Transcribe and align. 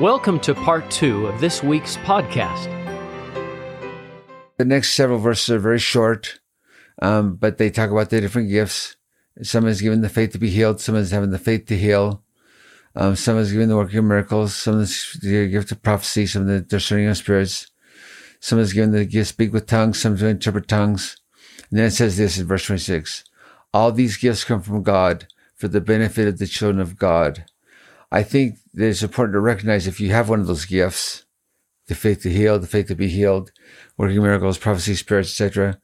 Welcome 0.00 0.40
to 0.40 0.54
part 0.54 0.90
two 0.90 1.26
of 1.26 1.38
this 1.38 1.62
week's 1.62 1.98
podcast. 1.98 2.64
The 4.56 4.64
next 4.64 4.94
several 4.94 5.18
verses 5.18 5.50
are 5.50 5.58
very 5.58 5.78
short, 5.78 6.40
um, 7.02 7.34
but 7.34 7.58
they 7.58 7.68
talk 7.68 7.90
about 7.90 8.08
the 8.08 8.22
different 8.22 8.48
gifts. 8.48 8.96
Some 9.42 9.66
is 9.66 9.82
given 9.82 10.00
the 10.00 10.08
faith 10.08 10.32
to 10.32 10.38
be 10.38 10.48
healed. 10.48 10.80
Some 10.80 10.96
is 10.96 11.10
having 11.10 11.28
the 11.28 11.38
faith 11.38 11.66
to 11.66 11.76
heal. 11.76 12.22
Um, 12.96 13.16
some 13.16 13.36
is 13.36 13.52
given 13.52 13.68
the 13.68 13.76
working 13.76 13.98
of 13.98 14.06
miracles. 14.06 14.56
Some 14.56 14.80
is 14.80 15.18
the 15.20 15.46
gift 15.48 15.72
of 15.72 15.82
prophecy. 15.82 16.26
Some 16.26 16.46
the 16.46 16.62
discerning 16.62 17.08
of 17.08 17.18
spirits. 17.18 17.70
Some 18.40 18.60
is 18.60 18.72
given 18.72 18.92
the 18.92 19.04
gift 19.04 19.28
to 19.28 19.34
speak 19.34 19.52
with 19.52 19.66
tongues. 19.66 20.00
Some 20.00 20.16
to 20.16 20.26
interpret 20.26 20.68
tongues. 20.68 21.18
And 21.70 21.78
then 21.78 21.88
it 21.88 21.90
says 21.90 22.16
this 22.16 22.38
in 22.38 22.46
verse 22.46 22.64
26. 22.64 23.24
All 23.74 23.92
these 23.92 24.16
gifts 24.16 24.44
come 24.44 24.62
from 24.62 24.82
God 24.82 25.26
for 25.54 25.68
the 25.68 25.82
benefit 25.82 26.28
of 26.28 26.38
the 26.38 26.46
children 26.46 26.80
of 26.80 26.96
God. 26.96 27.44
I 28.12 28.22
think 28.22 28.58
that 28.74 28.88
it's 28.88 29.02
important 29.02 29.34
to 29.34 29.40
recognize 29.40 29.86
if 29.86 29.98
you 29.98 30.10
have 30.10 30.28
one 30.28 30.40
of 30.40 30.46
those 30.46 30.66
gifts, 30.66 31.24
the 31.86 31.94
faith 31.94 32.22
to 32.22 32.30
heal, 32.30 32.58
the 32.58 32.66
faith 32.66 32.88
to 32.88 32.94
be 32.94 33.08
healed, 33.08 33.50
working 33.96 34.20
miracles, 34.20 34.58
prophecy, 34.58 34.94
spirits, 34.94 35.30
etc. 35.30 35.80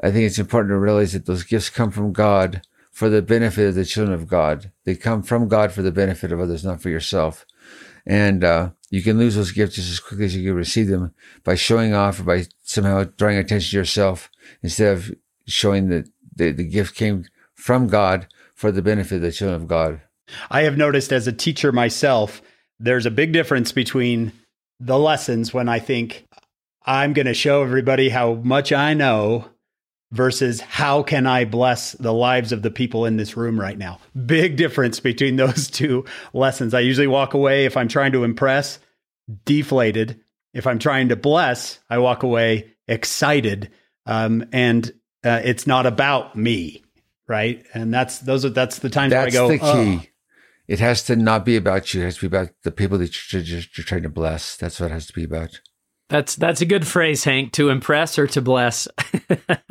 I 0.00 0.12
think 0.12 0.24
it's 0.24 0.38
important 0.38 0.70
to 0.70 0.78
realize 0.78 1.14
that 1.14 1.26
those 1.26 1.42
gifts 1.42 1.70
come 1.70 1.90
from 1.90 2.12
God 2.12 2.62
for 2.92 3.08
the 3.08 3.22
benefit 3.22 3.66
of 3.66 3.74
the 3.74 3.84
children 3.84 4.14
of 4.14 4.28
God. 4.28 4.70
They 4.84 4.94
come 4.94 5.24
from 5.24 5.48
God 5.48 5.72
for 5.72 5.82
the 5.82 5.90
benefit 5.90 6.30
of 6.30 6.38
others, 6.38 6.64
not 6.64 6.80
for 6.80 6.90
yourself. 6.90 7.44
And 8.06 8.44
uh, 8.44 8.70
you 8.90 9.02
can 9.02 9.18
lose 9.18 9.34
those 9.34 9.50
gifts 9.50 9.74
just 9.74 9.90
as 9.90 9.98
quickly 9.98 10.26
as 10.26 10.36
you 10.36 10.50
can 10.50 10.54
receive 10.54 10.86
them 10.86 11.12
by 11.42 11.56
showing 11.56 11.92
off 11.92 12.20
or 12.20 12.22
by 12.22 12.44
somehow 12.62 13.02
drawing 13.02 13.38
attention 13.38 13.70
to 13.70 13.78
yourself 13.78 14.30
instead 14.62 14.96
of 14.96 15.12
showing 15.46 15.88
that 15.88 16.08
the, 16.36 16.52
the 16.52 16.62
gift 16.62 16.94
came 16.94 17.24
from 17.52 17.88
God 17.88 18.28
for 18.54 18.70
the 18.70 18.82
benefit 18.82 19.16
of 19.16 19.22
the 19.22 19.32
children 19.32 19.60
of 19.60 19.66
God. 19.66 20.00
I 20.50 20.62
have 20.62 20.76
noticed 20.76 21.12
as 21.12 21.26
a 21.26 21.32
teacher 21.32 21.72
myself, 21.72 22.42
there's 22.78 23.06
a 23.06 23.10
big 23.10 23.32
difference 23.32 23.72
between 23.72 24.32
the 24.80 24.98
lessons 24.98 25.54
when 25.54 25.68
I 25.68 25.78
think 25.78 26.26
I'm 26.84 27.12
going 27.12 27.26
to 27.26 27.34
show 27.34 27.62
everybody 27.62 28.08
how 28.08 28.34
much 28.34 28.72
I 28.72 28.94
know 28.94 29.48
versus 30.12 30.60
how 30.60 31.02
can 31.02 31.26
I 31.26 31.44
bless 31.44 31.92
the 31.92 32.12
lives 32.12 32.52
of 32.52 32.62
the 32.62 32.70
people 32.70 33.04
in 33.04 33.16
this 33.16 33.36
room 33.36 33.58
right 33.58 33.76
now. 33.76 33.98
Big 34.26 34.56
difference 34.56 35.00
between 35.00 35.36
those 35.36 35.68
two 35.68 36.04
lessons. 36.32 36.74
I 36.74 36.80
usually 36.80 37.06
walk 37.06 37.34
away 37.34 37.64
if 37.64 37.76
I'm 37.76 37.88
trying 37.88 38.12
to 38.12 38.24
impress, 38.24 38.78
deflated. 39.44 40.20
If 40.52 40.66
I'm 40.66 40.78
trying 40.78 41.08
to 41.08 41.16
bless, 41.16 41.80
I 41.90 41.98
walk 41.98 42.22
away 42.22 42.72
excited. 42.86 43.70
Um, 44.06 44.44
and 44.52 44.86
uh, 45.24 45.40
it's 45.42 45.66
not 45.66 45.86
about 45.86 46.36
me, 46.36 46.84
right? 47.26 47.64
And 47.74 47.92
that's 47.92 48.18
those 48.18 48.44
are 48.44 48.50
that's 48.50 48.78
the 48.78 48.90
times 48.90 49.10
That's 49.12 49.34
where 49.34 49.44
I 49.44 49.46
go. 49.46 49.52
the 49.52 49.58
key. 49.58 50.00
"Oh." 50.02 50.13
It 50.66 50.80
has 50.80 51.02
to 51.04 51.16
not 51.16 51.44
be 51.44 51.56
about 51.56 51.92
you. 51.92 52.02
It 52.02 52.04
has 52.06 52.14
to 52.16 52.28
be 52.28 52.36
about 52.36 52.50
the 52.62 52.70
people 52.70 52.98
that 52.98 53.32
you're, 53.32 53.42
you're, 53.42 53.62
you're 53.76 53.84
trying 53.84 54.02
to 54.02 54.08
bless. 54.08 54.56
That's 54.56 54.80
what 54.80 54.90
it 54.90 54.94
has 54.94 55.06
to 55.06 55.12
be 55.12 55.24
about. 55.24 55.60
That's 56.08 56.36
that's 56.36 56.60
a 56.60 56.66
good 56.66 56.86
phrase, 56.86 57.24
Hank. 57.24 57.52
To 57.52 57.70
impress 57.70 58.18
or 58.18 58.26
to 58.28 58.40
bless. 58.40 58.88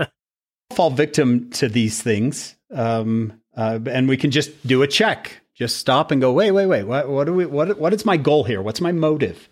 fall 0.74 0.90
victim 0.90 1.50
to 1.52 1.70
these 1.70 2.02
things, 2.02 2.56
um, 2.72 3.40
uh, 3.56 3.80
and 3.86 4.08
we 4.08 4.18
can 4.18 4.32
just 4.32 4.66
do 4.66 4.82
a 4.82 4.88
check. 4.88 5.42
Just 5.56 5.78
stop 5.78 6.12
and 6.12 6.20
go. 6.20 6.34
Wait, 6.34 6.52
wait, 6.52 6.66
wait. 6.66 6.84
What, 6.84 7.08
what 7.08 7.26
do 7.26 7.34
we? 7.34 7.46
What? 7.46 7.80
What 7.80 7.94
is 7.94 8.06
my 8.06 8.18
goal 8.18 8.44
here? 8.44 8.62
What's 8.62 8.82
my 8.82 8.92
motive 8.92 9.48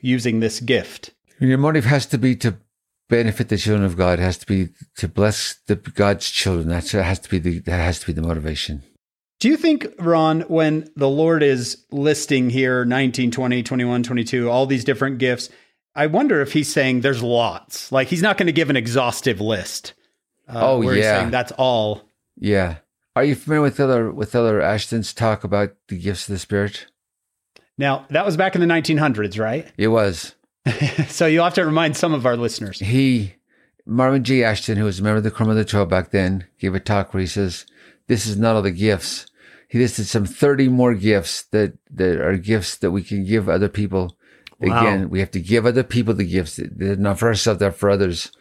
using 0.00 0.40
this 0.40 0.60
gift? 0.60 1.10
Your 1.40 1.58
motive 1.58 1.84
has 1.86 2.06
to 2.06 2.18
be 2.18 2.36
to 2.36 2.56
benefit 3.08 3.48
the 3.48 3.58
children 3.58 3.84
of 3.84 3.96
God. 3.96 4.18
It 4.18 4.22
has 4.22 4.38
to 4.38 4.46
be 4.46 4.68
to 4.96 5.08
bless 5.08 5.56
the 5.66 5.74
God's 5.76 6.30
children. 6.30 6.68
That's 6.68 6.92
that 6.92 7.02
has 7.02 7.18
to 7.20 7.28
be 7.28 7.38
the 7.38 7.58
that 7.60 7.84
has 7.84 7.98
to 8.00 8.06
be 8.06 8.12
the 8.12 8.22
motivation. 8.22 8.82
Do 9.40 9.48
you 9.48 9.56
think, 9.56 9.86
Ron, 9.98 10.42
when 10.42 10.88
the 10.96 11.08
Lord 11.08 11.42
is 11.42 11.84
listing 11.90 12.50
here 12.50 12.84
19, 12.84 13.30
20, 13.30 13.62
21, 13.62 14.02
22, 14.02 14.50
all 14.50 14.66
these 14.66 14.84
different 14.84 15.18
gifts, 15.18 15.48
I 15.94 16.06
wonder 16.06 16.40
if 16.42 16.52
he's 16.52 16.70
saying 16.72 17.00
there's 17.00 17.22
lots. 17.22 17.90
Like 17.90 18.08
he's 18.08 18.22
not 18.22 18.36
going 18.36 18.46
to 18.46 18.52
give 18.52 18.70
an 18.70 18.76
exhaustive 18.76 19.40
list. 19.40 19.94
Uh, 20.46 20.60
Oh, 20.62 20.78
where 20.80 20.94
he's 20.94 21.04
yeah. 21.04 21.20
saying 21.20 21.30
that's 21.30 21.52
all. 21.52 22.02
Yeah. 22.36 22.76
Are 23.16 23.24
you 23.24 23.34
familiar 23.34 23.62
with 23.62 23.80
other 23.80 24.10
with 24.12 24.34
Elder 24.34 24.60
Ashton's 24.60 25.12
talk 25.12 25.42
about 25.42 25.74
the 25.88 25.98
gifts 25.98 26.28
of 26.28 26.34
the 26.34 26.38
Spirit? 26.38 26.86
Now, 27.78 28.06
that 28.10 28.26
was 28.26 28.36
back 28.36 28.54
in 28.54 28.60
the 28.60 28.66
1900s, 28.66 29.38
right? 29.40 29.66
It 29.78 29.88
was 29.88 30.34
so 31.08 31.26
you'll 31.26 31.44
have 31.44 31.54
to 31.54 31.64
remind 31.64 31.96
some 31.96 32.12
of 32.12 32.26
our 32.26 32.36
listeners. 32.36 32.78
he 32.78 33.34
Marvin 33.86 34.22
G. 34.22 34.44
Ashton, 34.44 34.76
who 34.76 34.84
was 34.84 35.00
a 35.00 35.02
member 35.02 35.16
of 35.16 35.24
the 35.24 35.30
Quorum 35.30 35.50
of 35.50 35.56
the 35.56 35.64
Twelve 35.64 35.88
back 35.88 36.10
then, 36.10 36.44
gave 36.58 36.74
a 36.74 36.80
talk 36.80 37.14
where 37.14 37.22
he 37.22 37.26
says, 37.26 37.64
"This 38.06 38.26
is 38.26 38.36
not 38.36 38.54
all 38.54 38.62
the 38.62 38.70
gifts." 38.70 39.26
He 39.70 39.78
listed 39.78 40.06
some 40.06 40.26
thirty 40.26 40.68
more 40.68 40.94
gifts 40.94 41.44
that 41.52 41.78
that 41.92 42.20
are 42.20 42.36
gifts 42.36 42.76
that 42.78 42.90
we 42.90 43.04
can 43.04 43.24
give 43.24 43.48
other 43.48 43.68
people. 43.68 44.16
Wow. 44.58 44.80
Again, 44.80 45.10
we 45.10 45.20
have 45.20 45.30
to 45.30 45.40
give 45.40 45.64
other 45.64 45.84
people 45.84 46.12
the 46.12 46.24
gifts. 46.24 46.58
They're 46.60 46.96
not 46.96 47.20
for 47.20 47.28
ourselves; 47.28 47.60
they're 47.60 47.70
for 47.70 47.88
others 47.88 48.32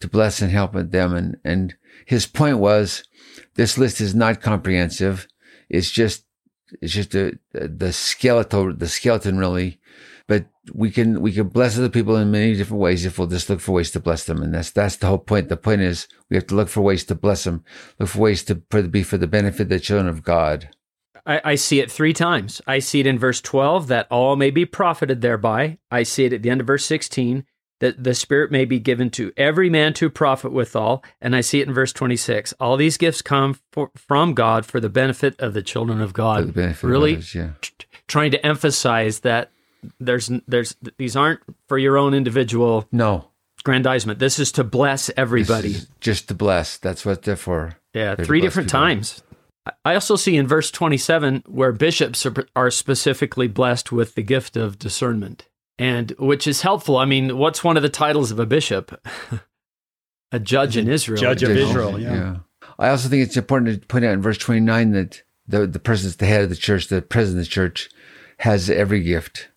to 0.00 0.06
bless 0.06 0.42
and 0.42 0.50
help 0.50 0.74
them. 0.74 1.14
And 1.14 1.38
and 1.42 1.74
his 2.04 2.26
point 2.26 2.58
was, 2.58 3.04
this 3.54 3.78
list 3.78 4.02
is 4.02 4.14
not 4.14 4.42
comprehensive. 4.42 5.26
It's 5.70 5.90
just 5.90 6.26
it's 6.82 6.92
just 6.92 7.14
a, 7.14 7.38
the 7.52 7.90
skeletal 7.94 8.74
the 8.74 8.86
skeleton 8.86 9.38
really. 9.38 9.80
We 10.74 10.90
can 10.90 11.20
we 11.20 11.32
can 11.32 11.48
bless 11.48 11.78
other 11.78 11.88
people 11.88 12.16
in 12.16 12.30
many 12.30 12.54
different 12.54 12.80
ways 12.80 13.04
if 13.04 13.18
we'll 13.18 13.28
just 13.28 13.48
look 13.48 13.60
for 13.60 13.72
ways 13.72 13.90
to 13.92 14.00
bless 14.00 14.24
them. 14.24 14.42
And 14.42 14.54
that's 14.54 14.70
that's 14.70 14.96
the 14.96 15.06
whole 15.06 15.18
point. 15.18 15.48
The 15.48 15.56
point 15.56 15.80
is 15.80 16.08
we 16.30 16.36
have 16.36 16.46
to 16.48 16.54
look 16.54 16.68
for 16.68 16.80
ways 16.80 17.04
to 17.04 17.14
bless 17.14 17.44
them, 17.44 17.64
look 17.98 18.08
for 18.08 18.18
ways 18.18 18.42
to 18.44 18.62
for, 18.70 18.82
be 18.82 19.02
for 19.02 19.18
the 19.18 19.26
benefit 19.26 19.62
of 19.62 19.68
the 19.68 19.80
children 19.80 20.08
of 20.08 20.22
God. 20.22 20.70
I, 21.26 21.40
I 21.44 21.54
see 21.56 21.80
it 21.80 21.90
three 21.90 22.12
times. 22.12 22.62
I 22.66 22.78
see 22.78 23.00
it 23.00 23.06
in 23.06 23.18
verse 23.18 23.40
12 23.40 23.88
that 23.88 24.06
all 24.10 24.36
may 24.36 24.50
be 24.50 24.64
profited 24.64 25.20
thereby. 25.20 25.78
I 25.90 26.04
see 26.04 26.24
it 26.24 26.32
at 26.32 26.42
the 26.42 26.50
end 26.50 26.60
of 26.60 26.66
verse 26.66 26.86
16 26.86 27.44
that 27.80 28.02
the 28.02 28.14
Spirit 28.14 28.50
may 28.50 28.64
be 28.64 28.78
given 28.78 29.10
to 29.10 29.32
every 29.36 29.68
man 29.68 29.92
to 29.94 30.08
profit 30.08 30.52
withal. 30.52 31.04
And 31.20 31.36
I 31.36 31.40
see 31.40 31.60
it 31.60 31.68
in 31.68 31.74
verse 31.74 31.92
26. 31.92 32.54
All 32.54 32.76
these 32.76 32.96
gifts 32.96 33.22
come 33.22 33.58
for, 33.72 33.90
from 33.94 34.34
God 34.34 34.64
for 34.64 34.80
the 34.80 34.88
benefit 34.88 35.38
of 35.40 35.52
the 35.52 35.62
children 35.62 36.00
of 36.00 36.10
For 36.10 36.14
God. 36.14 36.48
the 36.48 36.52
benefit 36.52 36.84
of 36.84 36.90
really 36.90 37.14
others, 37.14 37.34
yeah. 37.34 37.50
t- 37.60 37.74
trying 38.06 38.30
to 38.30 38.46
emphasize 38.46 39.20
that 39.20 39.50
there's 40.00 40.30
there's 40.46 40.76
these 40.98 41.16
aren't 41.16 41.40
for 41.68 41.78
your 41.78 41.96
own 41.98 42.14
individual 42.14 42.86
No. 42.92 43.28
grandizement. 43.64 44.18
This 44.18 44.38
is 44.38 44.52
to 44.52 44.64
bless 44.64 45.06
this 45.06 45.14
everybody. 45.16 45.70
is 45.70 45.88
just 46.00 46.28
to 46.28 46.34
bless. 46.34 46.76
That's 46.78 47.04
what 47.04 47.22
they're 47.22 47.36
for. 47.36 47.76
Yeah, 47.94 48.14
They're 48.14 48.24
three 48.26 48.40
different 48.40 48.68
people. 48.68 48.80
times. 48.80 49.22
I- 49.66 49.72
I 49.84 49.94
also 49.94 50.14
see 50.14 50.36
in 50.36 50.46
verse 50.46 50.70
27 50.70 51.42
where 51.46 51.72
bishops 51.72 52.24
are, 52.24 52.46
are 52.54 52.70
specifically 52.70 53.48
blessed 53.48 53.90
with 53.90 54.14
the 54.14 54.22
gift 54.22 54.56
of 54.56 54.78
discernment, 54.78 55.48
and 55.76 56.12
which 56.20 56.46
is 56.46 56.62
helpful. 56.62 56.96
I 56.98 57.04
mean, 57.04 57.36
what's 57.36 57.64
one 57.64 57.76
of 57.76 57.82
the 57.82 57.88
titles 57.88 58.30
of 58.30 58.38
a 58.38 58.46
bishop? 58.46 59.04
a 60.32 60.38
judge 60.38 60.76
in 60.76 60.88
Israel. 60.88 61.20
Judge 61.20 61.42
of 61.42 61.48
you 61.50 61.54
know? 61.56 61.68
Israel, 61.68 62.00
yeah. 62.00 62.36
I 62.78 62.90
also 62.90 63.08
think 63.08 63.22
it's 63.24 63.36
important 63.36 63.80
to 63.80 63.86
point 63.86 64.04
out 64.04 64.12
in 64.12 64.22
verse 64.22 64.38
29 64.38 64.92
that 64.92 65.22
the, 65.48 65.66
the 65.66 65.78
person 65.78 66.06
that's 66.06 66.16
the 66.16 66.26
head 66.26 66.42
of 66.42 66.48
the 66.50 66.56
church, 66.56 66.88
the 66.88 67.02
president 67.02 67.40
of 67.40 67.46
the 67.46 67.50
church, 67.50 67.88
has 68.40 68.68
every 68.70 69.02
gift. 69.02 69.48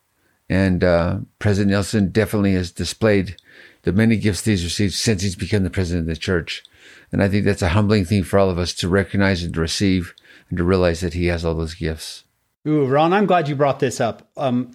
And 0.49 0.83
uh, 0.83 1.19
President 1.37 1.71
Nelson 1.71 2.09
definitely 2.09 2.53
has 2.53 2.71
displayed 2.71 3.35
the 3.83 3.93
many 3.93 4.17
gifts 4.17 4.45
he's 4.45 4.63
received 4.63 4.93
since 4.93 5.21
he's 5.21 5.35
become 5.35 5.63
the 5.63 5.69
president 5.69 6.09
of 6.09 6.15
the 6.15 6.19
church. 6.19 6.63
And 7.11 7.23
I 7.23 7.29
think 7.29 7.45
that's 7.45 7.61
a 7.61 7.69
humbling 7.69 8.05
thing 8.05 8.23
for 8.23 8.39
all 8.39 8.49
of 8.49 8.57
us 8.57 8.73
to 8.75 8.89
recognize 8.89 9.43
and 9.43 9.53
to 9.53 9.61
receive 9.61 10.13
and 10.49 10.57
to 10.57 10.63
realize 10.63 11.01
that 11.01 11.13
he 11.13 11.27
has 11.27 11.45
all 11.45 11.55
those 11.55 11.75
gifts. 11.75 12.23
Ooh, 12.67 12.85
Ron, 12.85 13.13
I'm 13.13 13.25
glad 13.25 13.47
you 13.47 13.55
brought 13.55 13.79
this 13.79 14.01
up. 14.01 14.29
Um, 14.35 14.73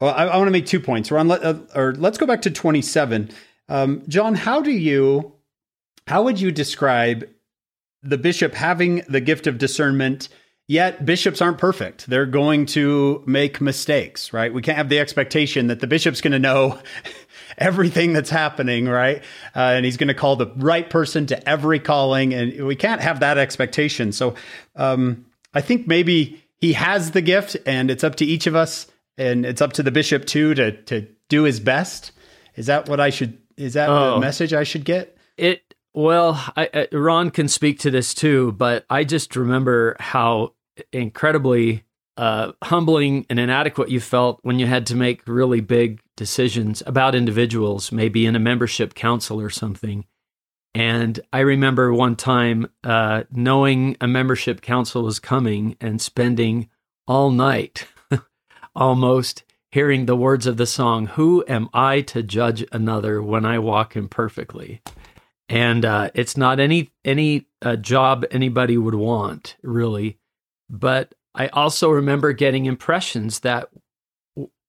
well, 0.00 0.14
I, 0.14 0.26
I 0.26 0.36
want 0.36 0.48
to 0.48 0.52
make 0.52 0.66
two 0.66 0.80
points. 0.80 1.10
Ron, 1.10 1.28
let, 1.28 1.42
uh, 1.42 1.58
or 1.74 1.94
let's 1.94 2.18
go 2.18 2.26
back 2.26 2.42
to 2.42 2.50
27. 2.50 3.30
Um, 3.68 4.02
John, 4.08 4.34
how 4.34 4.60
do 4.60 4.70
you, 4.70 5.34
how 6.06 6.22
would 6.22 6.40
you 6.40 6.50
describe 6.50 7.28
the 8.02 8.18
bishop 8.18 8.54
having 8.54 9.02
the 9.08 9.20
gift 9.20 9.46
of 9.46 9.58
discernment? 9.58 10.28
Yet 10.68 11.06
bishops 11.06 11.40
aren't 11.40 11.58
perfect. 11.58 12.08
They're 12.08 12.26
going 12.26 12.66
to 12.66 13.22
make 13.24 13.60
mistakes, 13.60 14.32
right? 14.32 14.52
We 14.52 14.62
can't 14.62 14.76
have 14.78 14.88
the 14.88 14.98
expectation 14.98 15.68
that 15.68 15.78
the 15.78 15.86
bishop's 15.86 16.20
going 16.20 16.32
to 16.32 16.40
know 16.40 16.80
everything 17.58 18.12
that's 18.12 18.30
happening, 18.30 18.86
right? 18.88 19.18
Uh, 19.54 19.60
and 19.60 19.84
he's 19.84 19.96
going 19.96 20.08
to 20.08 20.14
call 20.14 20.34
the 20.34 20.48
right 20.56 20.90
person 20.90 21.26
to 21.26 21.48
every 21.48 21.78
calling, 21.78 22.34
and 22.34 22.66
we 22.66 22.74
can't 22.74 23.00
have 23.00 23.20
that 23.20 23.38
expectation. 23.38 24.10
So, 24.10 24.34
um, 24.74 25.24
I 25.54 25.60
think 25.60 25.86
maybe 25.86 26.42
he 26.58 26.72
has 26.72 27.12
the 27.12 27.22
gift, 27.22 27.56
and 27.64 27.88
it's 27.88 28.02
up 28.02 28.16
to 28.16 28.24
each 28.24 28.48
of 28.48 28.56
us, 28.56 28.88
and 29.16 29.46
it's 29.46 29.62
up 29.62 29.72
to 29.74 29.84
the 29.84 29.92
bishop 29.92 30.24
too 30.26 30.52
to 30.54 30.72
to 30.82 31.06
do 31.28 31.44
his 31.44 31.60
best. 31.60 32.10
Is 32.56 32.66
that 32.66 32.88
what 32.88 32.98
I 32.98 33.10
should? 33.10 33.38
Is 33.56 33.74
that 33.74 33.86
the 33.86 33.92
Oh. 33.92 34.18
message 34.18 34.52
I 34.52 34.64
should 34.64 34.84
get? 34.84 35.16
It 35.36 35.62
well, 35.94 36.34
I, 36.56 36.68
I, 36.74 36.88
Ron 36.94 37.30
can 37.30 37.48
speak 37.48 37.78
to 37.80 37.90
this 37.90 38.12
too, 38.12 38.52
but 38.52 38.84
I 38.90 39.04
just 39.04 39.34
remember 39.36 39.96
how 39.98 40.52
incredibly 40.92 41.84
uh, 42.16 42.52
humbling 42.64 43.26
and 43.28 43.38
inadequate 43.38 43.90
you 43.90 44.00
felt 44.00 44.38
when 44.42 44.58
you 44.58 44.66
had 44.66 44.86
to 44.86 44.96
make 44.96 45.26
really 45.28 45.60
big 45.60 46.00
decisions 46.16 46.82
about 46.86 47.14
individuals, 47.14 47.92
maybe 47.92 48.26
in 48.26 48.34
a 48.34 48.40
membership 48.40 48.94
council 48.94 49.40
or 49.40 49.50
something. 49.50 50.04
And 50.74 51.20
I 51.32 51.40
remember 51.40 51.92
one 51.92 52.16
time 52.16 52.68
uh, 52.84 53.24
knowing 53.30 53.96
a 54.00 54.06
membership 54.06 54.60
council 54.60 55.02
was 55.02 55.18
coming 55.18 55.76
and 55.80 56.00
spending 56.00 56.68
all 57.06 57.30
night 57.30 57.86
almost 58.74 59.42
hearing 59.70 60.06
the 60.06 60.16
words 60.16 60.46
of 60.46 60.56
the 60.56 60.66
song, 60.66 61.06
Who 61.06 61.44
am 61.48 61.68
I 61.72 62.00
to 62.02 62.22
judge 62.22 62.64
another 62.72 63.22
when 63.22 63.44
I 63.44 63.58
walk 63.58 63.96
imperfectly? 63.96 64.82
And 65.48 65.84
uh, 65.84 66.10
it's 66.14 66.36
not 66.36 66.58
any 66.60 66.90
any 67.04 67.46
uh, 67.62 67.76
job 67.76 68.24
anybody 68.30 68.76
would 68.76 68.94
want, 68.94 69.56
really. 69.62 70.18
But 70.68 71.14
I 71.34 71.48
also 71.48 71.90
remember 71.90 72.32
getting 72.32 72.66
impressions 72.66 73.40
that 73.40 73.68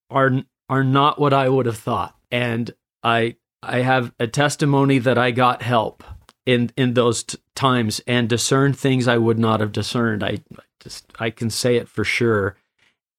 are 0.09 0.44
are 0.69 0.83
not 0.83 1.19
what 1.19 1.33
I 1.33 1.49
would 1.49 1.65
have 1.65 1.77
thought, 1.77 2.15
and 2.31 2.71
I 3.03 3.35
I 3.63 3.79
have 3.79 4.13
a 4.19 4.27
testimony 4.27 4.99
that 4.99 5.17
I 5.17 5.31
got 5.31 5.61
help 5.61 6.03
in 6.45 6.71
in 6.77 6.94
those 6.94 7.23
t- 7.23 7.38
times 7.55 8.01
and 8.07 8.29
discerned 8.29 8.77
things 8.77 9.07
I 9.07 9.17
would 9.17 9.39
not 9.39 9.59
have 9.59 9.71
discerned. 9.71 10.23
I 10.23 10.39
just 10.79 11.05
I 11.19 11.29
can 11.29 11.49
say 11.49 11.75
it 11.75 11.88
for 11.88 12.03
sure. 12.03 12.55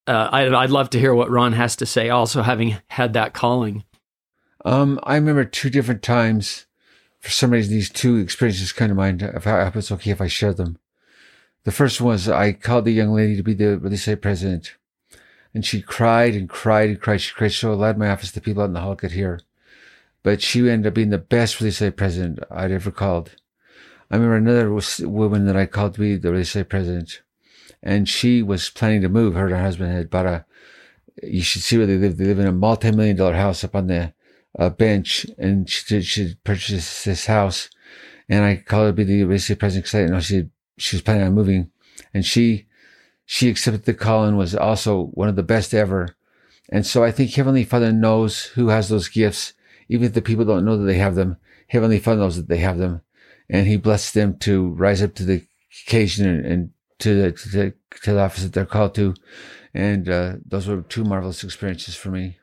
Uh, 0.06 0.28
I, 0.32 0.54
I'd 0.54 0.70
love 0.70 0.88
to 0.90 0.98
hear 0.98 1.14
what 1.14 1.30
Ron 1.30 1.52
has 1.52 1.76
to 1.76 1.86
say. 1.86 2.08
Also, 2.08 2.40
having 2.40 2.78
had 2.88 3.12
that 3.12 3.34
calling. 3.34 3.84
Um, 4.64 4.98
I 5.02 5.16
remember 5.16 5.44
two 5.44 5.68
different 5.68 6.02
times. 6.02 6.66
For 7.20 7.30
some 7.30 7.50
reason, 7.50 7.72
these 7.72 7.90
two 7.90 8.16
experiences 8.16 8.72
come 8.72 8.88
to 8.88 8.94
mind. 8.94 9.22
If 9.22 9.46
I, 9.46 9.66
if 9.66 9.76
it's 9.76 9.92
okay 9.92 10.10
if 10.10 10.20
I 10.20 10.28
share 10.28 10.54
them. 10.54 10.78
The 11.68 11.72
first 11.72 12.00
was 12.00 12.30
I 12.30 12.52
called 12.52 12.86
the 12.86 12.92
young 12.92 13.12
lady 13.12 13.36
to 13.36 13.42
be 13.42 13.52
the 13.52 13.78
Society 13.90 14.18
president, 14.18 14.76
and 15.52 15.66
she 15.66 15.82
cried 15.82 16.34
and 16.34 16.48
cried 16.48 16.88
and 16.88 16.98
cried. 16.98 17.20
She 17.20 17.34
cried 17.34 17.52
so 17.52 17.74
loud 17.74 17.96
in 17.96 17.98
my 17.98 18.08
office 18.08 18.30
the 18.30 18.40
people 18.40 18.62
out 18.62 18.68
in 18.68 18.72
the 18.72 18.80
hall 18.80 18.96
could 18.96 19.10
hear. 19.12 19.40
But 20.22 20.40
she 20.40 20.60
ended 20.60 20.86
up 20.86 20.94
being 20.94 21.10
the 21.10 21.18
best 21.18 21.58
Society 21.58 21.94
president 21.94 22.38
I'd 22.50 22.72
ever 22.72 22.90
called. 22.90 23.36
I 24.10 24.16
remember 24.16 24.36
another 24.36 25.06
woman 25.06 25.44
that 25.44 25.58
I 25.58 25.66
called 25.66 25.92
to 25.96 26.00
be 26.00 26.16
the 26.16 26.42
Society 26.42 26.66
president, 26.66 27.20
and 27.82 28.08
she 28.08 28.42
was 28.42 28.70
planning 28.70 29.02
to 29.02 29.10
move. 29.10 29.34
Her 29.34 29.48
and 29.48 29.56
her 29.56 29.60
husband 29.60 29.92
had 29.92 30.08
bought 30.08 30.24
a. 30.24 30.46
You 31.22 31.42
should 31.42 31.60
see 31.60 31.76
where 31.76 31.86
they 31.86 31.98
live. 31.98 32.16
They 32.16 32.24
live 32.24 32.38
in 32.38 32.46
a 32.46 32.52
multi-million 32.52 33.16
dollar 33.16 33.34
house 33.34 33.62
up 33.62 33.74
on 33.74 33.88
the 33.88 34.14
uh, 34.58 34.70
bench, 34.70 35.26
and 35.36 35.68
she 35.68 35.84
did, 35.86 36.06
she 36.06 36.34
purchased 36.44 37.04
this 37.04 37.26
house. 37.26 37.68
And 38.26 38.42
I 38.42 38.56
called 38.56 38.84
her 38.84 38.92
to 38.92 39.04
be 39.04 39.22
the 39.22 39.38
Society 39.38 39.58
president 39.58 39.84
because 39.84 39.94
I 39.94 39.98
didn't 39.98 40.14
know 40.14 40.20
she 40.20 40.48
she 40.78 40.96
was 40.96 41.02
planning 41.02 41.26
on 41.26 41.34
moving, 41.34 41.70
and 42.14 42.24
she 42.24 42.66
she 43.24 43.48
accepted 43.48 43.84
the 43.84 43.94
call 43.94 44.24
and 44.24 44.38
was 44.38 44.54
also 44.54 45.06
one 45.06 45.28
of 45.28 45.36
the 45.36 45.42
best 45.42 45.74
ever. 45.74 46.16
And 46.70 46.86
so 46.86 47.04
I 47.04 47.10
think 47.10 47.32
Heavenly 47.32 47.64
Father 47.64 47.92
knows 47.92 48.44
who 48.44 48.68
has 48.68 48.88
those 48.88 49.08
gifts, 49.08 49.52
even 49.88 50.06
if 50.06 50.14
the 50.14 50.22
people 50.22 50.44
don't 50.44 50.64
know 50.64 50.76
that 50.76 50.84
they 50.84 50.98
have 50.98 51.14
them. 51.14 51.36
Heavenly 51.68 51.98
Father 51.98 52.20
knows 52.20 52.36
that 52.36 52.48
they 52.48 52.58
have 52.58 52.78
them, 52.78 53.02
and 53.50 53.66
He 53.66 53.76
blesses 53.76 54.12
them 54.12 54.38
to 54.38 54.70
rise 54.70 55.02
up 55.02 55.14
to 55.16 55.24
the 55.24 55.46
occasion 55.86 56.26
and, 56.26 56.46
and 56.46 56.70
to 57.00 57.22
the 57.22 57.32
to 57.32 57.48
the, 57.48 57.74
to 58.02 58.12
the 58.14 58.20
office 58.20 58.44
that 58.44 58.52
they're 58.52 58.66
called 58.66 58.94
to. 58.94 59.14
And 59.74 60.08
uh, 60.08 60.36
those 60.44 60.66
were 60.66 60.82
two 60.82 61.04
marvelous 61.04 61.44
experiences 61.44 61.94
for 61.94 62.10
me. 62.10 62.37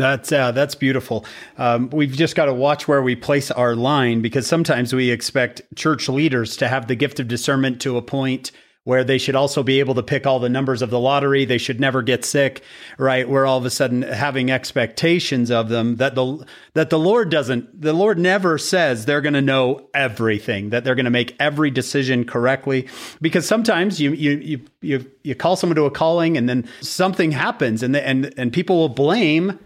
That's 0.00 0.32
uh, 0.32 0.52
that's 0.52 0.74
beautiful. 0.74 1.26
Um, 1.58 1.90
we've 1.90 2.12
just 2.12 2.34
got 2.34 2.46
to 2.46 2.54
watch 2.54 2.88
where 2.88 3.02
we 3.02 3.14
place 3.14 3.50
our 3.50 3.76
line 3.76 4.22
because 4.22 4.46
sometimes 4.46 4.94
we 4.94 5.10
expect 5.10 5.60
church 5.76 6.08
leaders 6.08 6.56
to 6.56 6.68
have 6.68 6.86
the 6.86 6.94
gift 6.94 7.20
of 7.20 7.28
discernment 7.28 7.82
to 7.82 7.98
a 7.98 8.02
point 8.02 8.50
where 8.84 9.04
they 9.04 9.18
should 9.18 9.36
also 9.36 9.62
be 9.62 9.78
able 9.78 9.94
to 9.94 10.02
pick 10.02 10.26
all 10.26 10.40
the 10.40 10.48
numbers 10.48 10.80
of 10.80 10.88
the 10.88 10.98
lottery. 10.98 11.44
They 11.44 11.58
should 11.58 11.80
never 11.80 12.00
get 12.00 12.24
sick, 12.24 12.62
right? 12.96 13.28
We're 13.28 13.44
all 13.44 13.58
of 13.58 13.66
a 13.66 13.70
sudden 13.70 14.00
having 14.00 14.50
expectations 14.50 15.50
of 15.50 15.68
them 15.68 15.96
that 15.96 16.14
the 16.14 16.46
that 16.72 16.88
the 16.88 16.98
Lord 16.98 17.30
doesn't. 17.30 17.82
The 17.82 17.92
Lord 17.92 18.18
never 18.18 18.56
says 18.56 19.04
they're 19.04 19.20
going 19.20 19.34
to 19.34 19.42
know 19.42 19.86
everything, 19.92 20.70
that 20.70 20.82
they're 20.82 20.94
going 20.94 21.04
to 21.04 21.10
make 21.10 21.36
every 21.38 21.70
decision 21.70 22.24
correctly. 22.24 22.88
Because 23.20 23.46
sometimes 23.46 24.00
you 24.00 24.12
you 24.12 24.30
you 24.38 24.60
you 24.80 25.10
you 25.24 25.34
call 25.34 25.56
someone 25.56 25.76
to 25.76 25.84
a 25.84 25.90
calling 25.90 26.38
and 26.38 26.48
then 26.48 26.66
something 26.80 27.32
happens 27.32 27.82
and 27.82 27.94
the, 27.94 28.06
and 28.06 28.32
and 28.38 28.50
people 28.50 28.78
will 28.78 28.88
blame. 28.88 29.58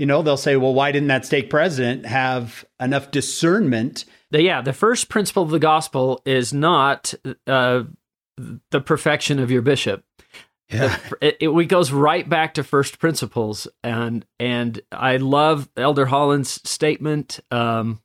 You 0.00 0.06
know, 0.06 0.22
they'll 0.22 0.38
say, 0.38 0.56
"Well, 0.56 0.72
why 0.72 0.92
didn't 0.92 1.08
that 1.08 1.26
stake 1.26 1.50
president 1.50 2.06
have 2.06 2.64
enough 2.80 3.10
discernment?" 3.10 4.06
The, 4.30 4.40
yeah, 4.40 4.62
the 4.62 4.72
first 4.72 5.10
principle 5.10 5.42
of 5.42 5.50
the 5.50 5.58
gospel 5.58 6.22
is 6.24 6.54
not 6.54 7.12
uh, 7.46 7.82
the 8.70 8.80
perfection 8.80 9.38
of 9.38 9.50
your 9.50 9.60
bishop. 9.60 10.02
Yeah. 10.70 10.96
It, 11.20 11.36
it, 11.40 11.50
it 11.50 11.66
goes 11.66 11.92
right 11.92 12.26
back 12.26 12.54
to 12.54 12.64
first 12.64 12.98
principles, 12.98 13.68
and 13.84 14.24
and 14.38 14.80
I 14.90 15.18
love 15.18 15.68
Elder 15.76 16.06
Holland's 16.06 16.66
statement. 16.68 17.40
Um, 17.50 18.00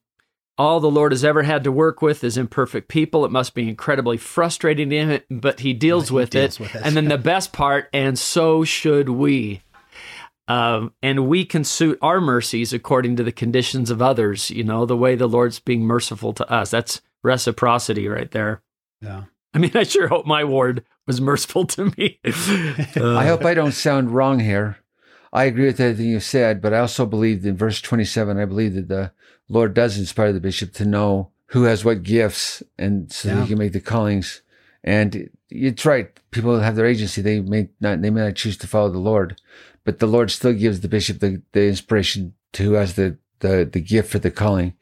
all 0.57 0.79
the 0.79 0.91
Lord 0.91 1.11
has 1.11 1.23
ever 1.25 1.43
had 1.43 1.63
to 1.65 1.71
work 1.71 2.01
with 2.01 2.23
is 2.23 2.37
imperfect 2.37 2.87
people. 2.87 3.25
It 3.25 3.31
must 3.31 3.53
be 3.53 3.67
incredibly 3.67 4.17
frustrating 4.17 4.89
to 4.89 4.97
him, 4.97 5.21
but 5.29 5.59
He 5.59 5.73
deals, 5.73 6.09
He 6.09 6.15
with, 6.15 6.29
deals 6.29 6.55
it. 6.55 6.59
with 6.61 6.75
it. 6.75 6.81
And 6.83 6.95
then 6.95 7.07
the 7.09 7.17
best 7.33 7.51
part, 7.53 7.89
and 7.93 8.17
so 8.17 8.63
should 8.63 9.09
we. 9.09 9.61
Um, 10.47 10.93
and 11.01 11.27
we 11.27 11.43
can 11.45 11.63
suit 11.63 11.97
our 12.01 12.21
mercies 12.21 12.71
according 12.73 13.15
to 13.15 13.23
the 13.23 13.31
conditions 13.31 13.89
of 13.89 14.01
others. 14.01 14.51
You 14.51 14.63
know, 14.63 14.85
the 14.85 14.97
way 14.97 15.15
the 15.15 15.27
Lord's 15.27 15.59
being 15.59 15.81
merciful 15.85 16.33
to 16.33 16.51
us. 16.51 16.71
That's 16.71 17.01
reciprocity 17.23 18.07
right 18.07 18.29
there. 18.31 18.61
Yeah. 19.01 19.23
I 19.53 19.57
mean, 19.57 19.71
I 19.75 19.83
sure 19.83 20.07
hope 20.07 20.25
my 20.25 20.43
ward 20.43 20.83
was 21.07 21.19
merciful 21.21 21.65
to 21.67 21.91
me. 21.97 22.19
Uh, 22.97 23.15
I 23.17 23.25
hope 23.27 23.43
I 23.43 23.53
don't 23.53 23.71
sound 23.73 24.11
wrong 24.11 24.39
here. 24.39 24.77
I 25.33 25.45
agree 25.45 25.65
with 25.65 25.79
everything 25.81 26.07
you 26.11 26.19
said, 26.21 26.61
but 26.61 26.73
I 26.73 26.79
also 26.79 27.05
believe 27.05 27.45
in 27.45 27.57
verse 27.57 27.81
27, 27.81 28.37
I 28.39 28.45
believe 28.45 28.73
that 28.75 28.87
the 28.87 29.11
Lord 29.49 29.73
does 29.73 29.97
inspire 29.97 30.31
the 30.31 30.39
bishop 30.39 30.71
to 30.73 30.85
know 30.85 31.31
who 31.47 31.63
has 31.63 31.83
what 31.83 32.03
gifts 32.03 32.63
and 32.77 33.11
so 33.11 33.29
Yeah. 33.29 33.41
he 33.41 33.47
can 33.49 33.57
make 33.57 33.73
the 33.73 33.81
callings. 33.81 34.41
And 34.83 35.29
it's 35.49 35.85
right. 35.85 36.09
People 36.31 36.59
have 36.59 36.75
their 36.75 36.85
agency. 36.85 37.21
They 37.21 37.41
may 37.41 37.69
not, 37.81 38.01
they 38.01 38.09
may 38.09 38.21
not 38.21 38.35
choose 38.35 38.55
to 38.57 38.67
follow 38.67 38.89
the 38.89 38.97
Lord, 38.99 39.39
but 39.85 39.99
the 39.99 40.07
Lord 40.07 40.29
still 40.31 40.53
gives 40.53 40.81
the 40.81 40.89
bishop 40.89 41.19
the, 41.19 41.41
the 41.53 41.67
inspiration 41.67 42.33
to 42.53 42.63
who 42.63 42.73
has 42.73 42.95
the, 42.95 43.17
the, 43.39 43.69
the 43.71 43.79
gift 43.79 44.11
for 44.11 44.19
the 44.19 44.31
calling. 44.31 44.73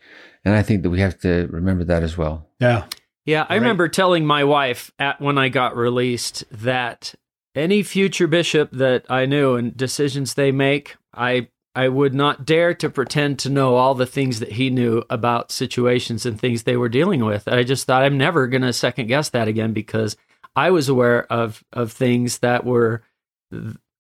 And 0.44 0.56
I 0.56 0.64
think 0.64 0.82
that 0.84 0.90
we 0.90 1.00
have 1.00 1.20
to 1.20 1.48
remember 1.52 1.84
that 1.84 2.02
as 2.04 2.18
well. 2.18 2.48
Yeah. 2.60 2.86
Yeah, 3.26 3.44
I 3.48 3.54
Right. 3.54 3.60
remember 3.62 3.88
telling 3.88 4.26
my 4.26 4.44
wife 4.44 4.92
at 5.00 5.22
when 5.22 5.38
I 5.38 5.48
got 5.50 5.78
released 5.78 6.44
that 6.52 7.14
any 7.56 7.84
future 7.84 8.28
bishop 8.28 8.72
that 8.72 9.06
I 9.10 9.26
knew 9.26 9.56
and 9.56 9.78
decisions 9.78 10.34
they 10.34 10.52
make, 10.52 10.96
I 11.14 11.48
I 11.76 11.88
would 11.88 12.14
not 12.14 12.46
dare 12.46 12.74
to 12.76 12.90
pretend 12.90 13.40
to 13.40 13.50
know 13.50 13.76
all 13.76 13.96
the 13.96 14.06
things 14.06 14.40
that 14.42 14.52
he 14.52 14.70
knew 14.70 15.02
about 15.10 15.52
situations 15.52 16.24
and 16.26 16.40
things 16.40 16.64
they 16.64 16.78
were 16.78 16.90
dealing 16.90 17.26
with. 17.26 17.48
I 17.48 17.64
just 17.64 17.88
thought 17.88 18.04
I'm 18.04 18.18
never 18.18 18.46
going 18.48 18.62
to 18.62 18.74
second 18.74 19.08
guess 19.08 19.30
that 19.30 19.48
again 19.48 19.74
because 19.74 20.16
I 20.56 20.70
was 20.70 20.88
aware 20.90 21.26
of 21.32 21.64
of 21.74 21.92
things 21.92 22.40
that 22.40 22.64
were 22.66 23.02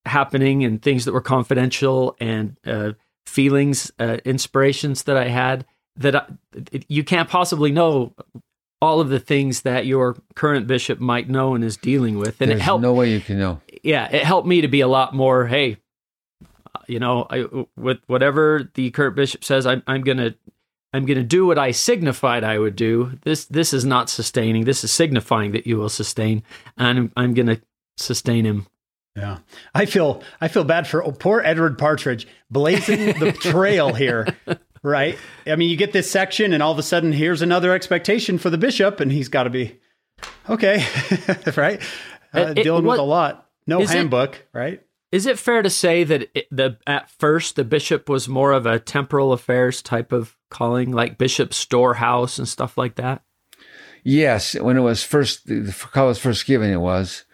happening 0.05 0.63
and 0.63 0.81
things 0.81 1.05
that 1.05 1.13
were 1.13 1.21
confidential 1.21 2.15
and 2.19 2.57
uh, 2.65 2.93
feelings, 3.25 3.91
uh, 3.99 4.17
inspirations 4.25 5.03
that 5.03 5.17
I 5.17 5.29
had 5.29 5.65
that 5.95 6.15
I, 6.15 6.25
you 6.87 7.03
can't 7.03 7.29
possibly 7.29 7.71
know 7.71 8.13
all 8.81 8.99
of 8.99 9.09
the 9.09 9.19
things 9.19 9.61
that 9.61 9.85
your 9.85 10.17
current 10.35 10.67
bishop 10.67 10.99
might 10.99 11.29
know 11.29 11.55
and 11.55 11.63
is 11.63 11.77
dealing 11.77 12.17
with. 12.17 12.41
And 12.41 12.51
There's 12.51 12.59
it 12.59 12.63
helped, 12.63 12.81
no 12.81 12.93
way 12.93 13.11
you 13.11 13.21
can 13.21 13.39
know. 13.39 13.61
yeah, 13.81 14.09
it 14.11 14.23
helped 14.23 14.47
me 14.47 14.61
to 14.61 14.67
be 14.67 14.81
a 14.81 14.87
lot 14.87 15.13
more, 15.13 15.47
hey, 15.47 15.77
you 16.87 16.99
know, 16.99 17.25
I, 17.29 17.45
with 17.77 17.99
whatever 18.07 18.69
the 18.73 18.91
current 18.91 19.15
bishop 19.15 19.43
says, 19.45 19.65
I'm, 19.65 19.83
I'm 19.87 20.01
going 20.01 20.17
to, 20.17 20.35
I'm 20.91 21.05
going 21.05 21.17
to 21.17 21.23
do 21.23 21.45
what 21.45 21.57
I 21.57 21.71
signified 21.71 22.43
I 22.43 22.59
would 22.59 22.75
do. 22.75 23.17
This, 23.21 23.45
this 23.45 23.73
is 23.73 23.85
not 23.85 24.09
sustaining. 24.09 24.65
This 24.65 24.83
is 24.83 24.91
signifying 24.91 25.53
that 25.53 25.65
you 25.65 25.77
will 25.77 25.89
sustain, 25.89 26.43
and 26.77 26.97
I'm, 26.97 27.11
I'm 27.15 27.33
going 27.33 27.47
to 27.47 27.61
sustain 27.97 28.45
him. 28.45 28.67
Yeah. 29.15 29.39
I 29.75 29.85
feel 29.85 30.23
I 30.41 30.47
feel 30.47 30.63
bad 30.63 30.87
for 30.87 31.03
oh, 31.03 31.11
poor 31.11 31.41
Edward 31.43 31.77
Partridge 31.77 32.27
blazing 32.49 33.17
the 33.19 33.31
trail 33.39 33.93
here. 33.93 34.27
Right? 34.81 35.17
I 35.45 35.55
mean, 35.55 35.69
you 35.69 35.77
get 35.77 35.93
this 35.93 36.09
section 36.09 36.51
and 36.51 36.61
all 36.63 36.71
of 36.71 36.79
a 36.79 36.83
sudden 36.83 37.13
here's 37.13 37.41
another 37.41 37.73
expectation 37.73 38.37
for 38.37 38.49
the 38.49 38.57
bishop 38.57 38.99
and 38.99 39.11
he's 39.11 39.29
got 39.29 39.43
to 39.43 39.49
be 39.49 39.79
okay, 40.49 40.83
right? 41.55 41.81
Uh, 42.33 42.39
It- 42.39 42.57
it- 42.59 42.63
dealing 42.63 42.85
what- 42.85 42.93
with 42.93 42.99
a 43.01 43.03
lot. 43.03 43.49
No 43.67 43.81
is 43.81 43.91
it- 43.91 43.97
handbook, 43.97 44.45
right? 44.53 44.81
Is 45.11 45.27
it 45.27 45.37
fair 45.37 45.61
to 45.61 45.69
say 45.69 46.03
that 46.05 46.27
it, 46.33 46.47
the 46.49 46.77
at 46.87 47.07
first 47.11 47.55
the 47.55 47.63
bishop 47.63 48.09
was 48.09 48.27
more 48.27 48.51
of 48.51 48.65
a 48.65 48.79
temporal 48.79 49.31
affairs 49.31 49.83
type 49.83 50.11
of 50.11 50.35
calling, 50.49 50.91
like 50.91 51.19
bishop 51.19 51.53
storehouse 51.53 52.39
and 52.39 52.47
stuff 52.47 52.79
like 52.79 52.95
that? 52.95 53.21
Yes, 54.03 54.59
when 54.59 54.75
it 54.75 54.81
was 54.81 55.03
first, 55.03 55.45
the 55.47 55.59
the 55.59 55.71
call 55.71 56.07
was 56.07 56.17
first 56.17 56.47
given, 56.47 56.71
it 56.71 56.81
was, 56.81 57.25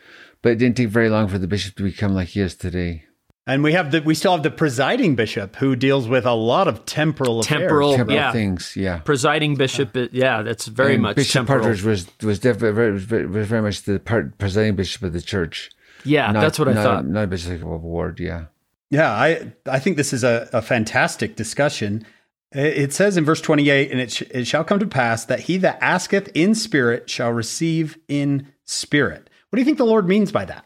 but 0.41 0.51
it 0.53 0.55
didn't 0.57 0.77
take 0.77 0.89
very 0.89 1.09
long 1.09 1.27
for 1.27 1.37
the 1.37 1.47
bishop 1.47 1.75
to 1.75 1.83
become 1.83 2.13
like 2.13 2.29
he 2.29 2.41
is 2.41 2.55
today. 2.55 3.03
And 3.47 3.63
we 3.63 3.73
have 3.73 3.89
the 3.91 4.01
we 4.01 4.13
still 4.13 4.33
have 4.33 4.43
the 4.43 4.51
presiding 4.51 5.15
bishop 5.15 5.55
who 5.55 5.75
deals 5.75 6.07
with 6.07 6.25
a 6.25 6.33
lot 6.33 6.67
of 6.67 6.85
temporal 6.85 7.39
affairs. 7.39 7.59
Temporal, 7.61 7.95
Temporal 7.95 8.15
yeah. 8.15 8.31
things, 8.31 8.75
yeah. 8.75 8.99
Presiding 8.99 9.55
bishop, 9.55 9.95
uh, 9.97 10.07
yeah, 10.11 10.43
that's 10.43 10.67
very 10.67 10.93
And 10.93 11.01
much 11.03 11.15
Bishop 11.15 11.33
temporal. 11.33 11.61
Partridge 11.61 11.83
was 11.83 12.07
was 12.21 12.39
definitely 12.39 12.73
very, 12.73 12.91
was 12.91 13.03
very, 13.05 13.25
was 13.25 13.47
very 13.47 13.61
much 13.63 13.81
the 13.83 13.99
part, 13.99 14.37
presiding 14.37 14.75
bishop 14.75 15.01
of 15.01 15.13
the 15.13 15.21
church. 15.21 15.71
yeah, 16.05 16.31
Not- 16.31 16.41
that's 16.41 16.59
what 16.59 16.67
I 16.67 16.73
not- 16.73 16.83
thought. 16.83 17.05
Not 17.07 17.23
a 17.23 17.27
bishop 17.27 17.53
of 17.53 17.63
a 17.63 17.77
ward, 17.77 18.19
yeah. 18.19 18.45
Yeah, 18.91 19.11
I 19.11 19.51
I 19.65 19.79
think 19.79 19.97
this 19.97 20.13
is 20.13 20.23
a, 20.23 20.47
a 20.53 20.61
fantastic 20.61 21.35
discussion. 21.35 22.05
It 22.51 22.77
it 22.77 22.93
says 22.93 23.17
in 23.17 23.25
verse 23.25 23.41
28, 23.41 23.91
and 23.91 23.99
it, 23.99 24.11
sh- 24.11 24.21
it 24.29 24.45
shall 24.45 24.63
come 24.63 24.77
to 24.79 24.87
pass 24.87 25.25
that 25.25 25.41
he 25.41 25.57
that 25.57 25.79
asketh 25.81 26.29
in 26.35 26.53
spirit 26.53 27.09
shall 27.09 27.31
receive 27.31 27.97
in 28.07 28.47
spirit. 28.65 29.27
What 29.49 29.57
do 29.57 29.61
you 29.61 29.65
think 29.65 29.77
the 29.77 29.85
Lord 29.85 30.07
means 30.07 30.31
by 30.31 30.45
that? 30.45 30.65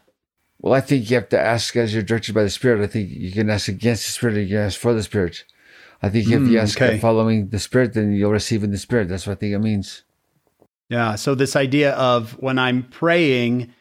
Well, 0.60 0.74
I 0.74 0.80
think 0.80 1.10
you 1.10 1.16
have 1.16 1.28
to 1.30 1.40
ask 1.40 1.76
as 1.76 1.92
you're 1.92 2.02
directed 2.02 2.34
by 2.34 2.42
the 2.42 2.50
Spirit. 2.50 2.82
I 2.82 2.86
think 2.86 3.10
you 3.10 3.32
can 3.32 3.50
ask 3.50 3.68
against 3.68 4.06
the 4.06 4.12
Spirit, 4.12 4.36
or 4.36 4.42
you 4.42 4.48
can 4.56 4.64
ask 4.66 4.78
for 4.78 4.94
the 4.94 5.02
Spirit. 5.02 5.44
I 6.02 6.08
think 6.08 6.26
if 6.26 6.46
you 6.46 6.58
Mm, 6.58 6.62
ask 6.62 6.80
okay. 6.80 6.98
following 6.98 7.48
the 7.48 7.58
Spirit, 7.58 7.94
then 7.94 8.12
you'll 8.12 8.30
receive 8.30 8.62
in 8.62 8.70
the 8.70 8.78
Spirit. 8.78 9.08
That's 9.08 9.26
what 9.26 9.34
I 9.34 9.36
think 9.36 9.54
it 9.54 9.58
means. 9.58 10.02
Yeah. 10.90 11.14
So 11.16 11.34
this 11.34 11.56
idea 11.56 11.92
of 11.94 12.32
when 12.40 12.58
I'm 12.58 12.82
praying, 12.84 13.72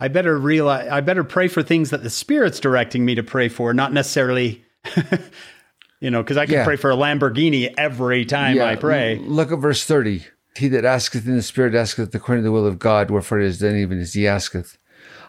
I 0.00 0.08
better 0.08 0.38
realize 0.38 0.88
I 0.88 1.00
better 1.00 1.24
pray 1.24 1.48
for 1.48 1.62
things 1.62 1.90
that 1.90 2.02
the 2.02 2.10
Spirit's 2.10 2.60
directing 2.60 3.04
me 3.04 3.14
to 3.16 3.22
pray 3.22 3.48
for, 3.48 3.74
not 3.74 3.92
necessarily, 3.92 4.64
you 6.00 6.10
know, 6.10 6.22
because 6.22 6.36
I 6.36 6.46
can 6.46 6.54
Yeah. 6.54 6.64
pray 6.64 6.76
for 6.76 6.90
a 6.90 6.96
Lamborghini 6.96 7.72
every 7.76 8.24
time 8.24 8.60
I 8.60 8.76
pray. 8.76 9.16
Look 9.18 9.50
at 9.52 9.58
verse 9.58 9.84
30. 9.84 10.24
He 10.56 10.68
that 10.68 10.84
asketh 10.84 11.26
in 11.26 11.36
the 11.36 11.42
Spirit 11.42 11.74
asketh 11.74 12.14
according 12.14 12.44
to 12.44 12.48
the 12.48 12.52
will 12.52 12.66
of 12.66 12.78
God, 12.78 13.10
wherefore 13.10 13.40
it 13.40 13.46
is 13.46 13.58
done 13.58 13.76
even 13.76 14.00
as 14.00 14.14
he 14.14 14.26
asketh. 14.26 14.78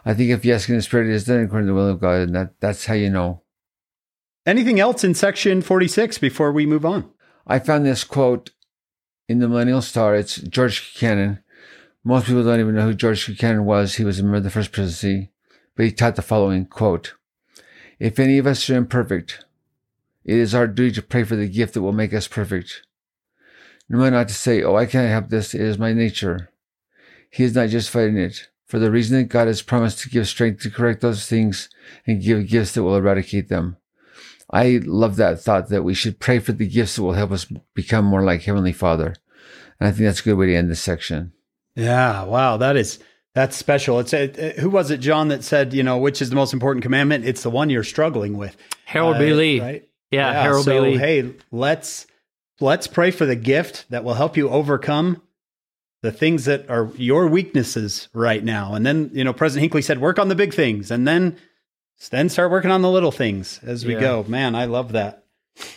I 0.04 0.14
think 0.14 0.30
if 0.30 0.44
you 0.44 0.54
ask 0.54 0.68
in 0.68 0.76
the 0.76 0.82
Spirit, 0.82 1.08
it 1.08 1.14
is 1.14 1.24
done 1.24 1.40
according 1.40 1.66
to 1.66 1.72
the 1.72 1.78
will 1.78 1.88
of 1.88 2.00
God, 2.00 2.20
and 2.20 2.34
that, 2.34 2.60
that's 2.60 2.86
how 2.86 2.94
you 2.94 3.10
know. 3.10 3.42
Anything 4.46 4.80
else 4.80 5.04
in 5.04 5.14
section 5.14 5.60
46 5.60 6.18
before 6.18 6.52
we 6.52 6.64
move 6.64 6.86
on? 6.86 7.10
I 7.46 7.58
found 7.58 7.84
this 7.84 8.04
quote 8.04 8.50
in 9.28 9.40
the 9.40 9.48
Millennial 9.48 9.82
Star. 9.82 10.14
It's 10.14 10.36
George 10.36 10.92
Q. 10.92 11.00
Cannon. 11.00 11.42
Most 12.02 12.26
people 12.26 12.44
don't 12.44 12.60
even 12.60 12.74
know 12.74 12.86
who 12.86 12.94
George 12.94 13.26
Q. 13.26 13.36
Cannon 13.36 13.64
was. 13.66 13.96
He 13.96 14.04
was 14.04 14.18
a 14.18 14.22
member 14.22 14.38
of 14.38 14.44
the 14.44 14.50
First 14.50 14.72
Presidency, 14.72 15.30
but 15.76 15.84
he 15.84 15.92
taught 15.92 16.16
the 16.16 16.22
following 16.22 16.64
quote: 16.64 17.14
"If 17.98 18.18
any 18.18 18.38
of 18.38 18.46
us 18.46 18.70
are 18.70 18.76
imperfect, 18.76 19.44
it 20.24 20.36
is 20.36 20.54
our 20.54 20.66
duty 20.66 20.94
to 20.94 21.02
pray 21.02 21.24
for 21.24 21.36
the 21.36 21.48
gift 21.48 21.74
that 21.74 21.82
will 21.82 21.92
make 21.92 22.14
us 22.14 22.28
perfect. 22.28 22.82
No 23.88 23.98
matter 23.98 24.16
not 24.16 24.28
to 24.28 24.34
say, 24.34 24.62
"Oh, 24.62 24.76
I 24.76 24.86
can't 24.86 25.10
help 25.10 25.28
this; 25.28 25.54
it 25.54 25.60
is 25.60 25.78
my 25.78 25.92
nature." 25.92 26.50
He 27.30 27.44
is 27.44 27.54
not 27.54 27.68
justified 27.68 28.08
in 28.08 28.18
it, 28.18 28.48
for 28.66 28.78
the 28.78 28.90
reason 28.90 29.18
that 29.18 29.28
God 29.28 29.46
has 29.46 29.62
promised 29.62 30.00
to 30.00 30.10
give 30.10 30.28
strength 30.28 30.62
to 30.62 30.70
correct 30.70 31.00
those 31.00 31.26
things 31.26 31.68
and 32.06 32.22
give 32.22 32.48
gifts 32.48 32.72
that 32.72 32.82
will 32.82 32.96
eradicate 32.96 33.48
them. 33.48 33.76
I 34.50 34.80
love 34.84 35.16
that 35.16 35.40
thought 35.40 35.68
that 35.68 35.84
we 35.84 35.94
should 35.94 36.20
pray 36.20 36.38
for 36.38 36.52
the 36.52 36.66
gifts 36.66 36.96
that 36.96 37.02
will 37.02 37.12
help 37.12 37.32
us 37.32 37.46
become 37.74 38.04
more 38.04 38.22
like 38.22 38.42
Heavenly 38.42 38.72
Father. 38.72 39.14
And 39.78 39.88
I 39.88 39.90
think 39.90 40.04
that's 40.06 40.20
a 40.20 40.24
good 40.24 40.38
way 40.38 40.46
to 40.46 40.54
end 40.54 40.70
this 40.70 40.80
section. 40.80 41.32
Yeah. 41.74 42.24
Wow. 42.24 42.56
That 42.56 42.76
is 42.76 42.98
that's 43.34 43.56
special. 43.56 44.00
It's 44.00 44.14
uh, 44.14 44.54
who 44.58 44.70
was 44.70 44.90
it, 44.90 44.98
John, 44.98 45.28
that 45.28 45.44
said, 45.44 45.74
you 45.74 45.82
know, 45.82 45.98
which 45.98 46.22
is 46.22 46.30
the 46.30 46.36
most 46.36 46.52
important 46.52 46.82
commandment? 46.82 47.24
It's 47.26 47.42
the 47.42 47.50
one 47.50 47.70
you're 47.70 47.84
struggling 47.84 48.36
with. 48.36 48.56
Harold 48.84 49.16
Uh, 49.16 49.20
B. 49.20 49.32
Lee. 49.34 49.60
Right. 49.60 49.88
Yeah, 50.10 50.42
Harold 50.42 50.64
so, 50.64 50.82
B. 50.82 50.90
Lee. 50.90 50.96
Hey, 50.96 51.34
let's 51.52 52.06
let's 52.60 52.86
pray 52.86 53.10
for 53.10 53.26
the 53.26 53.36
gift 53.36 53.86
that 53.90 54.04
will 54.04 54.14
help 54.14 54.36
you 54.36 54.48
overcome 54.48 55.22
the 56.02 56.12
things 56.12 56.44
that 56.44 56.68
are 56.70 56.90
your 56.96 57.26
weaknesses 57.26 58.08
right 58.12 58.42
now. 58.44 58.74
And 58.74 58.86
then, 58.86 59.10
you 59.12 59.24
know, 59.24 59.32
President 59.32 59.62
Hinckley 59.62 59.82
said, 59.82 60.00
work 60.00 60.18
on 60.18 60.28
the 60.28 60.34
big 60.36 60.54
things, 60.54 60.90
and 60.90 61.06
then 61.08 61.36
then 62.10 62.28
start 62.28 62.52
working 62.52 62.70
on 62.70 62.82
the 62.82 62.90
little 62.90 63.10
things 63.10 63.58
as 63.64 63.84
we 63.84 63.94
Yeah. 63.94 64.00
go. 64.00 64.24
Man, 64.28 64.54
I 64.54 64.66
love 64.66 64.92
that. 64.92 65.24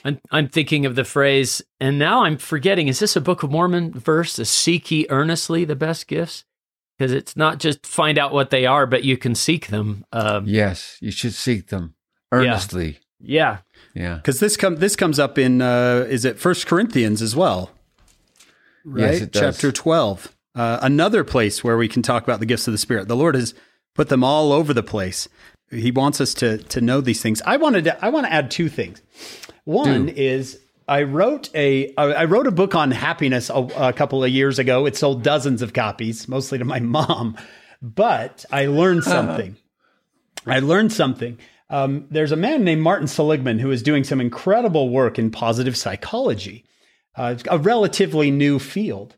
I'm, 0.05 0.19
I'm 0.29 0.47
thinking 0.47 0.85
of 0.85 0.93
the 0.93 1.03
phrase, 1.03 1.63
and 1.79 1.97
now 1.97 2.23
I'm 2.23 2.37
forgetting. 2.37 2.87
Is 2.87 2.99
this 2.99 3.15
a 3.15 3.21
Book 3.21 3.41
of 3.41 3.49
Mormon 3.49 3.91
verse? 3.93 4.33
To 4.33 4.45
seek 4.45 4.91
ye 4.91 5.07
earnestly 5.09 5.65
the 5.65 5.75
best 5.75 6.07
gifts, 6.07 6.43
because 6.99 7.11
it's 7.11 7.35
not 7.35 7.57
just 7.57 7.87
find 7.87 8.19
out 8.19 8.31
what 8.31 8.51
they 8.51 8.67
are, 8.67 8.85
but 8.85 9.03
you 9.03 9.17
can 9.17 9.33
seek 9.33 9.67
them. 9.67 10.05
Um, 10.11 10.43
Yes, 10.45 10.97
you 11.01 11.09
should 11.09 11.33
seek 11.33 11.69
them 11.69 11.95
earnestly. 12.31 12.99
yeah, 13.19 13.57
Yeah. 13.70 13.70
Because 14.17 14.39
this 14.39 14.57
come 14.57 14.77
this 14.77 14.95
comes 14.95 15.19
up 15.19 15.37
in 15.37 15.61
uh, 15.61 16.05
is 16.09 16.25
it 16.25 16.39
First 16.39 16.67
Corinthians 16.67 17.21
as 17.21 17.35
well, 17.35 17.71
right? 18.83 19.21
Yes. 19.21 19.29
Chapter 19.33 19.71
twelve, 19.71 20.35
uh, 20.55 20.79
another 20.81 21.23
place 21.23 21.63
where 21.63 21.77
we 21.77 21.87
can 21.87 22.01
talk 22.01 22.23
about 22.23 22.39
the 22.39 22.45
gifts 22.45 22.67
of 22.67 22.71
the 22.71 22.77
Spirit. 22.77 23.07
The 23.07 23.15
Lord 23.15 23.35
has 23.35 23.53
put 23.95 24.09
them 24.09 24.23
all 24.23 24.51
over 24.51 24.73
the 24.73 24.83
place. 24.83 25.27
He 25.69 25.91
wants 25.91 26.21
us 26.21 26.33
to 26.35 26.57
to 26.59 26.81
know 26.81 27.01
these 27.01 27.21
things. 27.21 27.41
I 27.45 27.57
wanted 27.57 27.85
to 27.85 28.05
I 28.05 28.09
want 28.09 28.25
to 28.27 28.33
add 28.33 28.51
two 28.51 28.69
things. 28.69 29.01
One 29.63 30.09
is 30.09 30.59
I 30.87 31.03
wrote 31.03 31.49
a 31.55 31.93
I 31.97 32.03
I 32.03 32.25
wrote 32.25 32.47
a 32.47 32.51
book 32.51 32.75
on 32.75 32.91
happiness 32.91 33.49
a, 33.49 33.53
a 33.53 33.93
couple 33.93 34.23
of 34.23 34.29
years 34.29 34.59
ago. 34.59 34.85
It 34.85 34.95
sold 34.97 35.23
dozens 35.23 35.61
of 35.61 35.73
copies, 35.73 36.27
mostly 36.27 36.57
to 36.57 36.65
my 36.65 36.79
mom, 36.81 37.37
but 37.81 38.45
I 38.51 38.65
learned 38.67 39.03
something. 39.05 39.57
I 40.45 40.59
learned 40.59 40.91
something. 40.91 41.37
Um, 41.71 42.05
there's 42.11 42.33
a 42.33 42.37
man 42.37 42.63
named 42.65 42.81
Martin 42.81 43.07
Seligman 43.07 43.57
who 43.57 43.71
is 43.71 43.81
doing 43.81 44.03
some 44.03 44.19
incredible 44.19 44.89
work 44.89 45.17
in 45.17 45.31
positive 45.31 45.77
psychology, 45.77 46.65
uh, 47.15 47.35
a 47.49 47.57
relatively 47.57 48.29
new 48.29 48.59
field. 48.59 49.15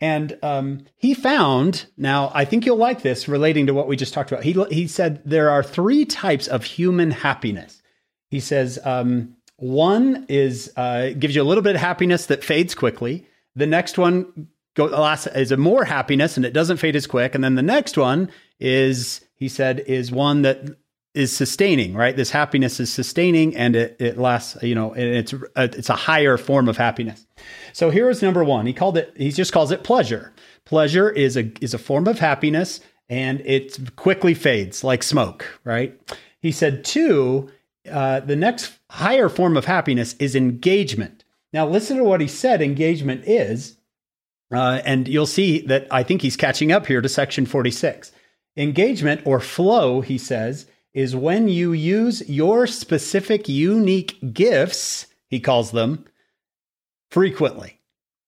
And 0.00 0.38
um, 0.42 0.84
he 0.96 1.14
found, 1.14 1.86
now 1.96 2.30
I 2.34 2.44
think 2.44 2.66
you'll 2.66 2.76
like 2.76 3.00
this 3.00 3.26
relating 3.26 3.66
to 3.66 3.74
what 3.74 3.88
we 3.88 3.96
just 3.96 4.12
talked 4.12 4.30
about. 4.30 4.44
He, 4.44 4.52
he 4.70 4.86
said 4.86 5.22
there 5.24 5.48
are 5.48 5.62
three 5.62 6.04
types 6.04 6.46
of 6.46 6.64
human 6.64 7.10
happiness. 7.10 7.82
He 8.28 8.40
says 8.40 8.78
um, 8.84 9.36
one 9.56 10.26
is 10.28 10.70
uh, 10.76 11.10
gives 11.18 11.34
you 11.34 11.42
a 11.42 11.44
little 11.44 11.62
bit 11.62 11.76
of 11.76 11.80
happiness 11.80 12.26
that 12.26 12.44
fades 12.44 12.74
quickly. 12.74 13.26
The 13.56 13.66
next 13.66 13.96
one 13.96 14.48
go, 14.74 14.86
last, 14.86 15.26
is 15.28 15.52
a 15.52 15.56
more 15.56 15.84
happiness 15.84 16.36
and 16.36 16.44
it 16.44 16.52
doesn't 16.52 16.78
fade 16.78 16.96
as 16.96 17.06
quick. 17.06 17.34
And 17.34 17.42
then 17.42 17.54
the 17.54 17.62
next 17.62 17.96
one 17.96 18.30
is, 18.60 19.24
he 19.36 19.48
said, 19.48 19.80
is 19.80 20.12
one 20.12 20.42
that 20.42 20.76
is 21.14 21.34
sustaining, 21.34 21.94
right? 21.94 22.16
This 22.16 22.30
happiness 22.30 22.80
is 22.80 22.92
sustaining 22.92 23.56
and 23.56 23.76
it, 23.76 23.96
it 24.00 24.18
lasts, 24.18 24.60
you 24.62 24.74
know, 24.74 24.92
and 24.92 25.04
it's, 25.04 25.32
a, 25.32 25.38
it's 25.56 25.88
a 25.88 25.94
higher 25.94 26.36
form 26.36 26.68
of 26.68 26.76
happiness. 26.76 27.26
So 27.72 27.90
here 27.90 28.10
is 28.10 28.20
number 28.20 28.42
one. 28.42 28.66
He 28.66 28.72
called 28.72 28.98
it, 28.98 29.14
he 29.16 29.30
just 29.30 29.52
calls 29.52 29.70
it 29.70 29.84
pleasure. 29.84 30.32
Pleasure 30.64 31.08
is 31.08 31.36
a, 31.36 31.52
is 31.62 31.72
a 31.72 31.78
form 31.78 32.08
of 32.08 32.18
happiness 32.18 32.80
and 33.08 33.40
it 33.42 33.94
quickly 33.96 34.34
fades 34.34 34.82
like 34.82 35.02
smoke, 35.02 35.46
right? 35.62 35.98
He 36.40 36.50
said 36.50 36.84
two, 36.84 37.50
uh, 37.90 38.20
the 38.20 38.36
next 38.36 38.72
higher 38.90 39.28
form 39.28 39.56
of 39.56 39.66
happiness 39.66 40.14
is 40.18 40.34
engagement. 40.34 41.24
Now 41.52 41.68
listen 41.68 41.96
to 41.98 42.04
what 42.04 42.20
he 42.20 42.28
said 42.28 42.60
engagement 42.60 43.22
is. 43.26 43.76
Uh, 44.52 44.80
and 44.84 45.08
you'll 45.08 45.26
see 45.26 45.60
that 45.66 45.86
I 45.90 46.02
think 46.02 46.22
he's 46.22 46.36
catching 46.36 46.72
up 46.72 46.86
here 46.86 47.00
to 47.00 47.08
section 47.08 47.46
46. 47.46 48.12
Engagement 48.56 49.22
or 49.24 49.40
flow, 49.40 50.00
he 50.00 50.18
says, 50.18 50.66
is 50.94 51.16
when 51.16 51.48
you 51.48 51.72
use 51.72 52.28
your 52.28 52.66
specific 52.66 53.48
unique 53.48 54.32
gifts, 54.32 55.06
he 55.28 55.40
calls 55.40 55.72
them, 55.72 56.04
frequently. 57.10 57.80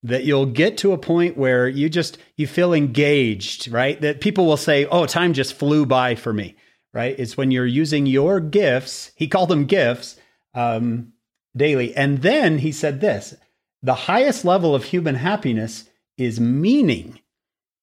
That 0.03 0.25
you'll 0.25 0.47
get 0.47 0.79
to 0.79 0.93
a 0.93 0.99
point 0.99 1.37
where 1.37 1.69
you 1.69 1.89
just 1.89 2.19
you 2.37 2.47
feel 2.47 2.73
engaged, 2.73 3.69
right? 3.69 4.01
That 4.01 4.21
people 4.21 4.47
will 4.47 4.57
say, 4.57 4.85
"Oh, 4.87 5.07
time 5.07 5.33
just 5.33 5.55
flew 5.55 5.87
by 5.87 6.15
for 6.15 6.33
me." 6.33 6.55
Right? 6.93 7.19
It's 7.19 7.37
when 7.37 7.51
you're 7.51 7.67
using 7.67 8.07
your 8.07 8.39
gifts. 8.39 9.11
He 9.17 9.27
called 9.27 9.49
them 9.49 9.65
gifts 9.65 10.17
um, 10.55 11.13
daily, 11.57 11.95
and 11.97 12.23
then 12.23 12.59
he 12.59 12.71
said 12.71 13.01
this: 13.01 13.35
the 13.83 13.95
highest 13.95 14.45
level 14.45 14.75
of 14.75 14.85
human 14.85 15.17
happiness 15.17 15.89
is 16.17 16.39
meaning 16.41 17.21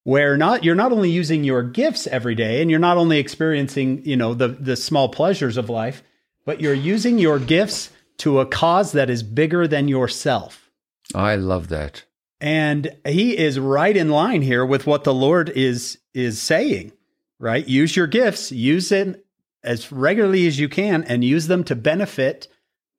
where 0.04 0.36
not 0.36 0.62
you're 0.64 0.74
not 0.74 0.92
only 0.92 1.10
using 1.10 1.44
your 1.44 1.62
gifts 1.62 2.06
every 2.06 2.34
day 2.34 2.60
and 2.62 2.70
you're 2.70 2.78
not 2.78 2.96
only 2.96 3.18
experiencing 3.18 4.02
you 4.04 4.16
know 4.16 4.34
the 4.34 4.48
the 4.48 4.76
small 4.76 5.08
pleasures 5.08 5.56
of 5.56 5.68
life 5.68 6.02
but 6.44 6.60
you're 6.60 6.74
using 6.74 7.18
your 7.18 7.38
gifts 7.38 7.90
to 8.18 8.38
a 8.38 8.46
cause 8.46 8.92
that 8.92 9.08
is 9.10 9.22
bigger 9.22 9.66
than 9.66 9.88
yourself. 9.88 10.70
I 11.14 11.36
love 11.36 11.68
that. 11.68 12.04
and 12.40 12.94
he 13.06 13.36
is 13.36 13.58
right 13.58 13.96
in 13.96 14.10
line 14.10 14.42
here 14.42 14.64
with 14.64 14.86
what 14.86 15.04
the 15.04 15.14
lord 15.14 15.48
is 15.50 15.98
is 16.12 16.40
saying 16.40 16.92
right? 17.40 17.66
Use 17.66 17.96
your 17.96 18.06
gifts 18.06 18.52
use 18.52 18.88
them 18.90 19.16
as 19.62 19.90
regularly 19.90 20.46
as 20.46 20.58
you 20.58 20.68
can 20.68 21.02
and 21.04 21.24
use 21.24 21.46
them 21.46 21.64
to 21.64 21.74
benefit 21.74 22.48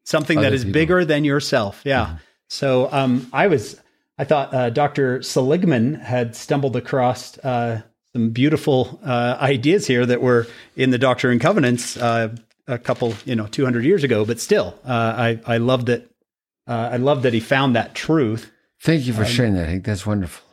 something 0.03 0.39
that 0.41 0.47
Other 0.47 0.55
is 0.55 0.63
people. 0.63 0.73
bigger 0.73 1.05
than 1.05 1.23
yourself. 1.23 1.81
Yeah. 1.85 2.17
So 2.49 2.89
um 2.91 3.27
i 3.33 3.47
was 3.47 3.79
I 4.17 4.23
thought 4.23 4.53
uh, 4.53 4.69
Dr. 4.69 5.21
Seligman 5.21 5.95
had 5.95 6.35
stumbled 6.35 6.75
across 6.75 7.37
uh, 7.39 7.81
some 8.13 8.29
beautiful 8.29 8.99
uh, 9.03 9.37
ideas 9.41 9.87
here 9.87 10.05
that 10.05 10.21
were 10.21 10.47
in 10.75 10.89
the 10.91 10.97
Doctrine 10.97 11.33
and 11.33 11.41
Covenants 11.41 11.97
uh, 11.97 12.35
a 12.67 12.77
couple, 12.77 13.13
you 13.25 13.35
know, 13.35 13.47
200 13.47 13.83
years 13.83 14.03
ago. 14.03 14.25
But 14.25 14.39
still, 14.39 14.79
uh, 14.85 14.91
I 15.17 15.39
I 15.45 15.57
loved 15.57 15.89
it. 15.89 16.09
Uh, 16.67 16.89
I 16.93 16.97
love 16.97 17.23
that 17.23 17.33
he 17.33 17.39
found 17.39 17.75
that 17.75 17.93
truth. 17.93 18.51
Thank 18.81 19.05
you 19.05 19.13
for 19.13 19.25
sharing 19.25 19.53
that. 19.55 19.67
I 19.67 19.71
think 19.71 19.85
that's 19.85 20.05
wonderful. 20.05 20.45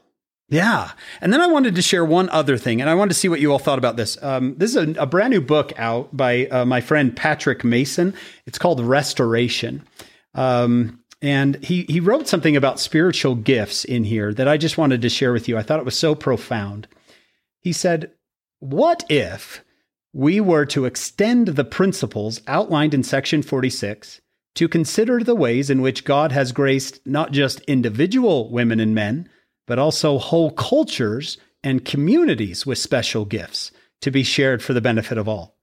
Yeah. 0.49 0.91
And 1.23 1.33
then 1.33 1.41
I 1.41 1.47
wanted 1.47 1.77
to 1.77 1.83
share 1.83 2.05
one 2.05 2.29
other 2.29 2.59
thing, 2.59 2.83
and 2.83 2.91
I 2.91 2.95
wanted 2.95 3.11
to 3.11 3.19
see 3.19 3.29
what 3.29 3.41
you 3.41 3.51
all 3.53 3.59
thought 3.59 3.79
about 3.79 3.97
this. 3.97 4.23
Um, 4.23 4.55
this 4.59 4.77
is 4.77 4.97
a, 4.97 5.03
a 5.03 5.07
brand 5.07 5.33
new 5.33 5.41
book 5.41 5.73
out 5.79 6.15
by 6.15 6.47
uh, 6.47 6.65
my 6.67 6.83
friend 6.83 7.17
Patrick 7.17 7.65
Mason. 7.65 8.13
It's 8.45 8.59
called 8.59 8.81
Restoration. 8.81 9.83
Um, 10.35 11.02
and 11.23 11.65
he, 11.65 11.85
he 11.89 12.01
wrote 12.01 12.27
something 12.27 12.57
about 12.57 12.81
spiritual 12.81 13.37
gifts 13.37 13.85
in 13.85 14.03
here 14.03 14.35
that 14.35 14.49
I 14.49 14.57
just 14.57 14.77
wanted 14.77 15.01
to 15.03 15.09
share 15.09 15.33
with 15.33 15.49
you. 15.49 15.57
I 15.57 15.63
thought 15.63 15.79
it 15.79 15.85
was 15.85 15.97
so 15.97 16.17
profound. 16.17 16.89
He 17.61 17.73
said, 17.73 18.11
What 18.59 19.05
if 19.09 19.65
we 20.13 20.41
were 20.41 20.67
to 20.67 20.85
extend 20.85 21.49
the 21.49 21.65
principles 21.65 22.43
outlined 22.49 22.93
in 22.93 23.05
section 23.05 23.41
46 23.41 24.21
to 24.57 24.69
consider 24.69 25.21
the 25.21 25.37
ways 25.37 25.71
in 25.71 25.81
which 25.81 26.05
God 26.05 26.33
has 26.33 26.51
graced 26.53 27.01
not 27.07 27.31
just 27.31 27.61
individual 27.63 28.51
women 28.51 28.81
and 28.81 28.95
men, 28.95 29.29
but 29.67 29.79
also 29.79 30.19
whole 30.19 30.51
cultures 30.51 31.39
and 31.63 31.85
communities 31.85 32.67
with 32.67 32.79
special 32.79 33.25
gifts 33.25 33.71
to 34.01 34.11
be 34.11 34.25
shared 34.25 34.61
for 34.61 34.73
the 34.73 34.81
benefit 34.81 35.17
of 35.17 35.29
all. 35.29 35.57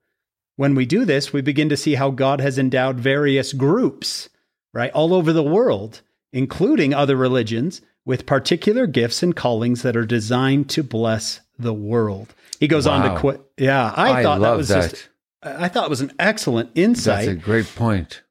when 0.56 0.75
we 0.75 0.86
do 0.86 1.06
this, 1.06 1.32
we 1.32 1.42
begin 1.42 1.70
to 1.70 1.78
see 1.78 1.96
how 1.96 2.10
God 2.10 2.42
has 2.42 2.58
endowed 2.58 3.00
various 3.00 3.54
groups, 3.54 4.30
right, 4.74 4.92
all 4.92 5.14
over 5.14 5.34
the 5.34 5.44
world, 5.44 6.02
including 6.32 6.94
other 6.94 7.16
religions, 7.16 7.82
with 8.06 8.26
particular 8.26 8.88
gifts 8.88 9.22
and 9.22 9.36
callings 9.36 9.82
that 9.82 9.96
are 9.96 10.06
designed 10.06 10.70
to 10.70 10.84
bless 10.84 11.42
the 11.58 11.74
world. 11.74 12.34
He 12.60 12.68
goes 12.68 12.88
wow. 12.88 12.94
on 12.94 13.14
to 13.14 13.20
quit. 13.20 13.42
Yeah, 13.58 13.94
I, 13.96 14.20
I 14.20 14.24
thought 14.24 14.42
that 14.42 14.58
was 14.58 14.70
that. 14.70 14.92
just. 14.92 15.10
I 15.42 15.70
thought 15.70 15.86
it 15.86 15.90
was 15.90 16.02
an 16.02 16.12
excellent 16.20 16.72
insight. 16.76 17.28
That's 17.28 17.40
a 17.40 17.46
great 17.46 17.68
point. 17.76 18.24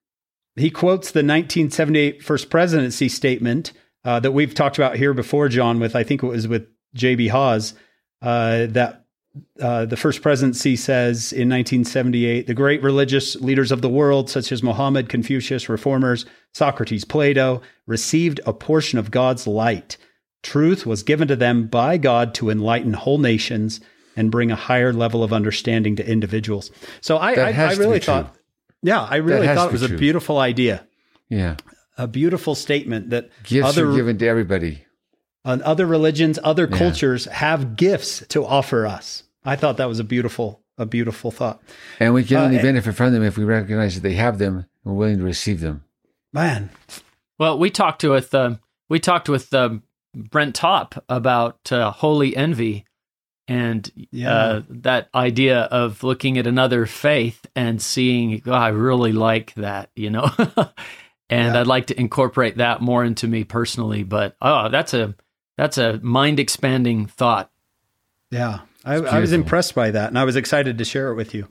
He 0.57 0.71
quotes 0.71 1.11
the 1.11 1.21
1978 1.21 2.23
First 2.23 2.51
Presidency 2.51 3.09
statement 3.09 3.73
uh, 4.05 4.21
that 4.21 4.33
we've 4.33 4.55
talked 4.55 4.77
about 4.77 4.97
here 4.97 5.15
before, 5.15 5.49
John. 5.49 5.81
With 5.81 5.97
I 5.97 6.03
think 6.03 6.23
it 6.23 6.27
was 6.27 6.47
with 6.47 6.67
J.B. 6.95 7.29
Haws 7.29 7.75
uh, 8.21 8.67
that 8.67 9.07
uh, 9.61 9.85
the 9.85 9.97
First 9.97 10.23
Presidency 10.23 10.77
says 10.77 11.33
in 11.33 11.49
1978 11.49 12.47
the 12.47 12.55
great 12.55 12.83
religious 12.83 13.37
leaders 13.37 13.71
of 13.71 13.83
the 13.83 13.89
world, 13.89 14.31
such 14.31 14.53
as 14.53 14.63
Mohammed, 14.63 15.09
Confucius, 15.09 15.69
reformers, 15.69 16.27
Socrates, 16.53 17.05
Plato, 17.05 17.61
received 17.87 18.41
a 18.47 18.53
portion 18.53 18.99
of 18.99 19.11
God's 19.11 19.47
light. 19.47 19.97
Truth 20.43 20.87
was 20.87 21.03
given 21.03 21.29
to 21.29 21.37
them 21.37 21.67
by 21.67 21.99
God 21.99 22.35
to 22.35 22.51
enlighten 22.51 22.95
whole 22.95 23.19
nations 23.19 23.81
and 24.17 24.31
bring 24.31 24.51
a 24.51 24.57
higher 24.57 24.93
level 24.93 25.23
of 25.23 25.33
understanding 25.33 25.97
to 25.97 26.09
individuals. 26.09 26.71
So 27.01 27.19
I, 27.19 27.33
I, 27.35 27.51
I 27.51 27.73
really 27.75 28.01
thought, 28.01 28.35
true. 28.35 28.43
yeah, 28.83 29.03
I 29.03 29.17
really 29.17 29.47
thought 29.47 29.69
it 29.69 29.73
was 29.73 29.83
a 29.83 29.97
beautiful 29.97 30.39
idea. 30.39 30.87
Yeah. 31.29 31.57
A 31.97 32.07
beautiful 32.07 32.55
statement 32.55 33.11
that 33.11 33.31
gifts 33.43 33.69
other, 33.69 33.91
are 33.91 33.95
given 33.95 34.19
to 34.19 34.27
everybody. 34.27 34.85
And 35.49 35.63
other 35.63 35.87
religions, 35.87 36.39
other 36.45 36.69
yeah. 36.71 36.77
cultures 36.77 37.25
have 37.25 37.75
gifts 37.75 38.23
to 38.29 38.45
offer 38.45 38.87
us. 38.87 39.23
I 39.47 39.57
thought 39.57 39.79
that 39.79 39.89
was 39.89 39.99
a 39.99 40.05
beautiful, 40.05 40.61
a 40.77 40.85
beautiful 40.85 41.31
thought. 41.31 41.63
And 41.99 42.13
we 42.13 42.23
can 42.23 42.37
only 42.37 42.59
uh, 42.59 42.63
benefit 42.63 42.95
from 42.95 43.15
them 43.15 43.23
if 43.23 43.39
we 43.39 43.45
recognize 43.45 43.95
that 43.95 44.03
they 44.03 44.13
have 44.13 44.39
them 44.39 44.59
and 44.59 44.67
we're 44.85 44.93
willing 44.93 45.19
to 45.19 45.25
receive 45.25 45.61
them. 45.61 45.85
Man. 46.35 46.69
Well, 47.39 47.59
we 47.59 47.71
talked 47.71 48.05
with 48.05 48.35
uh, 48.35 48.57
we 48.91 49.01
talked 49.01 49.31
with 49.31 49.55
um, 49.55 49.85
Brent 50.15 50.55
Top 50.55 51.03
about 51.09 51.73
uh, 51.73 51.93
holy 51.93 52.37
envy 52.37 52.85
and 53.47 53.91
yeah. 54.11 54.35
uh, 54.35 54.63
that 54.69 55.09
idea 55.15 55.61
of 55.61 56.03
looking 56.03 56.37
at 56.37 56.47
another 56.47 56.85
faith 56.85 57.47
and 57.57 57.81
seeing, 57.81 58.43
oh, 58.45 58.53
I 58.53 58.69
really 58.69 59.13
like 59.13 59.55
that, 59.55 59.89
you 59.97 60.11
know, 60.11 60.31
and 61.31 61.55
yeah. 61.55 61.61
I'd 61.61 61.67
like 61.67 61.87
to 61.87 61.99
incorporate 61.99 62.59
that 62.59 62.83
more 62.83 63.03
into 63.03 63.27
me 63.27 63.45
personally. 63.45 64.03
But 64.03 64.37
oh, 64.43 64.69
that's 64.69 64.93
a 64.93 65.15
that's 65.59 65.77
a 65.77 65.99
mind 66.03 66.39
expanding 66.39 67.07
thought. 67.07 67.51
Yeah, 68.31 68.61
I, 68.85 68.95
I 68.95 69.19
was 69.19 69.33
impressed 69.33 69.75
by 69.75 69.91
that, 69.91 70.09
and 70.09 70.19
I 70.19 70.25
was 70.25 70.37
excited 70.37 70.79
to 70.79 70.85
share 70.85 71.11
it 71.11 71.17
with 71.17 71.35
you. 71.35 71.49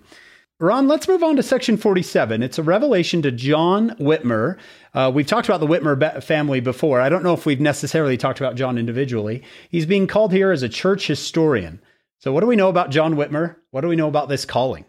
Ron, 0.60 0.88
let's 0.88 1.08
move 1.08 1.22
on 1.22 1.36
to 1.36 1.44
section 1.44 1.78
47. 1.78 2.42
It's 2.42 2.58
a 2.58 2.64
revelation 2.64 3.22
to 3.22 3.32
John 3.32 3.92
Whitmer. 4.00 4.58
Uh, 4.94 5.12
we've 5.14 5.28
talked 5.28 5.48
about 5.48 5.60
the 5.60 5.68
Whitmer 5.68 6.24
family 6.24 6.62
before. 6.62 7.00
I 7.00 7.10
don't 7.10 7.22
know 7.22 7.34
if 7.34 7.46
we've 7.46 7.60
necessarily 7.60 8.18
talked 8.18 8.40
about 8.40 8.56
John 8.56 8.78
individually. 8.80 9.44
He's 9.70 9.86
being 9.86 10.08
called 10.08 10.32
here 10.32 10.52
as 10.52 10.64
a 10.64 10.70
church 10.70 11.06
historian. 11.06 11.80
So, 12.20 12.32
what 12.32 12.40
do 12.42 12.48
we 12.48 12.56
know 12.56 12.70
about 12.70 12.90
John 12.90 13.16
Whitmer? 13.16 13.58
What 13.70 13.82
do 13.82 13.88
we 13.88 13.96
know 13.96 14.08
about 14.08 14.30
this 14.30 14.46
calling? 14.46 14.86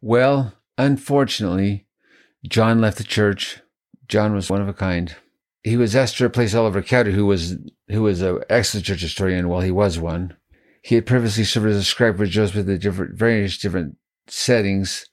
Well, 0.00 0.54
unfortunately, 0.76 1.86
John 2.48 2.80
left 2.80 2.98
the 2.98 3.04
church. 3.04 3.60
John 4.08 4.34
was 4.34 4.50
one 4.50 4.62
of 4.62 4.68
a 4.68 4.72
kind. 4.72 5.14
He 5.68 5.76
was 5.76 5.94
asked 5.94 6.16
to 6.18 6.24
replace 6.24 6.54
Oliver 6.54 6.82
Cowdery, 6.82 7.12
who 7.12 7.26
was 7.26 7.56
who 7.88 8.02
was 8.02 8.22
an 8.22 8.40
excellent 8.48 8.86
church 8.86 9.02
historian. 9.02 9.48
Well, 9.48 9.60
he 9.60 9.70
was 9.70 9.98
one. 9.98 10.34
He 10.82 10.94
had 10.94 11.06
previously 11.06 11.44
served 11.44 11.66
as 11.66 11.76
a 11.76 11.84
scribe 11.84 12.16
for 12.16 12.26
Joseph 12.26 12.66
in 12.66 12.78
different 12.78 13.18
various 13.18 13.58
different 13.58 13.96
settings. 14.26 15.06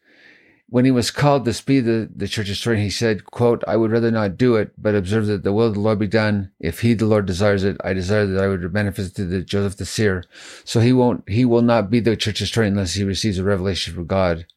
When 0.67 0.85
he 0.85 0.91
was 0.91 1.11
called 1.11 1.45
to 1.45 1.65
be 1.65 1.79
the, 1.79 2.09
the 2.13 2.27
church 2.27 2.47
historian, 2.47 2.81
he 2.81 2.89
said, 2.89 3.25
quote, 3.25 3.63
I 3.67 3.77
would 3.77 3.91
rather 3.91 4.09
not 4.09 4.37
do 4.37 4.55
it, 4.55 4.71
but 4.77 4.95
observe 4.95 5.27
that 5.27 5.43
the 5.43 5.53
will 5.53 5.67
of 5.67 5.75
the 5.75 5.79
Lord 5.79 5.99
be 5.99 6.07
done. 6.07 6.51
If 6.59 6.79
he, 6.79 6.95
the 6.95 7.05
Lord, 7.05 7.27
desires 7.27 7.63
it, 7.63 7.77
I 7.83 7.93
desire 7.93 8.25
that 8.25 8.43
I 8.43 8.47
would 8.47 8.73
manifest 8.73 9.15
to 9.17 9.25
the 9.25 9.41
Joseph 9.41 9.77
the 9.77 9.85
seer. 9.85 10.23
So 10.63 10.79
he 10.79 10.91
won't, 10.91 11.23
he 11.29 11.45
will 11.45 11.61
not 11.61 11.91
be 11.91 11.99
the 11.99 12.15
church 12.15 12.39
historian 12.39 12.73
unless 12.73 12.95
he 12.95 13.03
receives 13.03 13.37
a 13.37 13.43
revelation 13.43 13.93
from 13.93 14.07
God. 14.07 14.47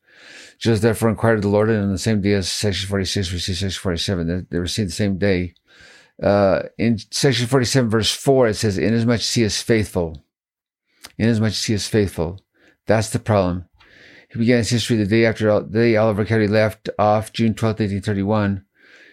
Joseph 0.58 0.82
therefore 0.82 1.10
inquired 1.10 1.36
of 1.36 1.42
the 1.42 1.48
Lord, 1.48 1.68
and 1.68 1.82
on 1.82 1.92
the 1.92 1.98
same 1.98 2.22
day 2.22 2.32
as 2.32 2.48
section 2.48 2.88
46 2.88 3.32
received 3.32 3.58
section 3.58 3.80
47. 3.80 4.26
They, 4.26 4.46
they 4.48 4.58
received 4.58 4.88
the 4.88 4.94
same 4.94 5.18
day. 5.18 5.54
Uh, 6.22 6.62
in 6.78 6.98
section 7.10 7.46
47, 7.46 7.90
verse 7.90 8.12
4, 8.12 8.48
it 8.48 8.54
says, 8.54 8.78
Inasmuch 8.78 9.20
as 9.20 9.34
he 9.34 9.42
is 9.42 9.62
faithful. 9.62 10.24
Inasmuch 11.16 11.50
as 11.50 11.64
he 11.64 11.74
is 11.74 11.86
faithful. 11.86 12.40
That's 12.86 13.10
the 13.10 13.18
problem. 13.18 13.66
He 14.30 14.38
began 14.38 14.58
his 14.58 14.70
history 14.70 14.96
the 14.96 15.06
day 15.06 15.24
after 15.24 15.60
the 15.60 15.66
day 15.66 15.96
Oliver 15.96 16.24
Cowdery 16.24 16.48
left 16.48 16.90
off, 16.98 17.32
June 17.32 17.54
12, 17.54 17.70
1831. 17.70 18.64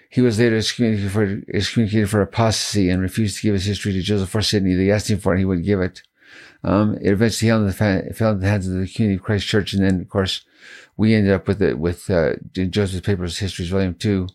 He 0.10 0.22
was 0.22 0.40
later 0.40 0.58
excommunicated 0.58 1.12
for, 1.12 2.08
for 2.08 2.22
apostasy 2.22 2.90
and 2.90 3.02
refused 3.02 3.38
to 3.38 3.44
give 3.44 3.54
his 3.54 3.66
history 3.66 3.94
to 3.94 4.02
Joseph 4.02 4.30
for 4.30 4.42
Sidney. 4.42 4.74
They 4.74 4.92
asked 4.92 5.10
him 5.10 5.20
for 5.20 5.34
it, 5.34 5.36
and 5.36 5.40
he 5.40 5.46
wouldn't 5.46 5.66
give 5.66 5.82
it. 5.82 6.02
Um, 6.64 6.98
it 7.02 7.12
eventually 7.12 7.50
fell 7.50 7.66
into, 7.66 7.78
the, 7.78 8.14
fell 8.14 8.32
in 8.32 8.40
the 8.40 8.48
hands 8.48 8.68
of 8.68 8.74
the 8.74 8.88
Community 8.88 9.18
of 9.18 9.24
Christ 9.24 9.48
Church, 9.48 9.74
and 9.74 9.84
then, 9.84 10.02
of 10.02 10.10
course, 10.10 10.44
we 10.98 11.14
ended 11.14 11.34
up 11.34 11.48
with 11.48 11.62
it 11.62 11.78
with 11.78 12.10
uh, 12.10 12.36
Joseph's 12.54 13.06
Papers, 13.06 13.38
Histories, 13.40 13.70
Volume 13.70 13.94
2. 13.94 14.28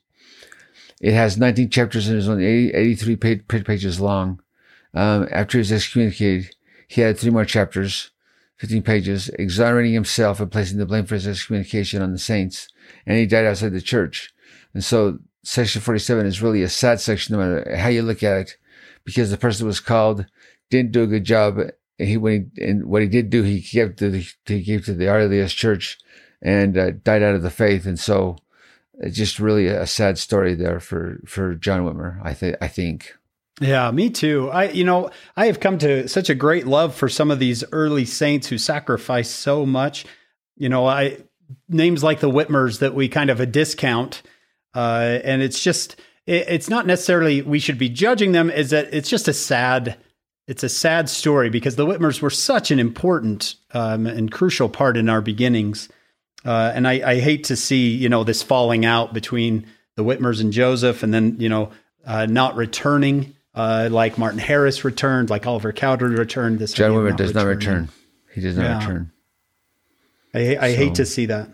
It 1.00 1.14
has 1.14 1.38
19 1.38 1.70
chapters 1.70 2.08
and 2.08 2.18
is 2.18 2.28
only 2.28 2.44
80, 2.44 2.74
83 2.74 3.16
page, 3.16 3.64
pages 3.64 4.00
long. 4.00 4.40
Um, 4.92 5.28
after 5.30 5.56
he 5.56 5.60
was 5.60 5.72
excommunicated, 5.72 6.54
he 6.88 7.00
had 7.00 7.18
three 7.18 7.30
more 7.30 7.44
chapters. 7.44 8.10
15 8.60 8.82
pages, 8.82 9.30
exonerating 9.38 9.94
himself 9.94 10.38
and 10.38 10.52
placing 10.52 10.76
the 10.76 10.84
blame 10.84 11.06
for 11.06 11.14
his 11.14 11.26
excommunication 11.26 12.02
on 12.02 12.12
the 12.12 12.18
saints. 12.18 12.68
And 13.06 13.16
he 13.16 13.24
died 13.24 13.46
outside 13.46 13.72
the 13.72 13.80
church. 13.80 14.34
And 14.74 14.84
so 14.84 15.18
section 15.42 15.80
47 15.80 16.26
is 16.26 16.42
really 16.42 16.62
a 16.62 16.68
sad 16.68 17.00
section, 17.00 17.34
no 17.34 17.38
matter 17.38 17.74
how 17.74 17.88
you 17.88 18.02
look 18.02 18.22
at 18.22 18.40
it, 18.40 18.56
because 19.02 19.30
the 19.30 19.38
person 19.38 19.66
was 19.66 19.80
called, 19.80 20.26
didn't 20.68 20.92
do 20.92 21.02
a 21.02 21.06
good 21.06 21.24
job. 21.24 21.58
And 21.58 22.08
he, 22.08 22.18
when 22.18 22.50
he, 22.54 22.62
and 22.62 22.84
what 22.84 23.00
he 23.00 23.08
did 23.08 23.30
do, 23.30 23.44
he 23.44 23.60
gave 23.60 23.96
to 23.96 24.10
the, 24.10 24.30
he 24.44 24.60
gave 24.60 24.84
to 24.84 24.92
the 24.92 25.06
RLDS 25.06 25.56
church 25.56 25.98
and 26.42 26.76
uh, 26.76 26.90
died 26.90 27.22
out 27.22 27.34
of 27.34 27.42
the 27.42 27.48
faith. 27.48 27.86
And 27.86 27.98
so 27.98 28.36
just 29.08 29.38
really 29.38 29.66
a 29.66 29.86
sad 29.86 30.18
story 30.18 30.54
there 30.54 30.80
for, 30.80 31.20
for 31.26 31.54
John 31.54 31.82
Whitmer, 31.82 32.20
I 32.22 32.34
think, 32.34 32.56
I 32.60 32.68
think. 32.68 33.14
Yeah, 33.60 33.90
me 33.90 34.08
too. 34.08 34.50
I, 34.50 34.70
you 34.70 34.84
know, 34.84 35.10
I 35.36 35.46
have 35.46 35.60
come 35.60 35.78
to 35.78 36.08
such 36.08 36.30
a 36.30 36.34
great 36.34 36.66
love 36.66 36.94
for 36.94 37.08
some 37.08 37.30
of 37.30 37.38
these 37.38 37.62
early 37.72 38.06
saints 38.06 38.46
who 38.46 38.56
sacrificed 38.56 39.36
so 39.36 39.66
much. 39.66 40.06
You 40.56 40.70
know, 40.70 40.86
I 40.86 41.18
names 41.68 42.02
like 42.02 42.20
the 42.20 42.30
Whitmers 42.30 42.78
that 42.78 42.94
we 42.94 43.08
kind 43.08 43.28
of 43.28 43.38
a 43.38 43.46
discount, 43.46 44.22
uh, 44.74 45.18
and 45.24 45.42
it's 45.42 45.62
just 45.62 45.96
it, 46.26 46.46
it's 46.48 46.70
not 46.70 46.86
necessarily 46.86 47.42
we 47.42 47.58
should 47.58 47.78
be 47.78 47.90
judging 47.90 48.32
them. 48.32 48.48
Is 48.48 48.70
that 48.70 48.94
it's 48.94 49.10
just 49.10 49.28
a 49.28 49.34
sad, 49.34 49.96
it's 50.46 50.62
a 50.62 50.68
sad 50.68 51.10
story 51.10 51.50
because 51.50 51.76
the 51.76 51.86
Whitmers 51.86 52.22
were 52.22 52.30
such 52.30 52.70
an 52.70 52.78
important 52.78 53.56
um, 53.74 54.06
and 54.06 54.32
crucial 54.32 54.70
part 54.70 54.96
in 54.96 55.10
our 55.10 55.20
beginnings, 55.20 55.90
uh, 56.44 56.72
and 56.74 56.87
I, 56.87 57.11
I 57.12 57.20
hate 57.20 57.44
to 57.44 57.57
see 57.57 57.90
you 57.90 58.09
know 58.09 58.24
this 58.24 58.42
falling 58.42 58.85
out 58.85 59.12
between 59.12 59.66
the 59.96 60.05
Whitmers 60.05 60.40
and 60.40 60.53
Joseph, 60.53 61.03
and 61.03 61.12
then 61.12 61.37
you 61.38 61.48
know 61.48 61.70
uh, 62.07 62.26
not 62.26 62.57
returning 62.57 63.35
uh, 63.55 63.88
like 63.90 64.18
Martin 64.18 64.38
Harris 64.38 64.85
returned, 64.85 65.31
like 65.31 65.46
Oliver 65.46 65.72
Cowdery 65.72 66.16
returned. 66.16 66.59
This 66.59 66.72
John 66.72 66.92
Whitmer 66.92 67.16
does 67.16 67.35
not 67.35 67.46
return. 67.46 67.88
He 68.33 68.40
does 68.40 68.57
not 68.57 68.62
yeah. 68.62 68.79
return. 68.79 69.12
I, 70.33 70.57
I 70.57 70.70
so. 70.72 70.76
hate 70.76 70.94
to 70.96 71.07
see 71.07 71.26
that. 71.26 71.48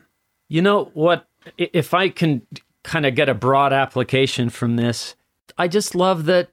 You 0.49 0.63
know 0.63 0.91
what? 0.95 1.27
If 1.57 1.95
I 1.95 2.09
can 2.09 2.47
kind 2.85 3.07
of 3.07 3.15
get 3.15 3.29
a 3.29 3.35
broad 3.35 3.73
application 3.73 4.51
from 4.51 4.77
this, 4.77 5.17
I 5.57 5.69
just 5.69 5.95
love 5.95 6.27
that 6.27 6.51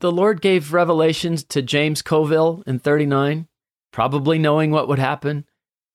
the 0.00 0.12
Lord 0.12 0.40
gave 0.40 0.72
revelations 0.72 1.44
to 1.44 1.62
James 1.62 2.02
Covel 2.02 2.62
in 2.66 2.78
39, 2.78 3.48
probably 3.92 4.38
knowing 4.38 4.70
what 4.70 4.88
would 4.88 4.98
happen. 4.98 5.44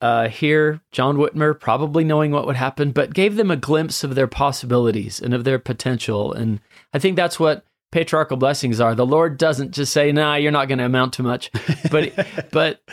Uh, 0.05 0.29
here, 0.29 0.81
John 0.91 1.17
Whitmer, 1.17 1.59
probably 1.59 2.03
knowing 2.03 2.29
what 2.29 2.45
would 2.45 2.55
happen, 2.55 2.91
but 2.91 3.15
gave 3.15 3.37
them 3.37 3.49
a 3.49 3.55
glimpse 3.55 4.03
of 4.03 4.13
their 4.13 4.27
possibilities 4.27 5.19
and 5.19 5.33
of 5.33 5.45
their 5.45 5.57
potential. 5.57 6.31
And 6.31 6.59
I 6.93 6.99
think 6.99 7.15
that's 7.15 7.39
what 7.39 7.65
patriarchal 7.91 8.37
blessings 8.37 8.79
are. 8.79 8.93
The 8.93 9.03
Lord 9.03 9.39
doesn't 9.39 9.71
just 9.71 9.91
say, 9.91 10.11
"Nah, 10.11 10.35
you're 10.35 10.51
not 10.51 10.67
going 10.67 10.77
to 10.77 10.85
amount 10.85 11.13
to 11.13 11.23
much," 11.23 11.49
but 11.89 12.13
but 12.51 12.83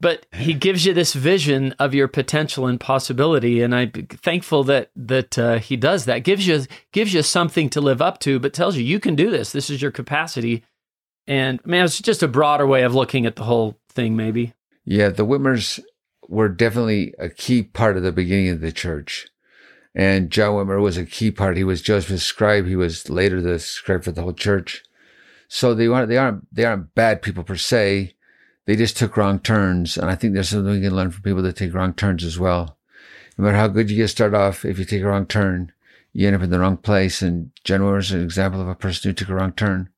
but 0.00 0.26
He 0.32 0.52
gives 0.52 0.84
you 0.84 0.92
this 0.92 1.14
vision 1.14 1.76
of 1.78 1.94
your 1.94 2.08
potential 2.08 2.66
and 2.66 2.80
possibility, 2.80 3.62
and 3.62 3.72
I'm 3.72 3.92
thankful 3.92 4.64
that 4.64 4.90
that 4.96 5.38
uh, 5.38 5.58
He 5.60 5.76
does 5.76 6.06
that. 6.06 6.24
gives 6.24 6.44
you 6.44 6.64
gives 6.90 7.14
you 7.14 7.22
something 7.22 7.70
to 7.70 7.80
live 7.80 8.02
up 8.02 8.18
to, 8.20 8.40
but 8.40 8.52
tells 8.52 8.76
you 8.76 8.82
you 8.82 8.98
can 8.98 9.14
do 9.14 9.30
this. 9.30 9.52
This 9.52 9.70
is 9.70 9.80
your 9.80 9.92
capacity. 9.92 10.64
And 11.28 11.64
man, 11.64 11.84
it's 11.84 12.02
just 12.02 12.24
a 12.24 12.26
broader 12.26 12.66
way 12.66 12.82
of 12.82 12.96
looking 12.96 13.26
at 13.26 13.36
the 13.36 13.44
whole 13.44 13.78
thing, 13.90 14.16
maybe. 14.16 14.54
Yeah, 14.84 15.10
the 15.10 15.24
Whitmers 15.24 15.78
were 16.28 16.48
definitely 16.48 17.14
a 17.18 17.28
key 17.28 17.62
part 17.62 17.96
of 17.96 18.02
the 18.02 18.12
beginning 18.12 18.48
of 18.48 18.60
the 18.60 18.72
church. 18.72 19.28
And 19.94 20.30
John 20.30 20.54
Whitmer 20.54 20.80
was 20.80 20.96
a 20.96 21.04
key 21.04 21.30
part. 21.30 21.56
He 21.56 21.64
was 21.64 21.82
Joseph's 21.82 22.22
scribe. 22.22 22.66
He 22.66 22.76
was 22.76 23.10
later 23.10 23.40
the 23.40 23.58
scribe 23.58 24.04
for 24.04 24.12
the 24.12 24.22
whole 24.22 24.32
church. 24.32 24.82
So 25.48 25.74
they 25.74 25.86
aren't, 25.86 26.08
they 26.08 26.16
aren't, 26.16 26.54
they 26.54 26.64
aren't 26.64 26.94
bad 26.94 27.20
people 27.20 27.44
per 27.44 27.56
se. 27.56 28.14
They 28.64 28.76
just 28.76 28.96
took 28.96 29.16
wrong 29.16 29.38
turns. 29.38 29.98
And 29.98 30.10
I 30.10 30.14
think 30.14 30.32
there's 30.32 30.48
something 30.48 30.72
we 30.72 30.80
can 30.80 30.96
learn 30.96 31.10
from 31.10 31.22
people 31.22 31.42
that 31.42 31.56
take 31.56 31.74
wrong 31.74 31.92
turns 31.92 32.24
as 32.24 32.38
well. 32.38 32.78
no 33.36 33.44
matter 33.44 33.58
how 33.58 33.68
good 33.68 33.90
you 33.90 33.96
get 33.96 34.08
start 34.08 34.34
off, 34.34 34.64
if 34.64 34.78
you 34.78 34.86
take 34.86 35.02
a 35.02 35.06
wrong 35.06 35.26
turn, 35.26 35.72
you 36.14 36.26
end 36.26 36.36
up 36.36 36.42
in 36.42 36.50
the 36.50 36.58
wrong 36.58 36.78
place. 36.78 37.20
And 37.20 37.50
John 37.64 37.80
Whitmer 37.80 37.98
is 37.98 38.12
an 38.12 38.22
example 38.22 38.62
of 38.62 38.68
a 38.68 38.74
person 38.74 39.10
who 39.10 39.14
took 39.14 39.28
a 39.28 39.34
wrong 39.34 39.52
turn. 39.52 39.90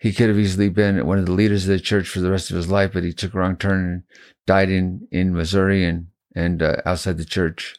He 0.00 0.14
could 0.14 0.28
have 0.28 0.38
easily 0.38 0.70
been 0.70 1.06
one 1.06 1.18
of 1.18 1.26
the 1.26 1.32
leaders 1.32 1.64
of 1.64 1.68
the 1.68 1.78
church 1.78 2.08
for 2.08 2.20
the 2.20 2.30
rest 2.30 2.50
of 2.50 2.56
his 2.56 2.70
life, 2.70 2.92
but 2.94 3.04
he 3.04 3.12
took 3.12 3.34
a 3.34 3.38
wrong 3.38 3.56
turn 3.56 3.84
and 3.84 4.02
died 4.46 4.70
in, 4.70 5.06
in 5.12 5.34
Missouri 5.34 5.84
and, 5.84 6.06
and 6.34 6.62
uh, 6.62 6.76
outside 6.86 7.18
the 7.18 7.24
church. 7.26 7.76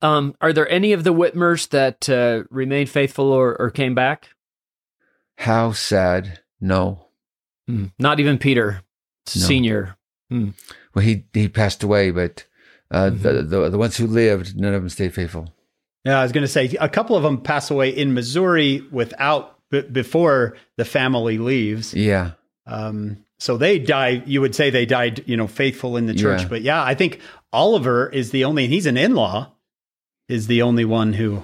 Um, 0.00 0.34
are 0.40 0.54
there 0.54 0.68
any 0.70 0.94
of 0.94 1.04
the 1.04 1.12
Whitmers 1.12 1.68
that 1.68 2.08
uh, 2.08 2.44
remained 2.48 2.88
faithful 2.88 3.30
or, 3.30 3.60
or 3.60 3.68
came 3.68 3.94
back? 3.94 4.30
How 5.36 5.72
sad. 5.72 6.40
No. 6.62 7.08
Mm, 7.68 7.92
not 7.98 8.20
even 8.20 8.38
Peter, 8.38 8.72
no. 8.72 8.80
senior. 9.26 9.96
Mm. 10.32 10.54
Well, 10.94 11.04
he, 11.04 11.26
he 11.34 11.46
passed 11.48 11.82
away, 11.82 12.10
but 12.10 12.46
uh, 12.90 13.10
mm-hmm. 13.10 13.22
the, 13.22 13.42
the, 13.42 13.68
the 13.68 13.78
ones 13.78 13.98
who 13.98 14.06
lived, 14.06 14.58
none 14.58 14.72
of 14.72 14.80
them 14.80 14.88
stayed 14.88 15.12
faithful. 15.12 15.52
Yeah, 16.06 16.20
I 16.20 16.22
was 16.22 16.32
going 16.32 16.42
to 16.42 16.48
say 16.48 16.74
a 16.80 16.88
couple 16.88 17.16
of 17.16 17.22
them 17.22 17.42
pass 17.42 17.70
away 17.70 17.90
in 17.90 18.14
Missouri 18.14 18.82
without 18.90 19.59
b- 19.70 19.82
before 19.82 20.56
the 20.76 20.84
family 20.84 21.38
leaves. 21.38 21.94
Yeah. 21.94 22.32
Um, 22.66 23.24
so 23.38 23.56
they 23.56 23.78
died. 23.78 24.28
You 24.28 24.40
would 24.40 24.54
say 24.54 24.70
they 24.70 24.86
died, 24.86 25.24
you 25.26 25.36
know, 25.36 25.46
faithful 25.46 25.96
in 25.96 26.06
the 26.06 26.14
church. 26.14 26.42
Yeah. 26.42 26.48
But 26.48 26.62
yeah, 26.62 26.82
I 26.82 26.94
think 26.94 27.20
Oliver 27.52 28.08
is 28.08 28.30
the 28.30 28.44
only. 28.44 28.66
He's 28.66 28.86
an 28.86 28.96
in-law. 28.96 29.52
Is 30.28 30.46
the 30.46 30.62
only 30.62 30.84
one 30.84 31.14
who 31.14 31.42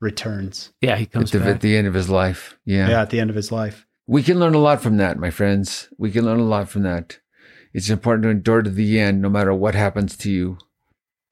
returns. 0.00 0.72
Yeah, 0.80 0.96
he 0.96 1.06
comes 1.06 1.32
at 1.32 1.38
the, 1.38 1.46
back. 1.46 1.54
at 1.54 1.60
the 1.60 1.76
end 1.76 1.86
of 1.86 1.94
his 1.94 2.10
life. 2.10 2.58
Yeah. 2.64 2.88
Yeah, 2.88 3.02
at 3.02 3.10
the 3.10 3.20
end 3.20 3.30
of 3.30 3.36
his 3.36 3.52
life. 3.52 3.86
We 4.08 4.24
can 4.24 4.40
learn 4.40 4.54
a 4.54 4.58
lot 4.58 4.82
from 4.82 4.96
that, 4.96 5.18
my 5.18 5.30
friends. 5.30 5.88
We 5.96 6.10
can 6.10 6.24
learn 6.24 6.40
a 6.40 6.44
lot 6.44 6.68
from 6.68 6.82
that. 6.82 7.20
It's 7.72 7.88
important 7.88 8.24
to 8.24 8.30
endure 8.30 8.62
to 8.62 8.70
the 8.70 8.98
end, 8.98 9.22
no 9.22 9.30
matter 9.30 9.54
what 9.54 9.76
happens 9.76 10.16
to 10.18 10.30
you. 10.30 10.58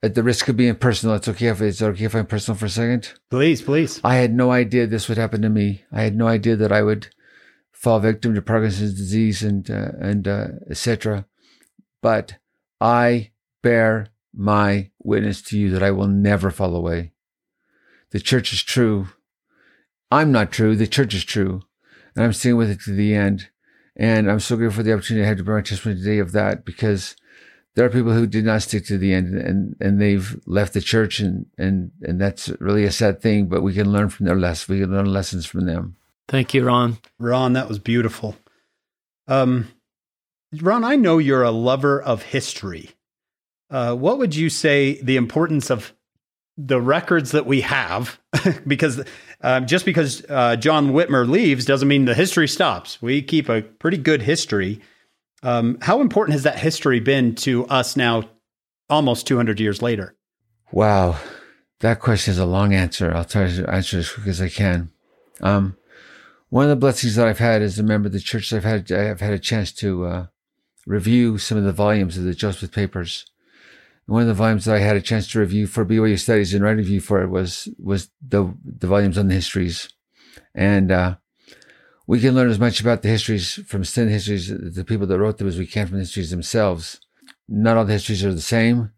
At 0.03 0.15
the 0.15 0.23
risk 0.23 0.47
of 0.47 0.57
being 0.57 0.75
personal, 0.75 1.15
it's 1.15 1.27
okay 1.27 1.47
if 1.47 1.61
it's 1.61 1.81
okay 1.81 2.05
if 2.05 2.15
I'm 2.15 2.25
personal 2.25 2.57
for 2.57 2.65
a 2.65 2.69
second. 2.69 3.13
Please, 3.29 3.61
please. 3.61 4.01
I 4.03 4.15
had 4.15 4.33
no 4.33 4.51
idea 4.51 4.87
this 4.87 5.07
would 5.07 5.19
happen 5.19 5.43
to 5.43 5.49
me. 5.49 5.83
I 5.91 6.01
had 6.01 6.15
no 6.15 6.27
idea 6.27 6.55
that 6.55 6.71
I 6.71 6.81
would 6.81 7.07
fall 7.71 7.99
victim 7.99 8.33
to 8.33 8.41
Parkinson's 8.41 8.95
disease 8.95 9.43
and 9.43 9.69
uh, 9.69 9.91
and 9.99 10.27
uh, 10.27 10.47
etc. 10.71 11.27
But 12.01 12.37
I 12.79 13.31
bear 13.61 14.07
my 14.33 14.89
witness 15.03 15.41
to 15.43 15.59
you 15.59 15.69
that 15.69 15.83
I 15.83 15.91
will 15.91 16.07
never 16.07 16.49
fall 16.49 16.75
away. 16.75 17.13
The 18.09 18.19
church 18.19 18.53
is 18.53 18.63
true. 18.63 19.09
I'm 20.09 20.31
not 20.31 20.51
true. 20.51 20.75
The 20.75 20.87
church 20.87 21.13
is 21.13 21.23
true, 21.23 21.61
and 22.15 22.25
I'm 22.25 22.33
staying 22.33 22.57
with 22.57 22.71
it 22.71 22.81
to 22.81 22.91
the 22.91 23.13
end. 23.13 23.49
And 23.95 24.31
I'm 24.31 24.39
so 24.39 24.55
grateful 24.55 24.77
for 24.77 24.83
the 24.83 24.93
opportunity 24.93 25.23
I 25.23 25.27
had 25.27 25.37
to 25.37 25.43
bring 25.43 25.57
my 25.57 25.61
testimony 25.61 25.99
today 25.99 26.17
of 26.17 26.31
that 26.31 26.65
because 26.65 27.15
there 27.75 27.85
are 27.85 27.89
people 27.89 28.11
who 28.11 28.27
did 28.27 28.45
not 28.45 28.61
stick 28.61 28.85
to 28.85 28.97
the 28.97 29.13
end 29.13 29.35
and, 29.35 29.75
and 29.79 30.01
they've 30.01 30.39
left 30.45 30.73
the 30.73 30.81
church 30.81 31.19
and, 31.19 31.45
and, 31.57 31.91
and 32.01 32.19
that's 32.19 32.49
really 32.59 32.83
a 32.83 32.91
sad 32.91 33.21
thing, 33.21 33.47
but 33.47 33.61
we 33.61 33.73
can 33.73 33.91
learn 33.91 34.09
from 34.09 34.25
their 34.25 34.35
lessons. 34.35 34.67
We 34.67 34.81
can 34.81 34.91
learn 34.91 35.05
lessons 35.05 35.45
from 35.45 35.65
them. 35.65 35.95
Thank 36.27 36.53
you, 36.53 36.65
Ron. 36.65 36.97
Ron, 37.19 37.53
that 37.53 37.69
was 37.69 37.79
beautiful. 37.79 38.35
Um, 39.27 39.69
Ron, 40.59 40.83
I 40.83 40.95
know 40.97 41.17
you're 41.17 41.43
a 41.43 41.51
lover 41.51 42.01
of 42.01 42.23
history. 42.23 42.91
Uh, 43.69 43.95
what 43.95 44.17
would 44.17 44.35
you 44.35 44.49
say 44.49 45.01
the 45.01 45.15
importance 45.15 45.69
of 45.69 45.93
the 46.57 46.81
records 46.81 47.31
that 47.31 47.45
we 47.45 47.61
have? 47.61 48.19
because 48.67 49.01
uh, 49.41 49.61
just 49.61 49.85
because 49.85 50.25
uh, 50.29 50.57
John 50.57 50.91
Whitmer 50.91 51.27
leaves 51.27 51.63
doesn't 51.63 51.87
mean 51.87 52.05
the 52.05 52.13
history 52.13 52.49
stops. 52.49 53.01
We 53.01 53.21
keep 53.21 53.47
a 53.47 53.61
pretty 53.61 53.97
good 53.97 54.21
history. 54.21 54.81
Um, 55.43 55.77
how 55.81 56.01
important 56.01 56.33
has 56.33 56.43
that 56.43 56.59
history 56.59 56.99
been 56.99 57.35
to 57.35 57.65
us 57.67 57.95
now, 57.95 58.29
almost 58.89 59.27
200 59.27 59.59
years 59.59 59.81
later? 59.81 60.15
Wow, 60.71 61.19
that 61.79 61.99
question 61.99 62.31
is 62.31 62.37
a 62.37 62.45
long 62.45 62.73
answer. 62.73 63.13
I'll 63.13 63.25
try 63.25 63.49
to 63.49 63.69
answer 63.69 63.99
as 63.99 64.11
quick 64.11 64.27
as 64.27 64.41
I 64.41 64.49
can. 64.49 64.91
Um, 65.41 65.77
one 66.49 66.65
of 66.65 66.69
the 66.69 66.75
blessings 66.75 67.15
that 67.15 67.27
I've 67.27 67.39
had 67.39 67.61
as 67.61 67.79
a 67.79 67.83
member 67.83 68.07
of 68.07 68.13
the 68.13 68.19
church, 68.19 68.53
I've 68.53 68.63
had 68.63 68.91
I've 68.91 69.21
had 69.21 69.33
a 69.33 69.39
chance 69.39 69.71
to 69.73 70.05
uh, 70.05 70.25
review 70.85 71.37
some 71.37 71.57
of 71.57 71.63
the 71.63 71.71
volumes 71.71 72.17
of 72.17 72.23
the 72.23 72.33
Joseph 72.33 72.71
Papers. 72.71 73.25
one 74.05 74.21
of 74.21 74.27
the 74.27 74.33
volumes 74.33 74.65
that 74.65 74.75
I 74.75 74.79
had 74.79 74.97
a 74.97 75.01
chance 75.01 75.31
to 75.31 75.39
review 75.39 75.65
for 75.67 75.85
BYU 75.85 76.19
Studies 76.19 76.53
and 76.53 76.63
write 76.63 76.73
a 76.73 76.77
review 76.77 76.99
for 76.99 77.21
it 77.23 77.29
was 77.29 77.69
was 77.79 78.09
the 78.21 78.53
the 78.63 78.87
volumes 78.87 79.17
on 79.17 79.27
the 79.29 79.35
histories, 79.35 79.89
and 80.53 80.91
uh, 80.91 81.15
we 82.07 82.19
can 82.19 82.35
learn 82.35 82.49
as 82.49 82.59
much 82.59 82.81
about 82.81 83.01
the 83.01 83.09
histories 83.09 83.59
from 83.67 83.83
sin 83.85 84.09
histories, 84.09 84.47
the 84.49 84.85
people 84.85 85.07
that 85.07 85.19
wrote 85.19 85.37
them, 85.37 85.47
as 85.47 85.57
we 85.57 85.67
can 85.67 85.87
from 85.87 85.97
the 85.97 86.03
histories 86.03 86.31
themselves. 86.31 86.99
Not 87.47 87.77
all 87.77 87.85
the 87.85 87.93
histories 87.93 88.25
are 88.25 88.33
the 88.33 88.41
same. 88.41 88.91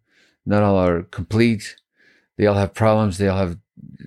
Not 0.46 0.64
all 0.64 0.78
are 0.78 1.04
complete. 1.04 1.76
They 2.38 2.46
all 2.46 2.56
have 2.56 2.74
problems. 2.74 3.18
They 3.18 3.28
all 3.28 3.38
have. 3.38 3.58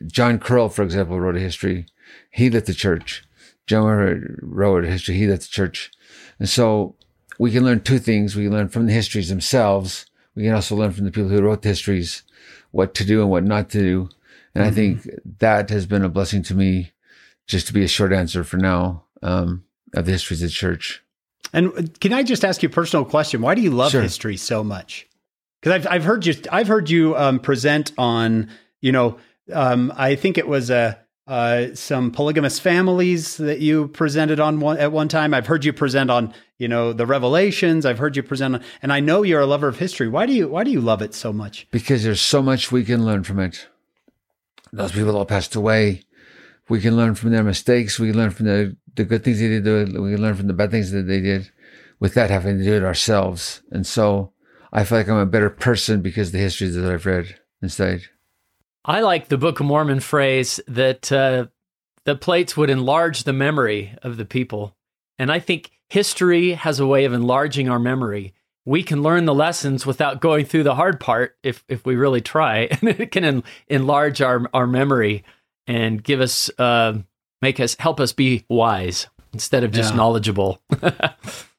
John 0.07 0.39
Corrill, 0.39 0.69
for 0.69 0.83
example, 0.83 1.21
wrote 1.21 1.37
a 1.37 1.41
history. 1.41 1.87
He 2.31 2.51
left 2.51 2.67
the 2.67 2.75
church. 2.75 3.25
John 3.67 4.39
wrote 4.41 4.85
a 4.85 4.91
history. 4.91 5.17
He 5.17 5.27
left 5.27 5.43
the 5.43 5.49
church. 5.49 5.91
And 6.39 6.49
so 6.49 6.95
we 7.39 7.51
can 7.51 7.65
learn 7.65 7.81
two 7.81 7.99
things. 7.99 8.37
We 8.37 8.45
can 8.45 8.53
learn 8.53 8.69
from 8.69 8.87
the 8.87 8.93
histories 8.93 9.29
themselves. 9.29 10.07
We 10.35 10.45
can 10.45 10.55
also 10.55 10.77
learn 10.77 10.93
from 10.93 11.05
the 11.05 11.11
people 11.11 11.31
who 11.31 11.43
wrote 11.43 11.63
the 11.63 11.71
histories 11.71 12.23
what 12.71 12.95
to 12.95 13.05
do 13.05 13.21
and 13.23 13.31
what 13.31 13.45
not 13.45 13.71
to 13.71 13.81
do. 13.81 14.09
And 14.55 14.65
mm-hmm. 14.65 14.71
I 14.71 14.71
think 14.71 15.11
that 15.39 15.71
has 15.71 15.87
been 15.87 16.05
a 16.05 16.09
blessing 16.09 16.43
to 16.45 16.55
me 16.55 16.93
just 17.47 17.67
to 17.69 17.73
be 17.73 17.85
a 17.85 17.89
short 17.89 18.13
answer 18.13 18.45
for 18.45 18.57
now 18.57 19.05
um, 19.23 19.65
of 19.95 20.07
the 20.07 20.13
history 20.13 20.35
of 20.35 20.41
the 20.41 20.49
church. 20.49 21.03
And 21.53 21.99
can 22.01 22.13
I 22.13 22.23
just 22.23 22.45
ask 22.45 22.63
you 22.63 22.69
a 22.69 22.73
personal 22.73 23.05
question? 23.05 23.41
Why 23.41 23.55
do 23.55 23.61
you 23.61 23.71
love 23.71 23.93
sure. 23.93 24.03
history 24.03 24.37
so 24.37 24.65
much? 24.65 25.07
Because 25.61 25.73
I've 25.73 25.87
I've 25.87 26.05
heard 26.05 26.27
you 26.27 26.35
I've 26.51 26.69
heard 26.69 26.91
you 26.91 27.17
um, 27.17 27.39
present 27.39 27.93
on 27.97 28.51
you 28.81 28.93
know 28.93 29.19
um, 29.53 29.93
I 29.97 30.17
think 30.17 30.39
it 30.39 30.49
was 30.49 30.71
a. 30.71 30.99
Uh, 31.29 31.75
some 31.75 32.13
polygamous 32.13 32.61
families 32.61 33.37
that 33.39 33.59
you 33.59 33.89
presented 33.89 34.39
on 34.39 34.61
one 34.61 34.79
at 34.79 34.93
one 34.93 35.09
time. 35.09 35.35
I've 35.35 35.49
heard 35.49 35.65
you 35.65 35.73
present 35.73 36.09
on, 36.09 36.33
you 36.57 36.69
know, 36.69 36.93
the 36.93 37.05
Revelations. 37.05 37.85
I've 37.85 37.99
heard 37.99 38.15
you 38.15 38.23
present 38.23 38.55
on, 38.55 38.63
and 38.81 38.93
I 38.93 39.01
know 39.01 39.25
you're 39.25 39.41
a 39.41 39.47
lover 39.47 39.67
of 39.67 39.77
history. 39.77 40.07
Why 40.07 40.25
do 40.27 40.33
you 40.33 40.47
Why 40.47 40.63
do 40.63 40.71
you 40.71 40.81
love 40.81 41.03
it 41.03 41.15
so 41.15 41.33
much? 41.33 41.67
Because 41.73 42.05
there's 42.05 42.21
so 42.21 42.43
much 42.43 42.71
we 42.71 42.85
can 42.85 43.05
learn 43.05 43.25
from 43.25 43.41
it. 43.41 43.67
Those 44.73 44.93
people 44.93 45.17
all 45.17 45.25
passed 45.25 45.57
away 45.57 46.05
we 46.69 46.81
can 46.81 46.97
learn 46.97 47.15
from 47.15 47.31
their 47.31 47.45
mistakes. 47.45 47.99
We 47.99 48.11
can 48.11 48.19
learn 48.19 48.31
from 48.31 48.47
the, 48.47 48.77
the 48.95 49.05
good 49.05 49.25
things 49.25 49.39
they 49.39 49.49
did. 49.49 49.65
We 49.65 50.13
can 50.13 50.23
learn 50.23 50.35
from 50.35 50.49
the 50.49 50.53
bad 50.53 50.71
things 50.71 50.91
that 50.91 51.07
they 51.07 51.21
did 51.21 51.51
without 52.01 52.31
having 52.31 52.59
to 52.59 52.65
do 52.65 52.75
it 52.75 52.85
ourselves. 52.85 53.63
And 53.71 53.87
so 53.87 54.33
I 54.73 54.85
feel 54.85 54.99
like 54.99 55.09
I'm 55.09 55.17
a 55.17 55.27
better 55.27 55.51
person 55.51 56.03
because 56.03 56.33
the 56.33 56.39
histories 56.39 56.75
that 56.75 56.91
I've 56.91 57.07
read 57.07 57.39
instead. 57.63 58.03
I 58.85 59.01
like 59.01 59.29
the 59.29 59.39
Book 59.39 59.61
of 59.61 59.67
Mormon 59.67 60.01
phrase 60.01 60.61
that 60.69 61.11
uh, 61.11 61.47
the 62.05 62.17
plates 62.17 62.57
would 62.57 62.71
enlarge 62.71 63.25
the 63.25 63.33
memory 63.33 63.97
of 64.03 64.17
the 64.17 64.25
people. 64.25 64.77
And 65.19 65.31
I 65.33 65.41
think 65.41 65.73
history 65.89 66.53
has 66.53 66.79
a 66.79 66.87
way 66.87 67.05
of 67.05 67.13
enlarging 67.13 67.69
our 67.69 67.79
memory. 67.79 68.35
We 68.65 68.83
can 68.83 69.03
learn 69.03 69.25
the 69.25 69.35
lessons 69.35 69.87
without 69.87 70.21
going 70.21 70.45
through 70.45 70.65
the 70.65 70.75
hard 70.75 71.01
part 71.01 71.37
if, 71.43 71.65
if 71.69 71.87
we 71.87 71.97
really 71.97 72.21
try, 72.21 72.69
and 72.71 72.89
it 72.89 73.13
can 73.13 73.25
en- 73.25 73.45
enlarge 73.69 74.21
our, 74.21 74.49
our 74.53 74.67
memory 74.67 75.25
and 75.67 76.03
give 76.03 76.21
us, 76.21 76.51
uh, 76.59 76.99
make 77.43 77.61
us, 77.61 77.77
help 77.79 78.01
us 78.01 78.13
be 78.13 78.45
wise 78.49 79.07
instead 79.33 79.65
of 79.65 79.71
just 79.71 79.93
yeah. 79.93 79.97
knowledgeable. 79.97 80.61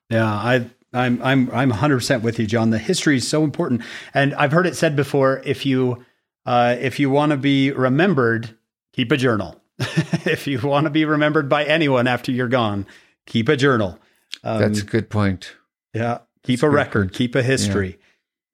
yeah, 0.10 0.26
I, 0.26 0.70
I'm, 0.94 1.22
I'm, 1.22 1.52
I'm 1.52 1.72
100% 1.72 2.22
with 2.22 2.40
you, 2.40 2.48
John. 2.48 2.70
The 2.70 2.80
history 2.80 3.18
is 3.18 3.28
so 3.28 3.44
important, 3.44 3.82
and 4.14 4.34
I've 4.36 4.52
heard 4.52 4.68
it 4.68 4.76
said 4.76 4.96
before. 4.96 5.42
If 5.46 5.66
you, 5.66 6.06
uh, 6.46 6.76
if 6.80 7.00
you 7.00 7.10
want 7.10 7.32
to 7.32 7.38
be 7.38 7.72
remembered, 7.72 8.58
keep 8.94 9.12
a 9.12 9.18
journal. 9.18 9.62
if 9.80 10.48
you 10.48 10.60
want 10.60 10.86
to 10.86 10.90
be 10.90 11.06
remembered 11.06 11.50
by 11.50 11.66
anyone 11.66 12.08
after 12.08 12.32
you're 12.32 12.48
gone, 12.48 12.88
keep 13.26 13.48
a 13.50 13.56
journal. 13.56 14.00
Um, 14.44 14.60
That's 14.60 14.82
a 14.82 14.86
good 14.86 15.10
point. 15.10 15.56
Yeah, 15.94 16.20
keep 16.44 16.62
That's 16.62 16.64
a 16.64 16.70
record, 16.70 17.08
point. 17.08 17.14
keep 17.14 17.36
a 17.36 17.44
history. 17.44 17.90
Yeah. 17.90 18.04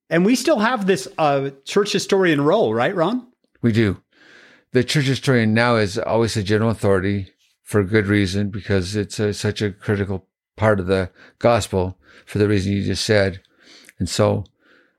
And 0.10 0.26
we 0.26 0.36
still 0.36 0.60
have 0.60 0.86
this 0.86 1.08
uh, 1.18 1.52
church 1.64 1.94
historian 1.94 2.42
role, 2.42 2.74
right, 2.74 2.94
Ron? 2.94 3.26
We 3.62 3.72
do 3.72 4.03
the 4.74 4.84
church 4.84 5.06
historian 5.06 5.54
now 5.54 5.76
is 5.78 5.98
always 5.98 6.36
a 6.36 6.44
general 6.44 6.72
authority 6.72 7.28
for 7.62 7.84
good 7.84 8.08
reason 8.08 8.50
because 8.50 8.96
it's 8.96 9.20
a, 9.20 9.34
such 9.34 9.62
a 9.62 9.72
critical 9.72 10.28
part 10.58 10.80
of 10.80 10.88
the 10.88 11.10
gospel 11.40 11.98
for 12.26 12.40
the 12.40 12.48
reason 12.48 12.74
you 12.74 12.84
just 12.84 13.06
said. 13.06 13.42
And 14.00 14.10
so, 14.10 14.46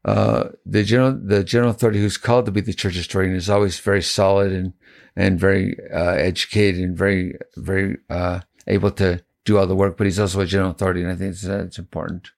uh, 0.04 0.50
the 0.64 0.84
general, 0.84 1.18
the 1.20 1.42
general 1.42 1.70
authority 1.70 2.00
who's 2.00 2.16
called 2.16 2.46
to 2.46 2.52
be 2.52 2.60
the 2.60 2.72
church 2.72 2.94
historian 2.94 3.34
is 3.34 3.50
always 3.50 3.78
very 3.80 4.02
solid 4.02 4.52
and, 4.52 4.74
and 5.16 5.40
very, 5.40 5.76
uh, 5.92 6.12
educated 6.12 6.80
and 6.80 6.96
very, 6.96 7.34
very, 7.56 7.96
uh, 8.10 8.40
able 8.66 8.90
to 8.92 9.22
do 9.44 9.58
all 9.58 9.66
the 9.66 9.76
work, 9.76 9.96
but 9.96 10.06
he's 10.06 10.20
also 10.20 10.40
a 10.40 10.46
general 10.46 10.70
authority. 10.70 11.02
And 11.02 11.10
I 11.10 11.16
think 11.16 11.32
it's, 11.32 11.44
it's 11.44 11.78
important. 11.78 12.30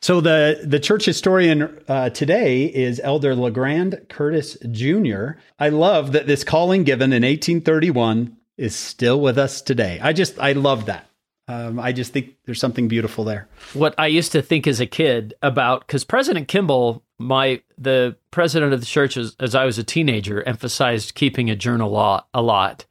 So 0.00 0.20
the 0.20 0.60
the 0.64 0.80
church 0.80 1.04
historian 1.04 1.78
uh, 1.88 2.10
today 2.10 2.64
is 2.64 3.00
Elder 3.02 3.34
Legrand 3.34 4.06
Curtis 4.08 4.56
Jr. 4.70 5.32
I 5.58 5.68
love 5.70 6.12
that 6.12 6.26
this 6.26 6.44
calling 6.44 6.84
given 6.84 7.12
in 7.12 7.22
1831 7.22 8.36
is 8.56 8.74
still 8.74 9.20
with 9.20 9.38
us 9.38 9.60
today. 9.60 9.98
I 10.02 10.12
just 10.12 10.38
I 10.38 10.52
love 10.52 10.86
that. 10.86 11.06
Um, 11.48 11.80
I 11.80 11.92
just 11.92 12.12
think 12.12 12.36
there's 12.44 12.60
something 12.60 12.88
beautiful 12.88 13.24
there. 13.24 13.48
What 13.72 13.94
I 13.98 14.06
used 14.06 14.32
to 14.32 14.42
think 14.42 14.66
as 14.66 14.80
a 14.80 14.86
kid 14.86 15.34
about 15.42 15.86
because 15.86 16.04
President 16.04 16.46
Kimball 16.46 17.02
my 17.18 17.60
the 17.76 18.16
president 18.30 18.72
of 18.72 18.80
the 18.80 18.86
church, 18.86 19.16
as, 19.16 19.34
as 19.40 19.54
I 19.54 19.64
was 19.64 19.78
a 19.78 19.84
teenager, 19.84 20.42
emphasized 20.42 21.14
keeping 21.14 21.50
a 21.50 21.56
journal 21.56 21.90
lot, 21.90 22.28
a 22.32 22.42
lot, 22.42 22.86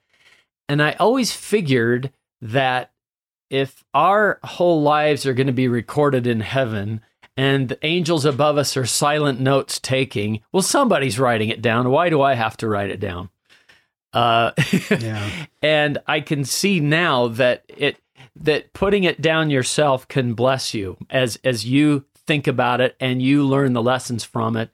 and 0.68 0.82
I 0.82 0.94
always 0.94 1.34
figured 1.34 2.12
that 2.42 2.92
if 3.50 3.84
our 3.94 4.40
whole 4.44 4.82
lives 4.82 5.26
are 5.26 5.34
going 5.34 5.48
to 5.48 5.54
be 5.54 5.68
recorded 5.68 6.28
in 6.28 6.42
heaven 6.42 7.02
and 7.36 7.70
the 7.70 7.86
angels 7.86 8.26
above 8.26 8.58
us 8.58 8.76
are 8.76 8.86
silent 8.86 9.40
notes 9.40 9.80
taking, 9.80 10.42
well, 10.52 10.64
somebody's 10.64 11.20
writing 11.20 11.50
it 11.50 11.62
down. 11.62 11.90
Why 11.90 12.10
do 12.10 12.22
I 12.22 12.34
have 12.34 12.58
to 12.58 12.68
write 12.68 12.90
it 12.90 13.00
down? 13.00 13.30
Uh, 14.14 14.52
yeah. 14.90 15.30
and 15.62 16.00
I 16.08 16.22
can 16.22 16.44
see 16.44 16.80
now 16.80 17.28
that 17.30 17.64
it 17.68 17.98
that 18.40 18.72
putting 18.74 19.04
it 19.04 19.20
down 19.22 19.50
yourself 19.50 20.08
can 20.08 20.34
bless 20.34 20.74
you 20.74 20.98
as 21.10 21.40
as 21.44 21.66
you 21.66 22.06
think 22.26 22.48
about 22.48 22.82
it 22.82 22.96
and 23.00 23.22
you 23.22 23.44
learn 23.44 23.74
the 23.74 23.82
lessons 23.82 24.24
from 24.24 24.56
it. 24.58 24.70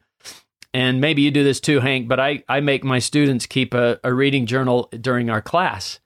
And 0.73 0.99
maybe 0.99 1.21
you 1.21 1.29
do 1.29 1.43
this 1.43 1.59
too, 1.59 1.81
Hank, 1.81 2.07
but 2.07 2.19
I, 2.19 2.43
I 2.49 2.59
make 2.59 2.83
my 2.83 2.97
students 2.97 3.45
keep 3.45 3.75
a, 3.75 3.99
a 4.03 4.11
reading 4.11 4.47
journal 4.47 4.89
during 4.99 5.29
our 5.29 5.41
class 5.41 5.99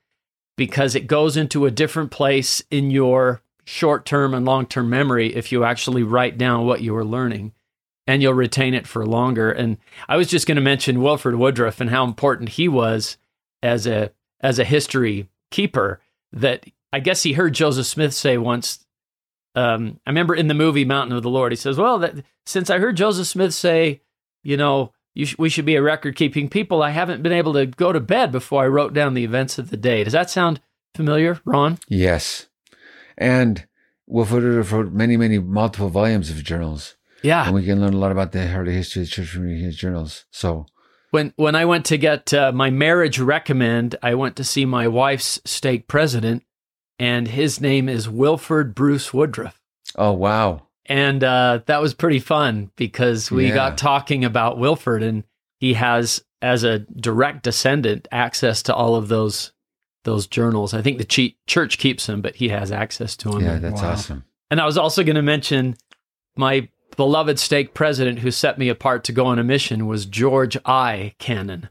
because 0.58 0.96
it 0.96 1.08
goes 1.08 1.38
into 1.38 1.65
a 1.65 1.72
different 1.72 2.12
place 2.12 2.62
in 2.70 2.91
your 2.91 3.41
short 3.63 4.06
term 4.06 4.34
and 4.34 4.46
long 4.46 4.65
term 4.65 4.89
memory 4.89 5.36
if 5.36 5.52
you 5.52 5.63
actually 5.63 6.04
write 6.04 6.38
down 6.38 6.65
what 6.65 6.82
you 6.82 6.93
were 6.93 7.06
learning 7.06 7.54
and 8.06 8.22
you'll 8.22 8.34
retain 8.34 8.74
it 8.74 8.88
for 8.88 9.06
longer. 9.06 9.52
And 9.52 9.78
I 10.10 10.17
was 10.17 10.28
just 10.28 10.48
going 10.48 10.56
to 10.56 10.62
mention 10.62 11.02
Wilford 11.02 11.36
Woodruff 11.36 11.80
and 11.80 11.89
how 11.89 12.04
important 12.04 12.50
he 12.50 12.67
was 12.67 13.17
as 13.62 13.88
a 13.88 14.12
as 14.41 14.60
a 14.60 14.63
history 14.63 15.30
keeper 15.52 16.02
that 16.32 16.65
I 16.91 17.00
guess 17.00 17.24
he 17.24 17.34
heard 17.34 17.54
Joseph 17.54 17.86
Smith 17.86 18.13
say 18.13 18.38
once 18.38 18.86
um, 19.56 20.00
I 20.06 20.12
remember 20.12 20.36
in 20.36 20.48
the 20.48 20.54
movie 20.54 20.86
Mountain 20.86 21.17
of 21.17 21.24
the 21.24 21.32
Lord, 21.32 21.52
he 21.52 21.56
says, 21.56 21.78
"Well, 21.78 21.98
that, 22.00 22.24
since 22.46 22.70
I 22.70 22.78
heard 22.78 22.96
Joseph 22.96 23.26
Smith 23.26 23.56
say, 23.56 24.02
you 24.43 24.56
know, 24.56 24.93
sh- 25.25 25.36
we 25.38 25.49
should 25.49 25.65
be 25.65 25.75
a 25.75 25.82
record-keeping 25.82 26.49
people, 26.49 26.84
I 26.84 26.91
haven't 26.91 27.23
been 27.23 27.32
able 27.32 27.53
to 27.53 27.65
go 27.65 27.91
to 27.91 27.99
bed 27.99 28.32
before 28.32 28.63
I 28.63 28.67
wrote 28.67 28.93
down 28.93 29.13
the 29.13 29.23
events 29.23 29.58
of 29.58 29.69
the 29.69 29.77
day." 29.77 30.03
Does 30.03 30.13
that 30.13 30.30
sound 30.30 30.62
familiar, 30.95 31.39
Ron? 31.45 31.80
Yes, 31.88 32.47
and 33.17 33.65
Wilford 34.06 34.71
wrote 34.71 34.91
many, 34.91 35.17
many 35.17 35.39
multiple 35.39 35.89
volumes 35.89 36.30
of 36.30 36.43
journals. 36.43 36.95
Yeah, 37.23 37.45
and 37.45 37.56
we 37.56 37.65
can 37.65 37.82
learn 37.82 37.93
a 37.93 37.97
lot 37.97 38.12
about 38.12 38.32
the 38.32 38.47
early 38.53 38.73
history 38.73 39.01
of 39.01 39.08
the 39.08 39.12
church 39.12 39.30
from 39.30 39.47
his 39.47 39.75
journals. 39.75 40.25
So 40.32 40.67
when 41.12 41.34
when 41.36 41.56
I 41.56 41.65
went 41.65 41.86
to 41.86 41.97
get 41.97 42.34
uh, 42.34 42.51
my 42.51 42.69
marriage 42.69 43.19
recommend, 43.19 43.95
I 44.03 44.13
went 44.13 44.36
to 44.36 44.43
see 44.43 44.65
my 44.65 44.88
wife's 44.88 45.41
stake 45.45 45.88
president, 45.88 46.43
and 46.99 47.27
his 47.27 47.60
name 47.60 47.89
is 47.89 48.10
Wilford 48.10 48.75
Bruce 48.75 49.13
Woodruff. 49.13 49.60
Oh 49.95 50.12
wow! 50.12 50.66
And 50.88 51.23
uh, 51.23 51.62
that 51.65 51.82
was 51.82 51.93
pretty 51.93 52.19
fun 52.19 52.71
because 52.76 53.30
we 53.30 53.50
yeah. 53.50 53.54
got 53.54 53.78
talking 53.78 54.23
about 54.23 54.58
Wilford, 54.58 55.04
and 55.04 55.23
he 55.60 55.73
has, 55.73 56.23
as 56.41 56.63
a 56.63 56.80
direct 56.80 57.43
descendant, 57.43 58.08
access 58.12 58.63
to 58.63 58.76
all 58.76 58.95
of 58.95 59.08
those 59.08 59.52
those 60.04 60.26
journals. 60.26 60.73
I 60.73 60.82
think 60.82 61.00
the 61.00 61.36
church 61.47 61.78
keeps 61.78 62.06
them, 62.06 62.21
but 62.21 62.38
he 62.38 62.47
has 62.50 62.71
access 62.71 63.17
to 63.17 63.30
them. 63.30 63.41
Yeah, 63.41 63.60
that's 63.60 63.82
wow. 63.82 63.91
awesome. 63.91 64.23
And 64.50 64.62
I 64.62 64.65
was 64.65 64.78
also 64.78 65.04
going 65.04 65.17
to 65.17 65.21
mention 65.21 65.76
my 66.38 66.69
beloved 66.95 67.38
stake 67.38 67.73
president 67.73 68.19
who 68.19 68.32
set 68.32 68.58
me 68.58 68.69
apart 68.69 69.04
to 69.06 69.12
go 69.12 69.26
on 69.26 69.38
a 69.38 69.43
mission 69.43 69.86
was 69.86 70.06
George 70.06 70.58
I. 70.65 71.13
Cannon. 71.19 71.67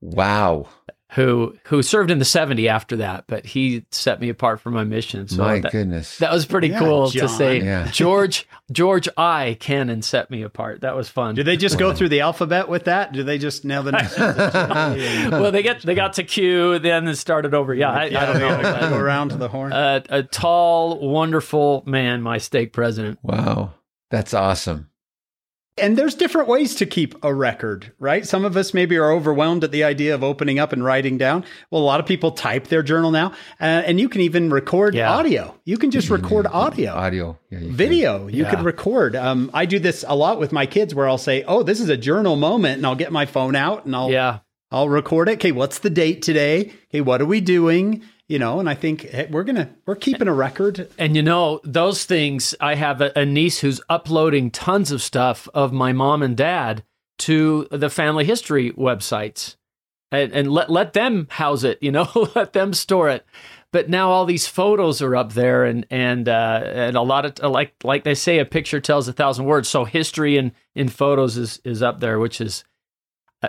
Wow 0.00 0.68
who 1.12 1.56
who 1.64 1.82
served 1.82 2.10
in 2.10 2.18
the 2.18 2.24
70 2.24 2.68
after 2.68 2.96
that, 2.96 3.24
but 3.26 3.46
he 3.46 3.86
set 3.90 4.20
me 4.20 4.28
apart 4.28 4.60
for 4.60 4.70
my 4.70 4.84
mission. 4.84 5.26
So 5.26 5.38
my 5.42 5.60
that, 5.60 5.72
goodness. 5.72 6.18
That 6.18 6.30
was 6.32 6.44
pretty 6.44 6.68
yeah, 6.68 6.78
cool 6.78 7.08
John. 7.08 7.28
to 7.28 7.34
say 7.34 7.62
yeah. 7.62 7.88
George 7.92 8.46
George 8.70 9.08
I 9.16 9.56
Cannon 9.58 10.02
set 10.02 10.30
me 10.30 10.42
apart. 10.42 10.82
That 10.82 10.94
was 10.94 11.08
fun. 11.08 11.34
Did 11.34 11.46
they 11.46 11.56
just 11.56 11.78
go 11.78 11.94
through 11.94 12.10
the 12.10 12.20
alphabet 12.20 12.68
with 12.68 12.84
that? 12.84 13.12
Do 13.12 13.22
they 13.22 13.38
just 13.38 13.64
nail 13.64 13.82
the 13.82 13.92
name? 13.92 15.30
well, 15.30 15.50
they 15.50 15.62
get 15.62 15.80
they 15.80 15.94
got 15.94 16.14
to 16.14 16.24
Q, 16.24 16.78
then 16.78 17.08
it 17.08 17.16
started 17.16 17.54
over. 17.54 17.72
Yeah, 17.72 17.90
I, 17.90 18.04
yeah, 18.06 18.22
I 18.22 18.26
don't 18.26 18.38
know. 18.38 18.90
Go 18.90 18.96
around 18.98 19.30
to 19.30 19.36
the 19.36 19.48
horn. 19.48 19.72
Uh, 19.72 20.02
a 20.10 20.22
tall, 20.22 21.08
wonderful 21.08 21.84
man, 21.86 22.20
my 22.20 22.36
stake 22.36 22.74
president. 22.74 23.18
Wow. 23.22 23.72
That's 24.10 24.34
awesome. 24.34 24.90
And 25.80 25.96
there's 25.96 26.14
different 26.14 26.48
ways 26.48 26.74
to 26.76 26.86
keep 26.86 27.22
a 27.24 27.34
record, 27.34 27.92
right? 27.98 28.26
Some 28.26 28.44
of 28.44 28.56
us 28.56 28.74
maybe 28.74 28.96
are 28.96 29.12
overwhelmed 29.12 29.64
at 29.64 29.72
the 29.72 29.84
idea 29.84 30.14
of 30.14 30.22
opening 30.22 30.58
up 30.58 30.72
and 30.72 30.84
writing 30.84 31.18
down. 31.18 31.44
Well, 31.70 31.82
a 31.82 31.84
lot 31.84 32.00
of 32.00 32.06
people 32.06 32.32
type 32.32 32.68
their 32.68 32.82
journal 32.82 33.10
now, 33.10 33.28
uh, 33.60 33.64
and 33.64 33.98
you 34.00 34.08
can 34.08 34.20
even 34.20 34.50
record 34.50 34.94
yeah. 34.94 35.10
audio. 35.10 35.54
You 35.64 35.78
can 35.78 35.90
just 35.90 36.10
record 36.10 36.46
audio, 36.46 36.92
audio, 36.92 37.38
yeah, 37.50 37.60
video. 37.62 38.26
Can. 38.26 38.34
You 38.34 38.44
record. 38.62 39.16
Um, 39.16 39.50
I 39.54 39.66
do 39.66 39.78
this 39.78 40.04
a 40.06 40.14
lot 40.14 40.38
with 40.38 40.52
my 40.52 40.66
kids, 40.66 40.94
where 40.94 41.08
I'll 41.08 41.18
say, 41.18 41.44
"Oh, 41.44 41.62
this 41.62 41.80
is 41.80 41.88
a 41.88 41.96
journal 41.96 42.36
moment," 42.36 42.78
and 42.78 42.86
I'll 42.86 42.94
get 42.94 43.12
my 43.12 43.26
phone 43.26 43.56
out 43.56 43.84
and 43.86 43.94
I'll 43.94 44.10
yeah. 44.10 44.38
I'll 44.70 44.88
record 44.88 45.28
it. 45.28 45.32
Okay, 45.32 45.52
what's 45.52 45.78
the 45.78 45.90
date 45.90 46.22
today? 46.22 46.72
Okay, 46.88 47.00
what 47.00 47.20
are 47.20 47.26
we 47.26 47.40
doing? 47.40 48.02
You 48.28 48.38
know 48.38 48.60
and 48.60 48.68
i 48.68 48.74
think 48.74 49.08
we're 49.30 49.42
gonna 49.44 49.70
we're 49.86 49.96
keeping 49.96 50.28
a 50.28 50.34
record. 50.34 50.88
And 50.98 51.16
you 51.16 51.22
know 51.22 51.60
those 51.64 52.04
things 52.04 52.54
i 52.60 52.74
have 52.74 53.00
a, 53.00 53.26
niece 53.26 53.60
who's 53.60 53.80
uploading 53.88 54.50
tons 54.50 54.92
of 54.92 55.02
stuff 55.02 55.48
of 55.54 55.72
my 55.72 55.92
mom 55.92 56.22
and 56.22 56.36
dad 56.36 56.84
to 57.18 57.66
the 57.70 57.90
family 57.90 58.24
history 58.24 58.70
websites. 58.72 59.56
And, 60.10 60.32
and 60.32 60.50
let 60.50 60.70
let 60.70 60.94
them 60.94 61.26
house 61.30 61.64
it 61.64 61.78
you 61.82 61.92
know 61.92 62.08
let 62.34 62.52
them 62.52 62.72
store 62.72 63.08
it. 63.10 63.26
But 63.70 63.90
now 63.90 64.10
all 64.10 64.24
these 64.24 64.46
photos 64.46 65.02
are 65.02 65.14
up 65.14 65.34
there 65.34 65.64
and 65.64 65.86
and 65.90 66.26
uh, 66.28 66.62
and 66.64 66.96
a 66.96 67.02
lot 67.02 67.26
of 67.26 67.50
like 67.50 67.74
like 67.84 68.04
they 68.04 68.14
say 68.14 68.38
a 68.38 68.46
picture 68.46 68.80
tells 68.80 69.06
a 69.08 69.12
thousand 69.12 69.44
words. 69.44 69.68
So 69.68 69.84
history 69.84 70.38
in 70.38 70.52
in 70.74 70.88
photos 70.88 71.36
is 71.36 71.60
is 71.64 71.82
up 71.82 72.00
there 72.00 72.18
which 72.18 72.40
is 72.40 72.64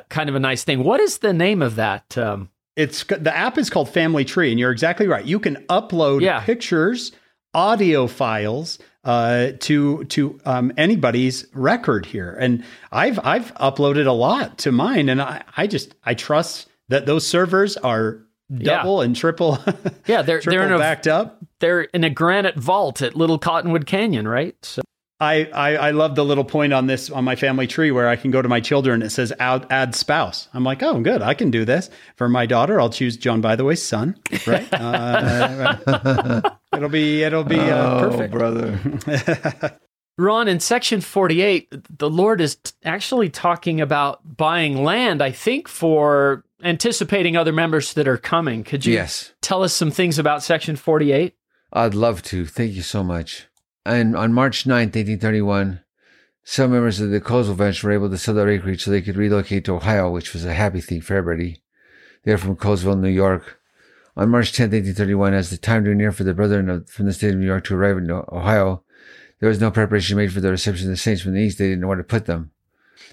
kind 0.10 0.30
of 0.30 0.36
a 0.36 0.40
nice 0.40 0.66
thing. 0.66 0.84
What 0.84 1.00
is 1.00 1.20
the 1.20 1.34
name 1.34 1.62
of 1.62 1.76
that 1.76 2.18
um, 2.18 2.50
it's 2.80 3.04
the 3.04 3.36
app 3.36 3.58
is 3.58 3.70
called 3.70 3.90
Family 3.90 4.24
Tree, 4.24 4.52
and 4.52 4.60
you're 4.60 4.72
exactly 4.72 5.06
right. 5.06 5.26
You 5.26 5.38
can 5.40 5.58
upload 5.68 6.22
yeah. 6.22 6.40
pictures, 6.40 7.12
audio 7.54 8.08
files 8.08 8.80
uh, 9.04 9.52
to 9.60 10.06
to 10.06 10.40
um, 10.46 10.72
anybody's 10.78 11.46
record 11.54 12.06
here, 12.06 12.36
and 12.40 12.64
I've 12.90 13.20
I've 13.20 13.54
uploaded 13.56 14.08
a 14.08 14.14
lot 14.14 14.60
to 14.60 14.72
mine, 14.72 15.10
and 15.10 15.22
I 15.22 15.44
I 15.58 15.68
just 15.68 15.94
I 16.06 16.14
trust 16.14 16.70
that 16.88 17.06
those 17.06 17.28
servers 17.28 17.76
are 17.76 18.22
double 18.50 19.00
yeah. 19.00 19.06
and 19.06 19.16
triple. 19.16 19.60
yeah, 20.08 20.22
they're 20.22 20.40
triple 20.40 20.60
they're 20.60 20.74
a, 20.74 20.80
backed 20.80 21.08
up. 21.08 21.40
They're 21.60 21.82
in 21.82 22.06
a 22.06 22.10
granite 22.10 22.56
vault 22.56 23.02
at 23.02 23.14
Little 23.14 23.40
Cottonwood 23.40 23.86
Canyon, 23.88 24.26
right? 24.26 24.56
So. 24.64 24.82
I, 25.22 25.46
I, 25.54 25.76
I 25.76 25.92
love 25.92 26.16
the 26.16 26.24
little 26.24 26.46
point 26.46 26.72
on 26.72 26.88
this 26.88 27.10
on 27.10 27.26
my 27.26 27.36
family 27.36 27.68
tree 27.68 27.92
where 27.92 28.08
I 28.08 28.16
can 28.16 28.32
go 28.32 28.42
to 28.42 28.48
my 28.48 28.62
children. 28.62 29.02
It 29.02 29.10
says 29.10 29.34
add, 29.38 29.68
add 29.70 29.94
spouse. 29.94 30.48
I'm 30.54 30.64
like, 30.64 30.82
oh, 30.82 31.02
good, 31.02 31.22
I 31.22 31.34
can 31.34 31.52
do 31.52 31.66
this. 31.66 31.90
For 32.16 32.30
my 32.30 32.46
daughter, 32.46 32.80
I'll 32.80 32.90
choose 32.90 33.18
John. 33.18 33.42
By 33.42 33.58
the 33.58 33.66
way, 33.66 33.76
son. 33.76 34.16
Right? 34.48 34.68
uh, 34.74 36.42
it'll 36.74 36.90
be 36.90 37.24
it'll 37.24 37.44
be 37.44 37.60
uh, 37.60 37.96
oh, 37.96 38.10
perfect, 38.10 38.34
brother. 38.34 38.80
Ron, 40.18 40.50
in 40.50 40.60
section 40.60 41.00
48, 41.00 41.98
the 41.98 42.10
Lord 42.10 42.42
is 42.42 42.56
t- 42.56 42.74
actually 42.84 43.30
talking 43.30 43.80
about 43.80 44.36
buying 44.36 44.84
land, 44.84 45.22
I 45.22 45.32
think, 45.32 45.70
for 45.70 46.44
anticipating 46.62 47.38
other 47.38 47.54
members 47.54 47.94
that 47.94 48.06
are 48.06 48.18
coming. 48.18 48.66
Could 48.66 48.86
you 48.86 48.96
yes. 48.96 49.32
tell 49.40 49.64
us 49.64 49.74
some 49.74 49.92
things 49.92 50.20
about 50.20 50.44
section 50.44 50.76
48? 50.76 51.36
I'd 51.72 51.94
love 51.94 52.22
to. 52.24 52.46
Thank 52.46 52.74
you 52.74 52.82
so 52.82 53.02
much. 53.02 53.48
And 53.86 54.16
on 54.16 54.34
March 54.34 54.66
9th, 54.66 54.96
1831, 54.96 55.82
some 56.44 56.72
members 56.72 57.00
of 57.00 57.12
the 57.12 57.22
Colesville 57.22 57.58
bench 57.58 57.84
were 57.84 57.92
able 57.92 58.10
to 58.10 58.18
sell 58.18 58.34
their 58.34 58.50
acreage 58.50 58.84
so 58.84 58.92
they 58.92 59.02
could 59.02 59.16
relocate 59.16 59.66
to 59.66 59.76
Ohio, 59.76 60.10
which 60.10 60.34
was 60.34 60.46
a 60.46 60.54
happy 60.54 60.82
thing 60.82 61.02
for 61.02 61.16
everybody. 61.16 61.62
They're 62.24 62.38
from 62.38 62.56
Colesville, 62.56 63.00
New 63.00 63.10
York. 63.10 63.60
On 64.18 64.30
March 64.30 64.52
10th, 64.52 64.74
1831, 64.74 65.34
as 65.34 65.50
the 65.50 65.58
time 65.58 65.84
drew 65.84 65.96
near 65.96 66.12
for 66.12 66.24
the 66.24 66.34
brethren 66.34 66.84
from 66.86 67.06
the 67.06 67.14
state 67.14 67.34
of 67.34 67.40
New 67.40 67.46
York 67.46 67.64
to 67.66 67.76
arrive 67.76 67.98
in 67.98 68.12
Ohio, 68.12 68.84
there 69.40 69.50
was 69.50 69.62
no 69.62 69.72
preparation 69.72 70.18
made 70.18 70.34
for 70.34 70.42
the 70.42 70.52
reception 70.52 70.88
of 70.88 70.92
the 70.92 70.98
saints 70.98 71.22
from 71.22 71.34
the 71.34 71.40
east. 71.40 71.58
They 71.58 71.70
didn't 71.70 71.82
know 71.82 71.88
where 71.88 71.98
to 71.98 72.04
put 72.04 72.26
them. 72.26 72.52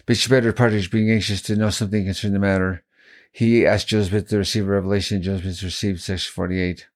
Bishop 0.05 0.33
Edward 0.33 0.57
Partridge, 0.57 0.91
being 0.91 1.11
anxious 1.11 1.41
to 1.43 1.57
know 1.57 1.71
something 1.71 2.05
concerning 2.05 2.35
the 2.35 2.41
matter, 2.41 2.83
he 3.31 3.67
asked 3.67 3.89
Joseph 3.89 4.29
to 4.29 4.39
receive 4.39 4.67
a 4.67 4.73
revelation. 4.73 5.23
Joseph 5.23 5.63
received 5.63 6.01
section 6.01 6.33
48. 6.33 6.89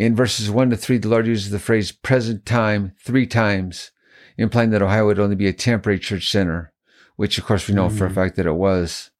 In 0.00 0.16
verses 0.16 0.50
1 0.50 0.70
to 0.70 0.78
3, 0.78 0.96
the 0.96 1.08
Lord 1.10 1.26
uses 1.26 1.50
the 1.50 1.58
phrase 1.58 1.92
present 1.92 2.46
time 2.46 2.92
three 3.04 3.26
times, 3.26 3.90
implying 4.38 4.70
that 4.70 4.80
Ohio 4.80 5.04
would 5.04 5.18
only 5.18 5.36
be 5.36 5.46
a 5.46 5.52
temporary 5.52 5.98
church 5.98 6.30
center, 6.30 6.72
which 7.16 7.36
of 7.36 7.44
course 7.44 7.68
we 7.68 7.74
know 7.74 7.88
mm-hmm. 7.88 7.98
for 7.98 8.06
a 8.06 8.08
mm-hmm. 8.08 8.14
fact 8.14 8.36
that 8.36 8.46
it 8.46 8.54
was. 8.54 9.10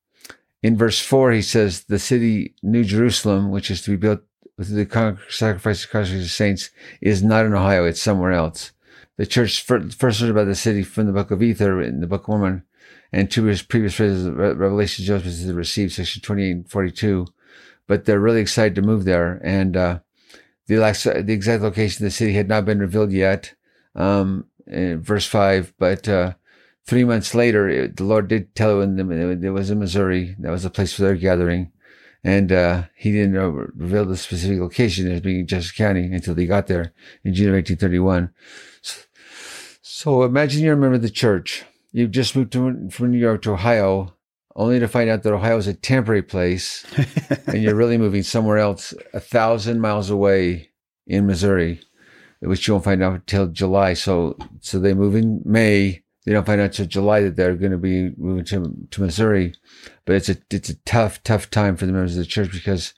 In 0.63 0.79
verse 0.79 0.99
4, 0.99 1.33
he 1.33 1.43
says, 1.43 1.85
the 1.85 1.99
city 1.99 2.55
New 2.63 2.83
Jerusalem, 2.83 3.51
which 3.51 3.71
is 3.71 3.83
to 3.83 3.91
be 3.91 3.99
built 3.99 4.21
with 4.57 4.75
the 4.75 5.19
sacrifice 5.29 5.85
of 5.85 6.09
the 6.09 6.27
saints, 6.27 6.71
is 7.03 7.23
not 7.23 7.45
in 7.45 7.53
Ohio, 7.53 7.85
it's 7.85 8.01
somewhere 8.01 8.33
else. 8.33 8.73
The 9.19 9.27
church 9.27 9.63
first 9.63 10.21
heard 10.21 10.31
about 10.31 10.47
the 10.47 10.55
city 10.55 10.83
from 10.83 11.05
the 11.05 11.13
book 11.13 11.31
of 11.31 11.43
Ether 11.43 11.83
in 11.83 12.01
the 12.01 12.07
book 12.07 12.23
of 12.23 12.29
Mormon, 12.29 12.63
and 13.13 13.31
two 13.31 13.43
previous 13.69 13.93
phrases 13.93 14.25
of 14.25 14.39
Revelation 14.39 15.05
Joseph 15.05 15.55
received, 15.55 15.93
section 15.93 16.23
28 16.23 16.51
and 16.51 16.71
42. 16.71 17.27
But 17.87 18.07
they're 18.07 18.19
really 18.19 18.41
excited 18.41 18.77
to 18.77 18.83
move 18.83 19.05
there. 19.05 19.43
And, 19.45 19.77
uh, 19.77 19.99
the, 20.77 21.23
the 21.25 21.33
exact 21.33 21.63
location 21.63 22.05
of 22.05 22.11
the 22.11 22.17
city 22.17 22.33
had 22.33 22.49
not 22.49 22.65
been 22.65 22.79
revealed 22.79 23.13
yet, 23.13 23.55
um, 23.95 24.47
in 24.67 25.03
verse 25.03 25.27
5, 25.27 25.75
but 25.79 26.09
uh, 26.09 26.35
three 26.85 27.05
months 27.05 27.35
later, 27.35 27.69
it, 27.69 27.97
the 27.97 28.05
Lord 28.05 28.29
did 28.29 28.55
tell 28.55 28.81
them 28.81 29.11
it 29.11 29.51
was 29.51 29.71
in 29.71 29.79
Missouri. 29.79 30.37
That 30.39 30.51
was 30.51 30.63
the 30.63 30.71
place 30.71 30.93
for 30.93 31.03
their 31.03 31.17
gathering. 31.17 31.73
And, 32.23 32.53
uh, 32.53 32.85
he 32.95 33.13
didn't 33.13 33.35
reveal 33.75 34.05
the 34.05 34.17
specific 34.17 34.61
location 34.61 35.11
as 35.11 35.21
being 35.21 35.47
Jackson 35.47 35.73
County 35.77 36.13
until 36.13 36.35
they 36.35 36.47
got 36.47 36.67
there 36.67 36.93
in 37.25 37.35
June 37.35 37.49
of 37.49 37.55
1831. 37.55 38.31
So, 38.83 39.01
so 39.81 40.23
imagine 40.23 40.63
you're 40.63 40.75
a 40.75 40.77
member 40.77 40.97
of 40.97 41.03
the 41.03 41.11
church. 41.11 41.65
You've 41.93 42.11
just 42.11 42.37
moved 42.37 42.53
to, 42.53 42.91
from 42.91 43.11
New 43.11 43.19
York 43.19 43.43
to 43.43 43.53
Ohio, 43.53 44.15
only 44.57 44.81
to 44.81 44.89
find 44.89 45.09
out 45.09 45.23
that 45.23 45.33
Ohio 45.33 45.57
is 45.57 45.67
a 45.67 45.75
temporary 45.75 46.23
place 46.23 46.85
and 47.47 47.63
you're 47.63 47.75
really 47.75 47.99
moving 47.99 48.23
somewhere 48.23 48.59
else 48.59 48.93
a 49.13 49.21
thousand 49.21 49.81
miles 49.81 50.11
away 50.11 50.71
in 51.07 51.27
Missouri, 51.27 51.81
which 52.41 52.67
you 52.67 52.75
won't 52.75 52.85
find 52.85 53.03
out 53.03 53.15
until 53.15 53.47
July. 53.47 53.95
So, 53.95 54.37
so 54.61 54.79
they 54.79 54.95
move 54.95 55.15
in 55.15 55.43
May 55.45 56.03
they 56.25 56.33
don't 56.33 56.47
find 56.47 56.61
out 56.61 56.67
until 56.67 56.87
July 56.87 57.23
that 57.23 57.37
they're 57.37 57.55
going 57.55 57.73
to 57.73 57.79
be 57.79 58.11
moving 58.17 58.45
to, 58.47 58.73
to 58.91 59.01
Missouri. 59.01 59.55
But 60.05 60.17
it's 60.17 60.29
a, 60.29 60.37
it's 60.51 60.69
a 60.69 60.77
tough, 60.85 61.23
tough 61.23 61.51
time 61.51 61.77
for 61.77 61.87
the 61.87 61.93
members 61.93 62.17
of 62.17 62.19
the 62.19 62.27
church 62.27 62.53
because 62.53 62.95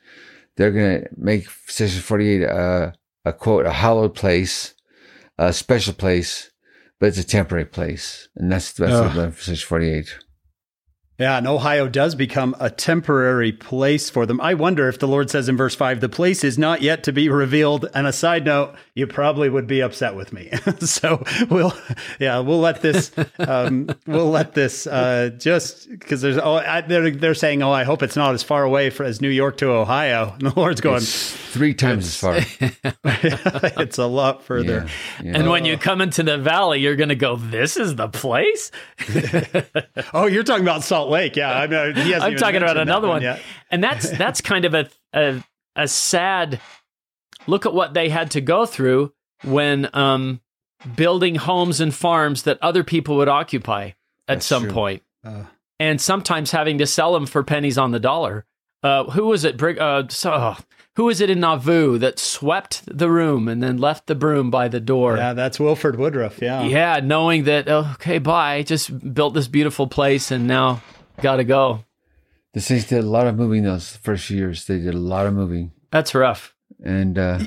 they're 0.56 0.72
going 0.72 1.02
to 1.02 1.08
make 1.16 1.48
Section 1.66 2.00
48 2.00 2.42
a, 2.42 2.94
a 3.24 3.32
quote, 3.32 3.66
a 3.66 3.72
hallowed 3.72 4.14
place, 4.14 4.74
a 5.38 5.52
special 5.52 5.94
place, 5.94 6.50
but 6.98 7.06
it's 7.06 7.18
a 7.18 7.24
temporary 7.24 7.64
place. 7.64 8.28
And 8.36 8.50
that's, 8.50 8.72
that's 8.72 8.92
oh. 8.92 9.08
the 9.08 9.32
Section 9.32 9.68
48. 9.68 10.18
Yeah, 11.22 11.38
and 11.38 11.46
Ohio 11.46 11.86
does 11.86 12.16
become 12.16 12.56
a 12.58 12.68
temporary 12.68 13.52
place 13.52 14.10
for 14.10 14.26
them. 14.26 14.40
I 14.40 14.54
wonder 14.54 14.88
if 14.88 14.98
the 14.98 15.06
Lord 15.06 15.30
says 15.30 15.48
in 15.48 15.56
verse 15.56 15.76
5, 15.76 16.00
the 16.00 16.08
place 16.08 16.42
is 16.42 16.58
not 16.58 16.82
yet 16.82 17.04
to 17.04 17.12
be 17.12 17.28
revealed. 17.28 17.86
And 17.94 18.08
a 18.08 18.12
side 18.12 18.44
note, 18.44 18.74
you 18.96 19.06
probably 19.06 19.48
would 19.48 19.68
be 19.68 19.82
upset 19.82 20.16
with 20.16 20.32
me. 20.32 20.50
so 20.80 21.22
we'll, 21.48 21.72
yeah, 22.18 22.40
we'll 22.40 22.58
let 22.58 22.82
this, 22.82 23.12
um, 23.38 23.88
we'll 24.04 24.30
let 24.30 24.54
this, 24.54 24.88
uh, 24.88 25.30
just 25.38 25.88
because 25.90 26.22
there's, 26.22 26.38
oh, 26.38 26.56
I, 26.56 26.80
they're, 26.80 27.12
they're 27.12 27.34
saying, 27.34 27.62
oh, 27.62 27.70
I 27.70 27.84
hope 27.84 28.02
it's 28.02 28.16
not 28.16 28.34
as 28.34 28.42
far 28.42 28.64
away 28.64 28.90
for, 28.90 29.04
as 29.04 29.20
New 29.20 29.28
York 29.28 29.58
to 29.58 29.70
Ohio. 29.70 30.34
And 30.42 30.50
the 30.50 30.58
Lord's 30.58 30.80
going, 30.80 30.96
it's 30.96 31.30
three 31.30 31.74
times 31.74 32.06
as 32.06 32.16
far. 32.16 32.34
it's 33.04 33.98
a 33.98 34.06
lot 34.06 34.42
further. 34.42 34.88
Yeah, 35.22 35.30
yeah. 35.30 35.38
And 35.38 35.50
when 35.50 35.64
you 35.64 35.78
come 35.78 36.00
into 36.00 36.24
the 36.24 36.36
valley, 36.36 36.80
you're 36.80 36.96
going 36.96 37.10
to 37.10 37.14
go, 37.14 37.36
this 37.36 37.76
is 37.76 37.94
the 37.94 38.08
place? 38.08 38.72
oh, 40.14 40.26
you're 40.26 40.42
talking 40.42 40.64
about 40.64 40.82
Salt 40.82 41.11
Lake. 41.12 41.36
Yeah, 41.36 41.52
I 41.52 41.66
mean, 41.66 42.14
I'm 42.14 42.36
talking 42.36 42.62
about 42.62 42.76
another 42.76 43.06
one, 43.06 43.22
one 43.22 43.38
and 43.70 43.84
that's 43.84 44.10
that's 44.18 44.40
kind 44.40 44.64
of 44.64 44.74
a, 44.74 44.88
a, 45.12 45.44
a 45.76 45.86
sad 45.86 46.60
look 47.46 47.66
at 47.66 47.74
what 47.74 47.94
they 47.94 48.08
had 48.08 48.32
to 48.32 48.40
go 48.40 48.66
through 48.66 49.12
when 49.44 49.88
um, 49.94 50.40
building 50.96 51.36
homes 51.36 51.80
and 51.80 51.94
farms 51.94 52.42
that 52.42 52.58
other 52.62 52.84
people 52.84 53.16
would 53.16 53.28
occupy 53.28 53.86
at 53.86 53.94
that's 54.26 54.46
some 54.46 54.64
true. 54.64 54.72
point. 54.72 55.02
Uh, 55.24 55.44
and 55.78 56.00
sometimes 56.00 56.50
having 56.50 56.78
to 56.78 56.86
sell 56.86 57.12
them 57.12 57.26
for 57.26 57.42
pennies 57.42 57.78
on 57.78 57.90
the 57.90 58.00
dollar. 58.00 58.44
Uh, 58.82 59.04
who 59.04 59.26
was 59.26 59.44
it? 59.44 59.62
Uh, 59.62 60.08
so, 60.08 60.32
oh, 60.32 60.56
who 60.96 61.04
was 61.04 61.20
it 61.20 61.30
in 61.30 61.40
Nauvoo 61.40 61.98
that 61.98 62.18
swept 62.18 62.82
the 62.86 63.10
room 63.10 63.48
and 63.48 63.62
then 63.62 63.78
left 63.78 64.06
the 64.06 64.14
broom 64.14 64.50
by 64.50 64.68
the 64.68 64.80
door? 64.80 65.16
Yeah, 65.16 65.32
that's 65.32 65.58
Wilford 65.58 65.98
Woodruff. 65.98 66.40
Yeah. 66.42 66.62
Yeah, 66.64 67.00
knowing 67.02 67.44
that, 67.44 67.68
okay, 67.68 68.18
bye. 68.18 68.62
Just 68.62 69.14
built 69.14 69.34
this 69.34 69.48
beautiful 69.48 69.86
place 69.86 70.30
and 70.30 70.46
now 70.46 70.82
got 71.22 71.36
to 71.36 71.44
go. 71.44 71.84
The 72.52 72.60
Saints 72.60 72.86
did 72.86 73.02
a 73.02 73.08
lot 73.08 73.26
of 73.26 73.36
moving 73.36 73.62
those 73.62 73.96
first 73.96 74.28
years. 74.28 74.66
They 74.66 74.78
did 74.78 74.94
a 74.94 74.98
lot 74.98 75.26
of 75.26 75.34
moving. 75.34 75.72
That's 75.90 76.14
rough. 76.14 76.54
And 76.84 77.18
uh, 77.18 77.38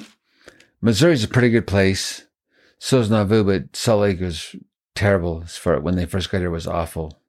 Missouri's 0.82 1.24
a 1.24 1.28
pretty 1.28 1.50
good 1.50 1.68
place. 1.68 2.26
So 2.80 3.00
is 3.00 3.10
Nauvoo, 3.10 3.44
but 3.44 3.76
Salt 3.76 4.02
Lake 4.02 4.20
was 4.20 4.56
terrible 4.96 5.42
as 5.44 5.58
far 5.58 5.80
when 5.80 5.96
they 5.96 6.06
first 6.06 6.32
got 6.32 6.40
here 6.40 6.50
was 6.50 6.68
awful. 6.68 7.20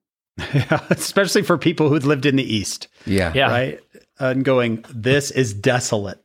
Yeah, 0.54 0.84
especially 0.90 1.42
for 1.42 1.58
people 1.58 1.88
who'd 1.88 2.04
lived 2.04 2.26
in 2.26 2.36
the 2.36 2.54
East. 2.54 2.88
Yeah. 3.04 3.32
Yeah. 3.34 3.50
Right. 3.50 3.80
And 4.18 4.44
going, 4.44 4.84
this 4.94 5.30
is 5.30 5.52
desolate. 5.52 6.24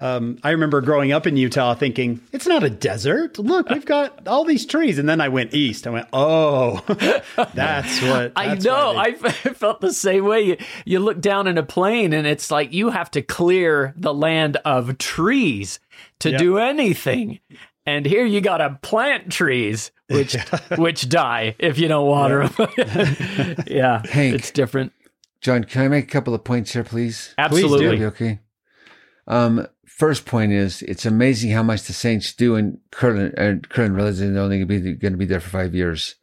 Um, 0.00 0.38
I 0.42 0.50
remember 0.50 0.80
growing 0.80 1.12
up 1.12 1.26
in 1.26 1.36
Utah 1.36 1.74
thinking, 1.74 2.20
it's 2.32 2.46
not 2.46 2.64
a 2.64 2.70
desert. 2.70 3.38
Look, 3.38 3.70
we've 3.70 3.86
got 3.86 4.26
all 4.26 4.44
these 4.44 4.66
trees. 4.66 4.98
And 4.98 5.08
then 5.08 5.20
I 5.20 5.28
went 5.28 5.54
east. 5.54 5.86
I 5.86 5.90
went, 5.90 6.08
oh, 6.12 6.82
that's 7.54 8.02
what. 8.02 8.34
That's 8.34 8.36
I 8.36 8.54
know. 8.56 8.92
They- 8.92 8.98
I 8.98 9.12
felt 9.54 9.80
the 9.80 9.92
same 9.92 10.24
way. 10.24 10.42
You, 10.42 10.56
you 10.84 10.98
look 10.98 11.20
down 11.20 11.46
in 11.46 11.58
a 11.58 11.62
plane 11.62 12.12
and 12.12 12.26
it's 12.26 12.50
like 12.50 12.72
you 12.72 12.90
have 12.90 13.10
to 13.12 13.22
clear 13.22 13.94
the 13.96 14.12
land 14.12 14.56
of 14.64 14.98
trees 14.98 15.78
to 16.20 16.30
yep. 16.30 16.40
do 16.40 16.58
anything. 16.58 17.38
And 17.86 18.04
here 18.04 18.24
you 18.24 18.40
got 18.40 18.58
to 18.58 18.78
plant 18.82 19.30
trees, 19.30 19.92
which 20.08 20.34
which 20.76 21.06
die 21.08 21.54
if 21.58 21.78
you 21.78 21.86
don't 21.86 22.06
water 22.06 22.48
yeah. 22.58 22.74
them. 22.84 23.64
yeah, 23.66 24.06
Hank, 24.06 24.34
it's 24.34 24.50
different. 24.50 24.92
John, 25.42 25.64
can 25.64 25.82
I 25.82 25.88
make 25.88 26.04
a 26.04 26.10
couple 26.10 26.34
of 26.34 26.42
points 26.44 26.72
here, 26.72 26.82
please? 26.82 27.34
Absolutely. 27.36 27.98
Please 27.98 28.04
okay. 28.04 28.38
Um, 29.26 29.66
first 29.96 30.26
point 30.26 30.52
is 30.52 30.82
it's 30.82 31.06
amazing 31.06 31.52
how 31.52 31.62
much 31.62 31.82
the 31.84 31.92
Saints 31.92 32.34
do 32.34 32.56
in 32.56 32.78
Kirtland 32.90 33.34
And 33.36 33.68
Kirtland 33.68 33.94
realizes 33.94 34.32
they're 34.32 34.42
only 34.42 34.64
going 34.64 34.98
to 34.98 35.16
be 35.16 35.24
there 35.24 35.40
for 35.40 35.50
five 35.50 35.74
years. 35.74 36.16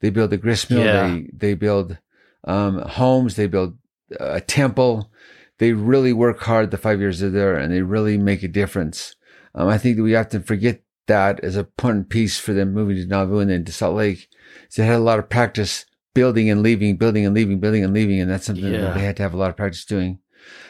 They 0.00 0.10
build 0.10 0.32
a 0.32 0.36
grist 0.36 0.70
mill. 0.70 0.84
Yeah. 0.84 1.08
They 1.08 1.30
they 1.32 1.54
build 1.54 1.98
um, 2.44 2.78
homes. 2.78 3.36
They 3.36 3.48
build 3.48 3.76
a 4.18 4.40
temple. 4.40 5.10
They 5.58 5.72
really 5.72 6.12
work 6.12 6.40
hard 6.40 6.70
the 6.70 6.78
five 6.78 7.00
years 7.00 7.20
they're 7.20 7.30
there, 7.30 7.56
and 7.56 7.72
they 7.72 7.82
really 7.82 8.16
make 8.16 8.42
a 8.42 8.48
difference. 8.48 9.14
Um, 9.54 9.68
I 9.68 9.76
think 9.76 9.96
that 9.96 10.02
we 10.02 10.16
often 10.16 10.42
forget 10.42 10.82
that 11.06 11.40
as 11.40 11.56
a 11.56 11.60
important 11.60 12.08
piece 12.08 12.38
for 12.38 12.52
them 12.54 12.72
moving 12.72 12.96
to 12.96 13.06
Nauvoo 13.06 13.40
and 13.40 13.50
then 13.50 13.64
to 13.64 13.72
Salt 13.72 13.96
Lake. 13.96 14.28
So 14.68 14.80
they 14.80 14.88
had 14.88 14.96
a 14.96 15.00
lot 15.00 15.18
of 15.18 15.28
practice 15.28 15.84
building 16.14 16.48
and 16.48 16.62
leaving, 16.62 16.96
building 16.96 17.26
and 17.26 17.34
leaving, 17.34 17.60
building 17.60 17.84
and 17.84 17.92
leaving. 17.92 18.20
And 18.20 18.30
that's 18.30 18.46
something 18.46 18.72
yeah. 18.72 18.80
that 18.80 18.94
they 18.94 19.04
had 19.04 19.16
to 19.16 19.22
have 19.22 19.34
a 19.34 19.36
lot 19.36 19.50
of 19.50 19.56
practice 19.56 19.84
doing. 19.84 20.20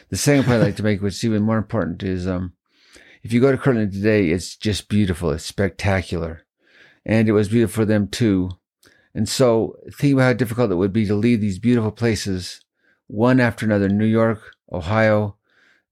The 0.09 0.17
second 0.17 0.45
point 0.45 0.61
I'd 0.61 0.67
like 0.67 0.77
to 0.77 0.83
make, 0.83 1.03
which 1.03 1.15
is 1.15 1.25
even 1.25 1.43
more 1.43 1.59
important, 1.59 2.03
is 2.03 2.27
um, 2.27 2.55
if 3.23 3.33
you 3.33 3.41
go 3.41 3.53
to 3.53 3.59
Kirtland 3.59 3.93
today, 3.93 4.31
it's 4.31 4.57
just 4.57 4.89
beautiful. 4.89 5.31
It's 5.31 5.45
spectacular. 5.45 6.43
And 7.05 7.29
it 7.29 7.33
was 7.33 7.49
beautiful 7.49 7.83
for 7.83 7.85
them 7.85 8.09
too. 8.09 8.51
And 9.15 9.29
so 9.29 9.77
think 9.93 10.15
about 10.15 10.23
how 10.23 10.33
difficult 10.35 10.71
it 10.71 10.77
would 10.77 10.93
be 10.93 11.07
to 11.07 11.15
leave 11.15 11.41
these 11.41 11.59
beautiful 11.59 11.91
places 11.91 12.61
one 13.07 13.41
after 13.41 13.67
another 13.67 13.89
New 13.89 14.07
York, 14.07 14.41
Ohio, 14.71 15.37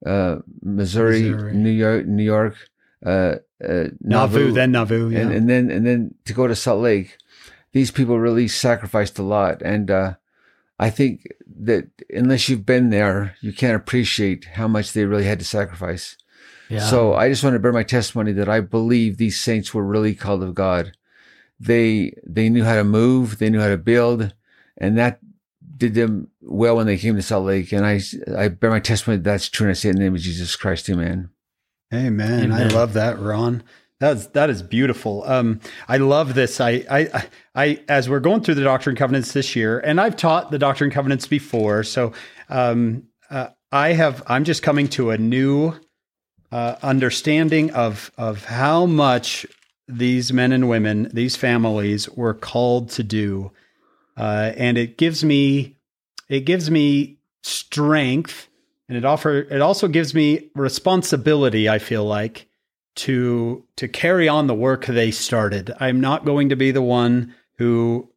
uh, 0.06 0.36
Missouri, 0.62 1.30
Missouri, 1.30 1.52
New 1.54 1.70
York, 1.70 2.06
New 2.06 2.22
York, 2.22 2.56
uh, 3.04 3.36
uh, 3.64 3.88
Nauvoo, 4.00 4.00
Nauvoo, 4.00 4.52
then 4.52 4.70
Nauvoo, 4.70 5.10
yeah. 5.10 5.18
and, 5.20 5.32
and, 5.32 5.50
then 5.50 5.70
and 5.70 5.84
then 5.84 6.14
to 6.26 6.32
go 6.32 6.46
to 6.46 6.54
Salt 6.54 6.80
Lake 6.80 7.18
these 7.72 7.90
people 7.90 8.18
really 8.18 8.48
sacrificed 8.48 9.18
a 9.18 9.22
lot. 9.22 9.62
And 9.62 9.90
uh, 9.90 10.14
I 10.78 10.90
think 10.90 11.26
that 11.64 11.88
unless 12.10 12.48
you've 12.48 12.66
been 12.66 12.90
there, 12.90 13.36
you 13.40 13.52
can't 13.52 13.76
appreciate 13.76 14.44
how 14.54 14.68
much 14.68 14.92
they 14.92 15.04
really 15.04 15.24
had 15.24 15.38
to 15.38 15.44
sacrifice. 15.44 16.16
Yeah. 16.68 16.88
So 16.88 17.14
I 17.14 17.28
just 17.28 17.42
want 17.42 17.54
to 17.54 17.60
bear 17.60 17.72
my 17.72 17.82
testimony 17.82 18.32
that 18.32 18.48
I 18.48 18.60
believe 18.60 19.16
these 19.16 19.40
saints 19.40 19.72
were 19.72 19.84
really 19.84 20.14
called 20.14 20.42
of 20.42 20.54
God. 20.54 20.92
They 21.58 22.14
they 22.26 22.48
knew 22.48 22.64
how 22.64 22.76
to 22.76 22.84
move, 22.84 23.38
they 23.38 23.50
knew 23.50 23.60
how 23.60 23.68
to 23.68 23.78
build, 23.78 24.34
and 24.76 24.96
that 24.98 25.18
did 25.76 25.94
them 25.94 26.28
well 26.40 26.76
when 26.76 26.86
they 26.86 26.98
came 26.98 27.16
to 27.16 27.22
Salt 27.22 27.46
Lake. 27.46 27.72
And 27.72 27.84
I 27.84 28.00
I 28.36 28.48
bear 28.48 28.70
my 28.70 28.80
testimony 28.80 29.18
that 29.18 29.24
that's 29.24 29.48
true, 29.48 29.66
and 29.66 29.70
I 29.70 29.74
say 29.74 29.88
it 29.88 29.92
in 29.92 29.96
the 29.96 30.04
name 30.04 30.14
of 30.14 30.20
Jesus 30.20 30.54
Christ, 30.56 30.88
Amen. 30.88 31.30
Amen. 31.92 32.52
Amen. 32.52 32.52
I 32.52 32.68
love 32.68 32.92
that, 32.92 33.18
Ron. 33.18 33.64
That's 34.00 34.28
that 34.28 34.48
is 34.48 34.62
beautiful. 34.62 35.24
Um, 35.26 35.60
I 35.88 35.96
love 35.96 36.34
this. 36.34 36.60
I, 36.60 36.84
I, 36.88 37.26
I, 37.54 37.82
as 37.88 38.08
we're 38.08 38.20
going 38.20 38.42
through 38.42 38.54
the 38.54 38.62
Doctrine 38.62 38.92
and 38.92 38.98
Covenants 38.98 39.32
this 39.32 39.56
year, 39.56 39.80
and 39.80 40.00
I've 40.00 40.16
taught 40.16 40.52
the 40.52 40.58
Doctrine 40.58 40.88
and 40.88 40.94
Covenants 40.94 41.26
before, 41.26 41.82
so 41.82 42.12
um, 42.48 43.08
uh, 43.28 43.48
I 43.72 43.94
have. 43.94 44.22
I'm 44.28 44.44
just 44.44 44.62
coming 44.62 44.86
to 44.90 45.10
a 45.10 45.18
new 45.18 45.74
uh, 46.52 46.76
understanding 46.80 47.72
of 47.72 48.12
of 48.16 48.44
how 48.44 48.86
much 48.86 49.46
these 49.88 50.32
men 50.32 50.52
and 50.52 50.68
women, 50.68 51.10
these 51.12 51.34
families, 51.34 52.08
were 52.10 52.34
called 52.34 52.90
to 52.90 53.02
do, 53.02 53.50
uh, 54.16 54.52
and 54.56 54.78
it 54.78 54.96
gives 54.96 55.24
me 55.24 55.76
it 56.28 56.40
gives 56.40 56.70
me 56.70 57.18
strength, 57.42 58.48
and 58.88 58.96
it 58.96 59.04
offer 59.04 59.38
it 59.38 59.60
also 59.60 59.88
gives 59.88 60.14
me 60.14 60.50
responsibility. 60.54 61.68
I 61.68 61.80
feel 61.80 62.04
like 62.04 62.47
to 62.96 63.64
to 63.76 63.88
carry 63.88 64.28
on 64.28 64.46
the 64.46 64.54
work 64.54 64.86
they 64.86 65.10
started. 65.10 65.72
I'm 65.78 66.00
not 66.00 66.24
going 66.24 66.48
to 66.48 66.56
be 66.56 66.70
the 66.70 66.82
one 66.82 67.34
who 67.58 68.10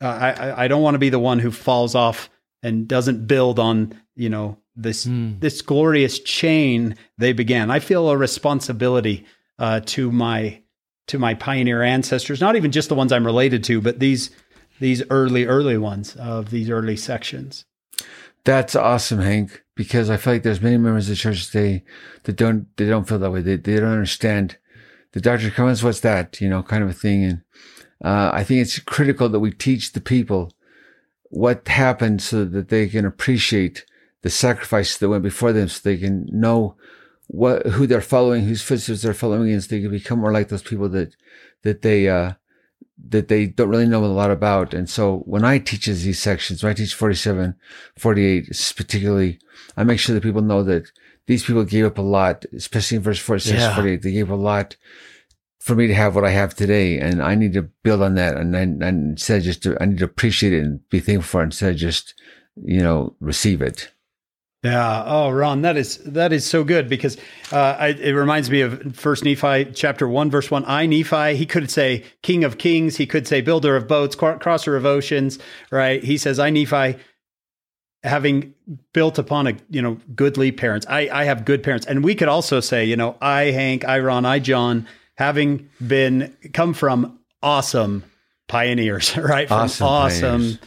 uh, 0.00 0.06
I 0.06 0.64
I 0.64 0.68
don't 0.68 0.82
want 0.82 0.94
to 0.94 1.00
be 1.00 1.10
the 1.10 1.18
one 1.18 1.38
who 1.38 1.50
falls 1.50 1.94
off 1.94 2.30
and 2.62 2.86
doesn't 2.86 3.26
build 3.26 3.58
on 3.58 4.00
you 4.14 4.28
know 4.28 4.58
this 4.76 5.06
mm. 5.06 5.38
this 5.40 5.62
glorious 5.62 6.18
chain 6.18 6.96
they 7.18 7.32
began. 7.32 7.70
I 7.70 7.80
feel 7.80 8.08
a 8.08 8.16
responsibility 8.16 9.26
uh, 9.58 9.80
to 9.86 10.10
my 10.10 10.62
to 11.08 11.18
my 11.18 11.34
pioneer 11.34 11.82
ancestors, 11.82 12.40
not 12.40 12.56
even 12.56 12.72
just 12.72 12.88
the 12.88 12.94
ones 12.94 13.12
I'm 13.12 13.26
related 13.26 13.64
to, 13.64 13.80
but 13.80 13.98
these 13.98 14.30
these 14.80 15.02
early 15.10 15.46
early 15.46 15.78
ones 15.78 16.16
of 16.16 16.50
these 16.50 16.70
early 16.70 16.96
sections. 16.96 17.64
That's 18.44 18.74
awesome, 18.74 19.20
Hank, 19.20 19.61
because 19.82 20.10
I 20.10 20.16
feel 20.16 20.34
like 20.34 20.44
there's 20.44 20.60
many 20.60 20.76
members 20.76 21.08
of 21.08 21.16
the 21.16 21.16
church 21.16 21.50
today 21.50 21.82
that 22.22 22.36
don't, 22.36 22.68
they 22.76 22.86
don't 22.86 23.08
feel 23.08 23.18
that 23.18 23.32
way. 23.32 23.42
They, 23.42 23.56
they 23.56 23.80
don't 23.80 23.90
understand 23.90 24.56
the 25.10 25.20
Doctrine 25.20 25.50
Covenants. 25.50 25.82
What's 25.82 25.98
that? 26.00 26.40
You 26.40 26.48
know, 26.48 26.62
kind 26.62 26.84
of 26.84 26.90
a 26.90 26.92
thing. 26.92 27.24
And, 27.24 27.42
uh, 28.04 28.30
I 28.32 28.44
think 28.44 28.60
it's 28.60 28.78
critical 28.78 29.28
that 29.28 29.40
we 29.40 29.50
teach 29.50 29.90
the 29.90 30.00
people 30.00 30.52
what 31.30 31.66
happened 31.66 32.22
so 32.22 32.44
that 32.44 32.68
they 32.68 32.86
can 32.86 33.04
appreciate 33.04 33.84
the 34.20 34.30
sacrifice 34.30 34.96
that 34.96 35.08
went 35.08 35.24
before 35.24 35.52
them 35.52 35.66
so 35.66 35.80
they 35.82 35.96
can 35.96 36.28
know 36.30 36.76
what, 37.26 37.66
who 37.66 37.88
they're 37.88 38.00
following, 38.00 38.44
whose 38.44 38.62
footsteps 38.62 39.02
they're 39.02 39.14
following, 39.14 39.50
and 39.50 39.64
so 39.64 39.68
they 39.68 39.80
can 39.80 39.90
become 39.90 40.20
more 40.20 40.32
like 40.32 40.46
those 40.46 40.62
people 40.62 40.88
that, 40.90 41.16
that 41.62 41.82
they, 41.82 42.08
uh, 42.08 42.34
that 43.08 43.28
they 43.28 43.46
don't 43.46 43.68
really 43.68 43.86
know 43.86 44.04
a 44.04 44.06
lot 44.06 44.30
about. 44.30 44.74
And 44.74 44.88
so 44.88 45.18
when 45.20 45.44
I 45.44 45.58
teach 45.58 45.86
these 45.86 46.20
sections, 46.20 46.62
when 46.62 46.70
I 46.70 46.74
teach 46.74 46.94
47, 46.94 47.54
48, 47.98 48.74
particularly, 48.76 49.38
I 49.76 49.84
make 49.84 49.98
sure 49.98 50.14
that 50.14 50.22
people 50.22 50.42
know 50.42 50.62
that 50.64 50.90
these 51.26 51.44
people 51.44 51.64
gave 51.64 51.84
up 51.84 51.98
a 51.98 52.02
lot, 52.02 52.44
especially 52.54 52.96
in 52.96 53.02
verse 53.02 53.18
46, 53.18 53.58
yeah. 53.58 53.74
48. 53.74 54.02
They 54.02 54.12
gave 54.12 54.30
a 54.30 54.36
lot 54.36 54.76
for 55.60 55.74
me 55.74 55.86
to 55.86 55.94
have 55.94 56.14
what 56.14 56.24
I 56.24 56.30
have 56.30 56.54
today. 56.54 56.98
And 56.98 57.22
I 57.22 57.34
need 57.34 57.52
to 57.54 57.62
build 57.62 58.02
on 58.02 58.16
that. 58.16 58.36
And, 58.36 58.54
and, 58.54 58.82
and 58.82 59.12
instead 59.12 59.38
of 59.38 59.44
just, 59.44 59.62
to, 59.62 59.76
I 59.80 59.86
need 59.86 59.98
to 59.98 60.04
appreciate 60.04 60.52
it 60.52 60.62
and 60.62 60.88
be 60.90 61.00
thankful 61.00 61.28
for 61.28 61.40
it 61.42 61.46
instead 61.46 61.72
of 61.72 61.76
just, 61.76 62.14
you 62.56 62.82
know, 62.82 63.14
receive 63.20 63.62
it. 63.62 63.92
Yeah. 64.62 65.02
Oh, 65.06 65.30
Ron, 65.30 65.62
that 65.62 65.76
is 65.76 65.98
that 65.98 66.32
is 66.32 66.46
so 66.46 66.62
good 66.62 66.88
because 66.88 67.16
uh, 67.50 67.76
I, 67.78 67.88
it 67.88 68.12
reminds 68.12 68.48
me 68.48 68.60
of 68.60 68.94
First 68.94 69.24
Nephi 69.24 69.66
chapter 69.74 70.06
one, 70.06 70.30
verse 70.30 70.52
one. 70.52 70.64
I 70.66 70.86
Nephi. 70.86 71.34
He 71.34 71.46
could 71.46 71.68
say 71.68 72.04
King 72.22 72.44
of 72.44 72.58
Kings. 72.58 72.96
He 72.96 73.06
could 73.06 73.26
say 73.26 73.40
Builder 73.40 73.74
of 73.74 73.88
boats, 73.88 74.14
crosser 74.14 74.76
of 74.76 74.86
oceans. 74.86 75.40
Right. 75.72 76.02
He 76.02 76.16
says 76.16 76.38
I 76.38 76.50
Nephi, 76.50 76.96
having 78.04 78.54
built 78.92 79.18
upon 79.18 79.48
a 79.48 79.56
you 79.68 79.82
know 79.82 79.98
goodly 80.14 80.52
parents. 80.52 80.86
I 80.88 81.08
I 81.12 81.24
have 81.24 81.44
good 81.44 81.64
parents, 81.64 81.84
and 81.84 82.04
we 82.04 82.14
could 82.14 82.28
also 82.28 82.60
say 82.60 82.84
you 82.84 82.96
know 82.96 83.16
I 83.20 83.44
Hank, 83.46 83.84
I 83.84 83.98
Ron, 83.98 84.24
I 84.24 84.38
John, 84.38 84.86
having 85.16 85.70
been 85.84 86.36
come 86.54 86.72
from 86.72 87.18
awesome 87.42 88.04
pioneers, 88.46 89.16
right? 89.16 89.48
From 89.48 89.58
awesome, 89.58 89.86
awesome 89.88 90.58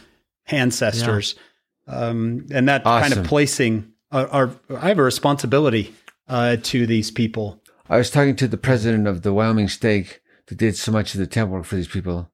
ancestors. 0.48 1.34
Yeah 1.34 1.42
um, 1.86 2.46
and 2.50 2.68
that 2.68 2.84
awesome. 2.84 3.10
kind 3.10 3.20
of 3.20 3.28
placing 3.28 3.92
our, 4.12 4.28
our, 4.28 4.50
I 4.76 4.88
have 4.88 4.98
a 4.98 5.02
responsibility 5.02 5.94
uh, 6.28 6.56
to 6.62 6.86
these 6.86 7.10
people. 7.10 7.62
I 7.88 7.98
was 7.98 8.10
talking 8.10 8.36
to 8.36 8.48
the 8.48 8.56
president 8.56 9.06
of 9.06 9.22
the 9.22 9.32
Wyoming 9.32 9.68
stake 9.68 10.20
that 10.46 10.58
did 10.58 10.76
so 10.76 10.92
much 10.92 11.14
of 11.14 11.20
the 11.20 11.26
temple 11.26 11.56
work 11.56 11.64
for 11.64 11.76
these 11.76 11.88
people, 11.88 12.30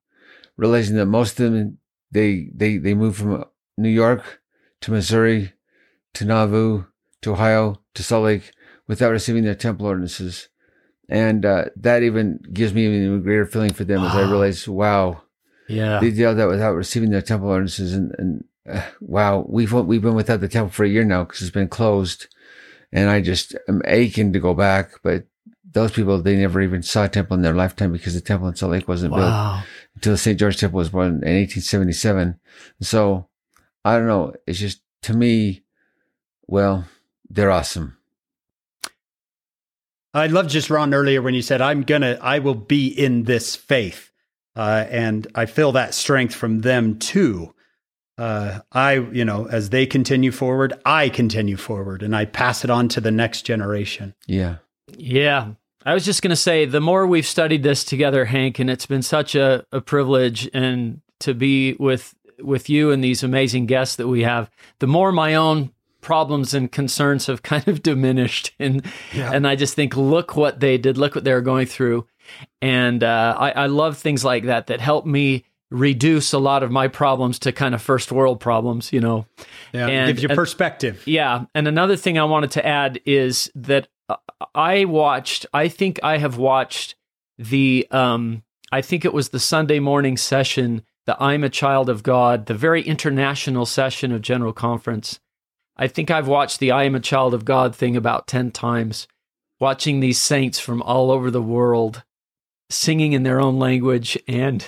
realizing 0.56 0.96
that 0.96 1.06
most 1.06 1.38
of 1.38 1.52
them 1.52 1.78
they 2.10 2.48
they 2.54 2.78
they 2.78 2.94
moved 2.94 3.18
from 3.18 3.44
New 3.76 3.88
York 3.88 4.42
to 4.82 4.90
Missouri 4.90 5.52
to 6.14 6.24
Nauvoo 6.24 6.84
to 7.22 7.32
Ohio 7.32 7.80
to 7.94 8.02
Salt 8.02 8.24
Lake 8.24 8.52
without 8.86 9.10
receiving 9.10 9.44
their 9.44 9.54
temple 9.54 9.86
ordinances, 9.86 10.48
and 11.08 11.44
uh, 11.44 11.66
that 11.76 12.02
even 12.02 12.40
gives 12.52 12.74
me 12.74 12.86
even 12.86 13.14
a 13.14 13.20
greater 13.20 13.46
feeling 13.46 13.72
for 13.72 13.84
them 13.84 14.00
wow. 14.02 14.08
as 14.08 14.14
I 14.14 14.20
realize, 14.22 14.68
wow, 14.68 15.22
yeah, 15.68 16.00
they 16.00 16.10
did 16.10 16.36
that 16.36 16.48
without 16.48 16.74
receiving 16.74 17.10
their 17.10 17.22
temple 17.22 17.48
ordinances, 17.48 17.94
and, 17.94 18.14
and 18.18 18.44
uh, 18.68 18.82
wow, 19.00 19.44
we've 19.48 19.72
we've 19.72 20.02
been 20.02 20.14
without 20.14 20.40
the 20.40 20.48
temple 20.48 20.72
for 20.72 20.84
a 20.84 20.88
year 20.88 21.04
now 21.04 21.24
because 21.24 21.42
it's 21.42 21.50
been 21.50 21.68
closed, 21.68 22.28
and 22.92 23.10
I 23.10 23.20
just 23.20 23.56
am 23.68 23.82
aching 23.86 24.32
to 24.32 24.40
go 24.40 24.54
back. 24.54 24.92
But 25.02 25.24
those 25.72 25.92
people, 25.92 26.20
they 26.22 26.36
never 26.36 26.60
even 26.60 26.82
saw 26.82 27.04
a 27.04 27.08
temple 27.08 27.34
in 27.34 27.42
their 27.42 27.54
lifetime 27.54 27.92
because 27.92 28.14
the 28.14 28.20
temple 28.20 28.48
in 28.48 28.54
Salt 28.54 28.72
Lake 28.72 28.86
wasn't 28.86 29.12
wow. 29.12 29.18
built 29.18 29.66
until 29.96 30.12
the 30.12 30.18
St. 30.18 30.38
George 30.38 30.58
Temple 30.58 30.78
was 30.78 30.90
born 30.90 31.06
in 31.06 31.14
1877. 31.14 32.38
So 32.80 33.28
I 33.84 33.96
don't 33.96 34.06
know. 34.06 34.34
It's 34.46 34.58
just 34.58 34.80
to 35.02 35.14
me, 35.14 35.64
well, 36.46 36.86
they're 37.28 37.50
awesome. 37.50 37.96
I 40.14 40.26
love 40.26 40.46
just 40.48 40.68
Ron 40.70 40.92
earlier 40.92 41.22
when 41.22 41.34
you 41.34 41.42
said, 41.42 41.60
"I'm 41.60 41.82
gonna, 41.82 42.18
I 42.20 42.38
will 42.38 42.54
be 42.54 42.86
in 42.86 43.24
this 43.24 43.56
faith," 43.56 44.12
uh, 44.54 44.84
and 44.88 45.26
I 45.34 45.46
feel 45.46 45.72
that 45.72 45.94
strength 45.94 46.34
from 46.34 46.60
them 46.60 46.98
too 46.98 47.54
uh, 48.18 48.60
I, 48.70 48.94
you 48.94 49.24
know, 49.24 49.46
as 49.46 49.70
they 49.70 49.86
continue 49.86 50.32
forward, 50.32 50.74
I 50.84 51.08
continue 51.08 51.56
forward 51.56 52.02
and 52.02 52.14
I 52.14 52.24
pass 52.24 52.64
it 52.64 52.70
on 52.70 52.88
to 52.88 53.00
the 53.00 53.10
next 53.10 53.42
generation. 53.42 54.14
Yeah. 54.26 54.56
Yeah. 54.96 55.52
I 55.84 55.94
was 55.94 56.04
just 56.04 56.22
going 56.22 56.30
to 56.30 56.36
say 56.36 56.64
the 56.64 56.80
more 56.80 57.06
we've 57.06 57.26
studied 57.26 57.62
this 57.62 57.84
together, 57.84 58.24
Hank, 58.26 58.58
and 58.58 58.70
it's 58.70 58.86
been 58.86 59.02
such 59.02 59.34
a, 59.34 59.64
a 59.72 59.80
privilege 59.80 60.48
and 60.54 61.00
to 61.20 61.34
be 61.34 61.74
with 61.74 62.14
with 62.38 62.68
you 62.68 62.90
and 62.90 63.02
these 63.02 63.22
amazing 63.22 63.66
guests 63.66 63.96
that 63.96 64.08
we 64.08 64.22
have, 64.22 64.50
the 64.80 64.86
more 64.86 65.12
my 65.12 65.34
own 65.34 65.70
problems 66.00 66.54
and 66.54 66.70
concerns 66.70 67.26
have 67.26 67.42
kind 67.42 67.66
of 67.68 67.82
diminished. 67.82 68.52
And 68.58 68.84
yeah. 69.12 69.32
and 69.32 69.46
I 69.46 69.56
just 69.56 69.74
think, 69.74 69.96
look 69.96 70.36
what 70.36 70.60
they 70.60 70.78
did, 70.78 70.98
look 70.98 71.14
what 71.14 71.24
they 71.24 71.32
were 71.32 71.40
going 71.40 71.66
through. 71.66 72.06
And 72.60 73.02
uh, 73.02 73.36
I, 73.38 73.50
I 73.50 73.66
love 73.66 73.98
things 73.98 74.24
like 74.24 74.44
that 74.44 74.68
that 74.68 74.80
help 74.80 75.06
me 75.06 75.44
reduce 75.72 76.32
a 76.32 76.38
lot 76.38 76.62
of 76.62 76.70
my 76.70 76.88
problems 76.88 77.38
to 77.40 77.52
kind 77.52 77.74
of 77.74 77.82
first 77.82 78.12
world 78.12 78.40
problems, 78.40 78.92
you 78.92 79.00
know. 79.00 79.26
Yeah, 79.72 79.88
and, 79.88 80.08
gives 80.08 80.22
you 80.22 80.28
perspective. 80.28 81.02
yeah, 81.06 81.46
and 81.54 81.66
another 81.66 81.96
thing 81.96 82.18
I 82.18 82.24
wanted 82.24 82.52
to 82.52 82.66
add 82.66 83.00
is 83.04 83.50
that 83.54 83.88
I 84.54 84.84
watched. 84.84 85.46
I 85.52 85.68
think 85.68 86.00
I 86.02 86.18
have 86.18 86.36
watched 86.36 86.94
the. 87.38 87.86
um 87.90 88.42
I 88.70 88.80
think 88.80 89.04
it 89.04 89.12
was 89.12 89.28
the 89.28 89.40
Sunday 89.40 89.80
morning 89.80 90.16
session, 90.16 90.82
the 91.06 91.16
"I'm 91.22 91.44
a 91.44 91.50
Child 91.50 91.88
of 91.88 92.02
God," 92.02 92.46
the 92.46 92.54
very 92.54 92.82
international 92.82 93.66
session 93.66 94.12
of 94.12 94.22
General 94.22 94.52
Conference. 94.52 95.20
I 95.76 95.88
think 95.88 96.10
I've 96.10 96.28
watched 96.28 96.58
the 96.60 96.70
"I 96.70 96.84
am 96.84 96.94
a 96.94 97.00
Child 97.00 97.34
of 97.34 97.44
God" 97.44 97.74
thing 97.74 97.96
about 97.96 98.26
ten 98.26 98.50
times. 98.50 99.08
Watching 99.60 100.00
these 100.00 100.20
saints 100.20 100.58
from 100.58 100.82
all 100.82 101.10
over 101.10 101.30
the 101.30 101.42
world 101.42 102.02
singing 102.68 103.12
in 103.12 103.22
their 103.22 103.40
own 103.40 103.58
language 103.58 104.18
and 104.26 104.66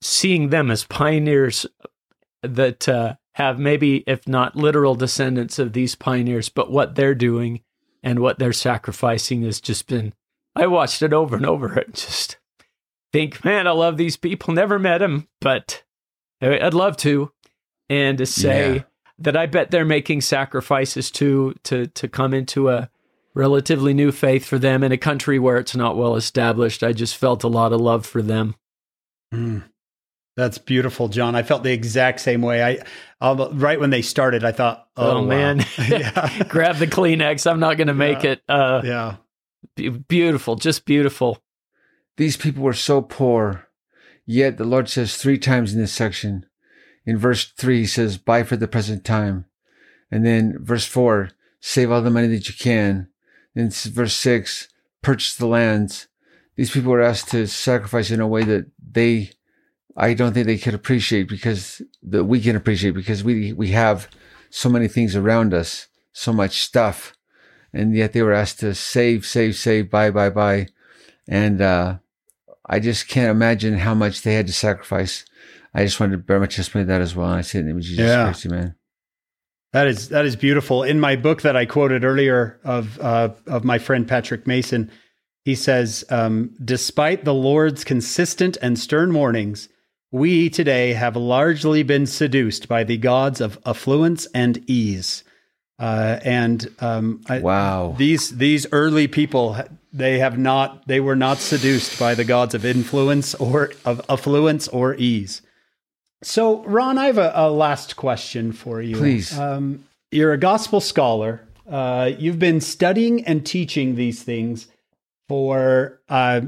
seeing 0.00 0.50
them 0.50 0.70
as 0.70 0.84
pioneers 0.84 1.66
that 2.42 2.88
uh, 2.88 3.14
have 3.34 3.58
maybe, 3.58 4.04
if 4.06 4.26
not 4.26 4.56
literal 4.56 4.94
descendants 4.94 5.58
of 5.58 5.72
these 5.72 5.94
pioneers, 5.94 6.48
but 6.48 6.70
what 6.70 6.94
they're 6.94 7.14
doing 7.14 7.60
and 8.02 8.20
what 8.20 8.38
they're 8.38 8.52
sacrificing 8.52 9.42
has 9.42 9.60
just 9.60 9.86
been. 9.86 10.14
I 10.54 10.66
watched 10.68 11.02
it 11.02 11.12
over 11.12 11.36
and 11.36 11.44
over 11.44 11.72
and 11.72 11.94
just 11.94 12.38
think, 13.12 13.44
man, 13.44 13.66
I 13.66 13.72
love 13.72 13.96
these 13.96 14.16
people. 14.16 14.54
Never 14.54 14.78
met 14.78 14.98
them, 14.98 15.28
but 15.40 15.82
I'd 16.40 16.74
love 16.74 16.96
to. 16.98 17.32
And 17.88 18.18
to 18.18 18.26
say 18.26 18.74
yeah. 18.76 18.82
that 19.18 19.36
I 19.36 19.46
bet 19.46 19.70
they're 19.70 19.84
making 19.84 20.20
sacrifices 20.22 21.10
too 21.10 21.54
to 21.64 21.86
to 21.86 22.08
come 22.08 22.34
into 22.34 22.68
a 22.68 22.90
relatively 23.34 23.94
new 23.94 24.10
faith 24.10 24.44
for 24.44 24.58
them 24.58 24.82
in 24.82 24.90
a 24.92 24.98
country 24.98 25.38
where 25.38 25.58
it's 25.58 25.76
not 25.76 25.96
well 25.96 26.16
established. 26.16 26.82
I 26.82 26.92
just 26.92 27.16
felt 27.16 27.44
a 27.44 27.48
lot 27.48 27.72
of 27.72 27.80
love 27.80 28.06
for 28.06 28.22
them. 28.22 28.56
Mm. 29.32 29.64
That's 30.36 30.58
beautiful, 30.58 31.08
John. 31.08 31.34
I 31.34 31.42
felt 31.42 31.62
the 31.62 31.72
exact 31.72 32.20
same 32.20 32.42
way. 32.42 32.62
I 32.62 32.84
um, 33.26 33.58
right 33.58 33.80
when 33.80 33.88
they 33.88 34.02
started, 34.02 34.44
I 34.44 34.52
thought, 34.52 34.86
"Oh, 34.94 35.18
oh 35.18 35.24
man, 35.24 35.58
grab 36.48 36.76
the 36.76 36.86
Kleenex. 36.86 37.50
I'm 37.50 37.58
not 37.58 37.78
going 37.78 37.86
to 37.86 37.94
make 37.94 38.22
yeah. 38.22 38.30
it." 38.32 38.42
Uh, 38.46 38.82
yeah, 38.84 39.96
beautiful, 40.08 40.56
just 40.56 40.84
beautiful. 40.84 41.38
These 42.18 42.36
people 42.36 42.62
were 42.62 42.74
so 42.74 43.00
poor, 43.00 43.66
yet 44.26 44.58
the 44.58 44.64
Lord 44.64 44.90
says 44.90 45.16
three 45.16 45.38
times 45.38 45.72
in 45.72 45.80
this 45.80 45.92
section. 45.92 46.44
In 47.06 47.16
verse 47.16 47.46
three, 47.46 47.80
He 47.80 47.86
says, 47.86 48.18
"Buy 48.18 48.42
for 48.42 48.56
the 48.56 48.68
present 48.68 49.04
time," 49.06 49.46
and 50.10 50.26
then 50.26 50.58
verse 50.60 50.84
four, 50.84 51.30
"Save 51.60 51.90
all 51.90 52.02
the 52.02 52.10
money 52.10 52.28
that 52.28 52.46
you 52.46 52.54
can." 52.54 53.08
In 53.54 53.70
verse 53.70 54.14
six, 54.14 54.68
purchase 55.00 55.34
the 55.34 55.46
lands. 55.46 56.08
These 56.56 56.72
people 56.72 56.92
were 56.92 57.00
asked 57.00 57.30
to 57.30 57.46
sacrifice 57.46 58.10
in 58.10 58.20
a 58.20 58.28
way 58.28 58.44
that 58.44 58.66
they 58.78 59.30
I 59.96 60.14
don't 60.14 60.34
think 60.34 60.46
they 60.46 60.58
could 60.58 60.74
appreciate 60.74 61.28
because 61.28 61.80
that 62.02 62.24
we 62.24 62.40
can 62.40 62.54
appreciate 62.54 62.92
because 62.92 63.24
we 63.24 63.52
we 63.52 63.68
have 63.70 64.08
so 64.50 64.68
many 64.68 64.88
things 64.88 65.16
around 65.16 65.54
us, 65.54 65.88
so 66.12 66.32
much 66.32 66.60
stuff, 66.60 67.16
and 67.72 67.94
yet 67.94 68.12
they 68.12 68.22
were 68.22 68.34
asked 68.34 68.60
to 68.60 68.74
save, 68.74 69.24
save, 69.24 69.56
save, 69.56 69.90
buy, 69.90 70.10
buy, 70.10 70.28
buy, 70.28 70.68
and 71.26 71.62
uh, 71.62 71.98
I 72.66 72.80
just 72.80 73.08
can't 73.08 73.30
imagine 73.30 73.78
how 73.78 73.94
much 73.94 74.22
they 74.22 74.34
had 74.34 74.46
to 74.48 74.52
sacrifice. 74.52 75.24
I 75.72 75.84
just 75.84 75.98
wanted 75.98 76.12
to 76.12 76.22
bear 76.22 76.40
my 76.40 76.46
testimony 76.46 76.82
of 76.82 76.88
that 76.88 77.00
as 77.00 77.14
well. 77.14 77.28
And 77.28 77.38
I 77.38 77.42
say 77.42 77.60
in 77.60 77.66
the 77.66 77.70
name 77.70 77.78
of 77.78 77.84
Jesus 77.84 77.98
yeah. 77.98 78.24
Christ, 78.24 78.48
man. 78.48 78.74
That 79.72 79.86
is 79.86 80.10
that 80.10 80.24
is 80.24 80.36
beautiful. 80.36 80.82
In 80.82 81.00
my 81.00 81.16
book 81.16 81.42
that 81.42 81.56
I 81.56 81.64
quoted 81.64 82.04
earlier 82.04 82.60
of 82.64 82.98
uh, 83.00 83.30
of 83.46 83.64
my 83.64 83.78
friend 83.78 84.06
Patrick 84.06 84.46
Mason, 84.46 84.90
he 85.44 85.54
says, 85.54 86.04
um, 86.10 86.54
despite 86.62 87.24
the 87.24 87.34
Lord's 87.34 87.84
consistent 87.84 88.56
and 88.60 88.78
stern 88.78 89.12
warnings 89.14 89.68
we 90.12 90.48
today 90.48 90.92
have 90.92 91.16
largely 91.16 91.82
been 91.82 92.06
seduced 92.06 92.68
by 92.68 92.84
the 92.84 92.96
gods 92.96 93.40
of 93.40 93.58
affluence 93.66 94.26
and 94.34 94.62
ease. 94.68 95.24
Uh, 95.78 96.18
and 96.24 96.68
um, 96.80 97.22
wow, 97.28 97.94
these 97.98 98.36
these 98.36 98.66
early 98.72 99.06
people 99.06 99.58
they 99.92 100.18
have 100.18 100.38
not 100.38 100.86
they 100.86 101.00
were 101.00 101.16
not 101.16 101.36
seduced 101.36 101.98
by 101.98 102.14
the 102.14 102.24
gods 102.24 102.54
of 102.54 102.64
influence 102.64 103.34
or 103.34 103.72
of 103.84 104.00
affluence 104.08 104.68
or 104.68 104.94
ease. 104.94 105.42
So, 106.22 106.64
Ron, 106.64 106.96
I 106.96 107.06
have 107.06 107.18
a, 107.18 107.30
a 107.34 107.50
last 107.50 107.96
question 107.96 108.52
for 108.52 108.80
you. 108.80 108.96
Please, 108.96 109.38
um, 109.38 109.84
you're 110.10 110.32
a 110.32 110.38
gospel 110.38 110.80
scholar. 110.80 111.42
Uh, 111.70 112.12
you've 112.18 112.38
been 112.38 112.62
studying 112.62 113.26
and 113.26 113.44
teaching 113.44 113.96
these 113.96 114.22
things 114.22 114.68
for 115.28 116.00
uh, 116.08 116.40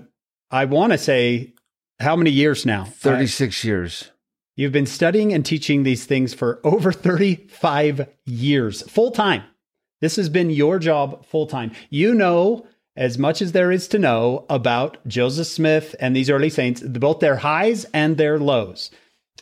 I 0.51 0.65
want 0.65 0.93
to 0.93 0.99
say, 0.99 1.53
how 2.01 2.17
many 2.17 2.31
years 2.31 2.65
now? 2.65 2.85
36 2.85 3.65
years. 3.65 4.11
You've 4.57 4.73
been 4.73 4.87
studying 4.87 5.33
and 5.33 5.45
teaching 5.45 5.83
these 5.83 6.05
things 6.05 6.35
for 6.35 6.61
over 6.65 6.93
35 6.93 8.09
years, 8.25 8.83
full 8.83 9.11
time. 9.11 9.45
This 10.01 10.17
has 10.17 10.29
been 10.29 10.51
your 10.51 10.79
job 10.79 11.25
full 11.27 11.47
time. 11.47 11.73
You 11.91 12.15
know 12.15 12.67
as 12.97 13.17
much 13.19 13.41
as 13.41 13.53
there 13.53 13.71
is 13.71 13.87
to 13.89 13.99
know 13.99 14.45
about 14.51 14.99
Joseph 15.07 15.47
Smith 15.47 15.95
and 16.01 16.15
these 16.15 16.29
early 16.29 16.51
saints, 16.51 16.81
both 16.81 17.21
their 17.21 17.37
highs 17.37 17.85
and 17.95 18.17
their 18.17 18.39
lows. 18.39 18.91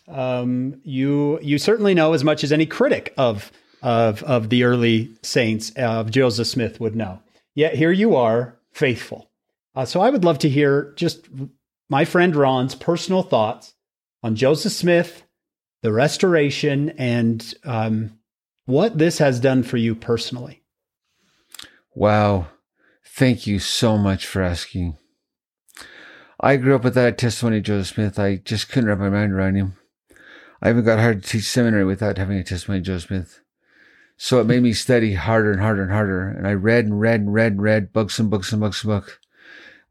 Um, 0.08 0.80
you 0.84 1.40
you 1.40 1.58
certainly 1.58 1.94
know 1.94 2.12
as 2.12 2.22
much 2.22 2.44
as 2.44 2.52
any 2.52 2.66
critic 2.66 3.12
of 3.16 3.50
of 3.82 4.22
of 4.22 4.50
the 4.50 4.64
early 4.64 5.10
saints 5.22 5.72
of 5.76 6.10
Joseph 6.10 6.46
Smith 6.46 6.78
would 6.80 6.94
know. 6.94 7.20
Yet 7.54 7.74
here 7.74 7.90
you 7.90 8.14
are, 8.14 8.56
faithful. 8.72 9.30
Uh, 9.74 9.86
so 9.86 10.00
I 10.00 10.10
would 10.10 10.24
love 10.24 10.38
to 10.40 10.48
hear 10.48 10.92
just 10.96 11.26
my 11.88 12.04
friend 12.04 12.34
Ron's 12.34 12.74
personal 12.74 13.22
thoughts 13.22 13.74
on 14.22 14.36
Joseph 14.36 14.72
Smith, 14.72 15.22
the 15.82 15.92
restoration, 15.92 16.90
and 16.90 17.54
um, 17.64 18.18
what 18.64 18.98
this 18.98 19.18
has 19.18 19.40
done 19.40 19.62
for 19.62 19.76
you 19.76 19.94
personally. 19.94 20.62
Wow. 21.94 22.48
Thank 23.04 23.46
you 23.46 23.58
so 23.58 23.96
much 23.96 24.26
for 24.26 24.42
asking. 24.42 24.98
I 26.38 26.56
grew 26.56 26.74
up 26.74 26.84
with 26.84 26.94
that 26.94 27.16
testimony 27.16 27.58
of 27.58 27.62
Joseph 27.62 27.94
Smith. 27.94 28.18
I 28.18 28.36
just 28.36 28.68
couldn't 28.68 28.88
wrap 28.88 28.98
my 28.98 29.08
mind 29.08 29.32
around 29.32 29.54
him. 29.54 29.76
I 30.60 30.70
even 30.70 30.84
got 30.84 30.98
hard 30.98 31.22
to 31.22 31.28
teach 31.28 31.44
seminary 31.44 31.84
without 31.84 32.18
having 32.18 32.36
a 32.36 32.44
testimony 32.44 32.80
of 32.80 32.84
Joseph 32.84 33.08
Smith. 33.08 33.40
So 34.18 34.40
it 34.40 34.46
made 34.46 34.62
me 34.62 34.72
study 34.72 35.14
harder 35.14 35.52
and 35.52 35.60
harder 35.60 35.82
and 35.82 35.92
harder. 35.92 36.28
And 36.28 36.46
I 36.46 36.52
read 36.52 36.84
and 36.84 37.00
read 37.00 37.20
and 37.20 37.32
read 37.32 37.52
and 37.52 37.62
read 37.62 37.92
books 37.92 38.18
and 38.18 38.30
books 38.30 38.52
and 38.52 38.60
books 38.60 38.82
and 38.82 38.90
books. 38.90 39.18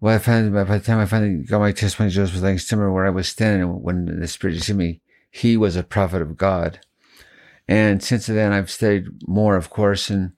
Well, 0.01 0.15
I 0.15 0.19
found 0.19 0.53
by 0.53 0.63
the 0.63 0.79
time 0.79 0.99
I 0.99 1.05
finally 1.05 1.43
got 1.43 1.59
my 1.59 1.71
testimony, 1.71 2.11
Joseph 2.11 2.41
was 2.41 2.67
similar 2.67 2.91
where 2.91 3.05
I 3.05 3.11
was 3.11 3.27
standing 3.27 3.81
when 3.81 4.19
the 4.19 4.27
Spirit 4.27 4.63
hit 4.63 4.75
me. 4.75 5.01
He 5.31 5.57
was 5.57 5.75
a 5.75 5.83
prophet 5.83 6.21
of 6.21 6.37
God. 6.37 6.79
And 7.67 8.03
since 8.03 8.27
then, 8.27 8.51
I've 8.53 8.69
studied 8.69 9.07
more, 9.27 9.55
of 9.55 9.69
course. 9.69 10.09
And 10.09 10.33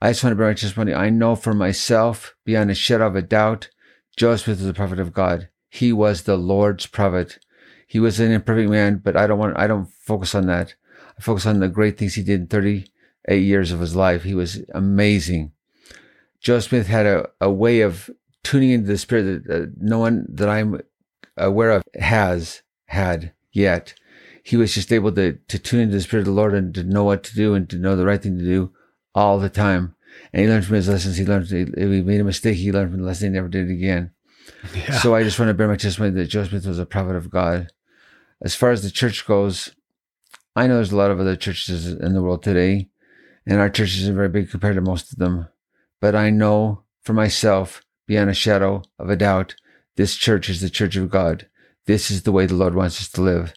I 0.00 0.10
just 0.10 0.24
want 0.24 0.32
to 0.32 0.36
bring 0.36 0.48
my 0.48 0.54
testimony. 0.54 0.94
I 0.94 1.10
know 1.10 1.36
for 1.36 1.52
myself, 1.52 2.34
beyond 2.44 2.70
a 2.70 2.74
shadow 2.74 3.08
of 3.08 3.16
a 3.16 3.22
doubt, 3.22 3.68
Joseph 4.16 4.48
was 4.48 4.66
a 4.66 4.72
prophet 4.72 4.98
of 4.98 5.12
God. 5.12 5.48
He 5.68 5.92
was 5.92 6.22
the 6.22 6.36
Lord's 6.36 6.86
prophet. 6.86 7.38
He 7.86 8.00
was 8.00 8.20
an 8.20 8.32
imperfect 8.32 8.70
man, 8.70 9.00
but 9.04 9.16
I 9.16 9.26
don't 9.26 9.38
want, 9.38 9.58
I 9.58 9.66
don't 9.66 9.90
focus 9.90 10.34
on 10.34 10.46
that. 10.46 10.74
I 11.18 11.22
focus 11.22 11.46
on 11.46 11.60
the 11.60 11.68
great 11.68 11.98
things 11.98 12.14
he 12.14 12.22
did 12.22 12.40
in 12.40 12.46
38 12.46 13.36
years 13.36 13.72
of 13.72 13.80
his 13.80 13.94
life. 13.94 14.22
He 14.22 14.34
was 14.34 14.62
amazing. 14.72 15.52
Joseph 16.40 16.70
Smith 16.70 16.86
had 16.86 17.06
a, 17.06 17.28
a 17.40 17.50
way 17.50 17.82
of 17.82 18.08
tuning 18.42 18.70
into 18.70 18.88
the 18.88 18.98
spirit 18.98 19.44
that 19.44 19.62
uh, 19.62 19.66
no 19.78 19.98
one 19.98 20.26
that 20.28 20.48
I'm 20.48 20.80
aware 21.36 21.70
of 21.70 21.82
has 21.98 22.62
had 22.86 23.32
yet. 23.52 23.94
He 24.42 24.56
was 24.56 24.74
just 24.74 24.92
able 24.92 25.12
to, 25.12 25.38
to 25.48 25.58
tune 25.58 25.80
into 25.80 25.94
the 25.94 26.00
spirit 26.00 26.22
of 26.22 26.26
the 26.26 26.32
Lord 26.32 26.54
and 26.54 26.74
to 26.74 26.82
know 26.82 27.04
what 27.04 27.22
to 27.24 27.34
do 27.34 27.54
and 27.54 27.68
to 27.70 27.76
know 27.76 27.94
the 27.94 28.06
right 28.06 28.22
thing 28.22 28.38
to 28.38 28.44
do 28.44 28.72
all 29.14 29.38
the 29.38 29.50
time. 29.50 29.94
And 30.32 30.42
he 30.42 30.48
learned 30.48 30.64
from 30.64 30.76
his 30.76 30.88
lessons. 30.88 31.16
He 31.16 31.24
learned, 31.24 31.52
if 31.52 31.74
he 31.76 32.02
made 32.02 32.20
a 32.20 32.24
mistake, 32.24 32.56
he 32.56 32.72
learned 32.72 32.90
from 32.90 33.00
the 33.00 33.06
lesson. 33.06 33.28
He 33.28 33.34
never 33.34 33.48
did 33.48 33.68
it 33.68 33.72
again. 33.72 34.10
Yeah. 34.74 34.98
So 34.98 35.14
I 35.14 35.22
just 35.22 35.38
want 35.38 35.50
to 35.50 35.54
bear 35.54 35.68
my 35.68 35.76
testimony 35.76 36.12
that 36.14 36.26
Joseph 36.26 36.50
Smith 36.50 36.66
was 36.66 36.78
a 36.78 36.86
prophet 36.86 37.16
of 37.16 37.30
God. 37.30 37.68
As 38.42 38.54
far 38.54 38.70
as 38.70 38.82
the 38.82 38.90
church 38.90 39.26
goes, 39.26 39.70
I 40.56 40.66
know 40.66 40.76
there's 40.76 40.92
a 40.92 40.96
lot 40.96 41.10
of 41.10 41.20
other 41.20 41.36
churches 41.36 41.86
in 41.86 42.14
the 42.14 42.22
world 42.22 42.42
today, 42.42 42.88
and 43.46 43.60
our 43.60 43.70
church 43.70 43.96
isn't 43.98 44.16
very 44.16 44.28
big 44.28 44.50
compared 44.50 44.74
to 44.76 44.80
most 44.80 45.12
of 45.12 45.18
them. 45.18 45.48
But 46.00 46.14
I 46.14 46.30
know 46.30 46.82
for 47.02 47.12
myself 47.12 47.82
beyond 48.10 48.28
a 48.28 48.34
shadow 48.34 48.82
of 48.98 49.08
a 49.08 49.14
doubt, 49.14 49.54
this 49.94 50.16
church 50.16 50.50
is 50.50 50.60
the 50.60 50.68
church 50.68 50.96
of 50.96 51.08
God. 51.08 51.46
This 51.86 52.10
is 52.10 52.24
the 52.24 52.32
way 52.32 52.44
the 52.44 52.56
Lord 52.56 52.74
wants 52.74 53.00
us 53.00 53.08
to 53.10 53.20
live. 53.22 53.54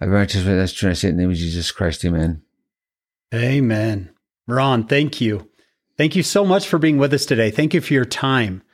I 0.00 0.06
very 0.06 0.22
much 0.22 0.32
that's 0.32 0.72
true. 0.72 0.90
I 0.90 0.94
say 0.94 1.10
in 1.10 1.16
the 1.16 1.22
name 1.22 1.30
of 1.30 1.36
Jesus 1.36 1.70
Christ. 1.70 2.04
Amen. 2.04 2.42
Amen. 3.32 4.10
Ron, 4.48 4.88
thank 4.88 5.20
you. 5.20 5.48
Thank 5.96 6.16
you 6.16 6.24
so 6.24 6.44
much 6.44 6.66
for 6.66 6.80
being 6.80 6.98
with 6.98 7.14
us 7.14 7.24
today. 7.24 7.52
Thank 7.52 7.74
you 7.74 7.80
for 7.80 7.94
your 7.94 8.04
time. 8.04 8.64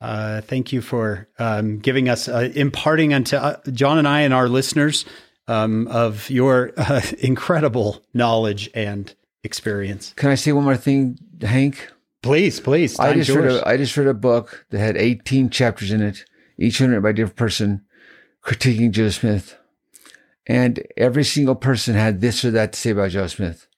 Uh, 0.00 0.42
thank 0.42 0.72
you 0.72 0.80
for 0.80 1.28
um, 1.40 1.80
giving 1.80 2.08
us, 2.08 2.28
uh, 2.28 2.52
imparting 2.54 3.12
unto 3.12 3.34
uh, 3.34 3.56
John 3.72 3.98
and 3.98 4.06
I 4.06 4.20
and 4.20 4.32
our 4.32 4.48
listeners 4.48 5.04
um, 5.48 5.88
of 5.88 6.30
your 6.30 6.70
uh, 6.76 7.00
incredible 7.18 8.00
knowledge 8.14 8.70
and 8.74 9.12
experience. 9.42 10.12
Can 10.14 10.30
I 10.30 10.36
say 10.36 10.52
one 10.52 10.62
more 10.62 10.76
thing, 10.76 11.18
Hank? 11.42 11.90
Please, 12.22 12.60
please. 12.60 12.98
I 12.98 13.14
just, 13.14 13.30
read 13.30 13.50
a, 13.50 13.68
I 13.68 13.76
just 13.76 13.96
read 13.96 14.08
a 14.08 14.14
book 14.14 14.66
that 14.70 14.78
had 14.78 14.96
18 14.96 15.50
chapters 15.50 15.92
in 15.92 16.02
it, 16.02 16.24
each 16.58 16.80
one 16.80 16.90
written 16.90 17.02
by 17.02 17.10
a 17.10 17.12
different 17.12 17.36
person, 17.36 17.84
critiquing 18.44 18.90
Joe 18.90 19.10
Smith. 19.10 19.56
And 20.46 20.82
every 20.96 21.24
single 21.24 21.54
person 21.54 21.94
had 21.94 22.20
this 22.20 22.44
or 22.44 22.50
that 22.52 22.72
to 22.72 22.78
say 22.78 22.90
about 22.90 23.10
Joe 23.10 23.26
Smith. 23.26 23.68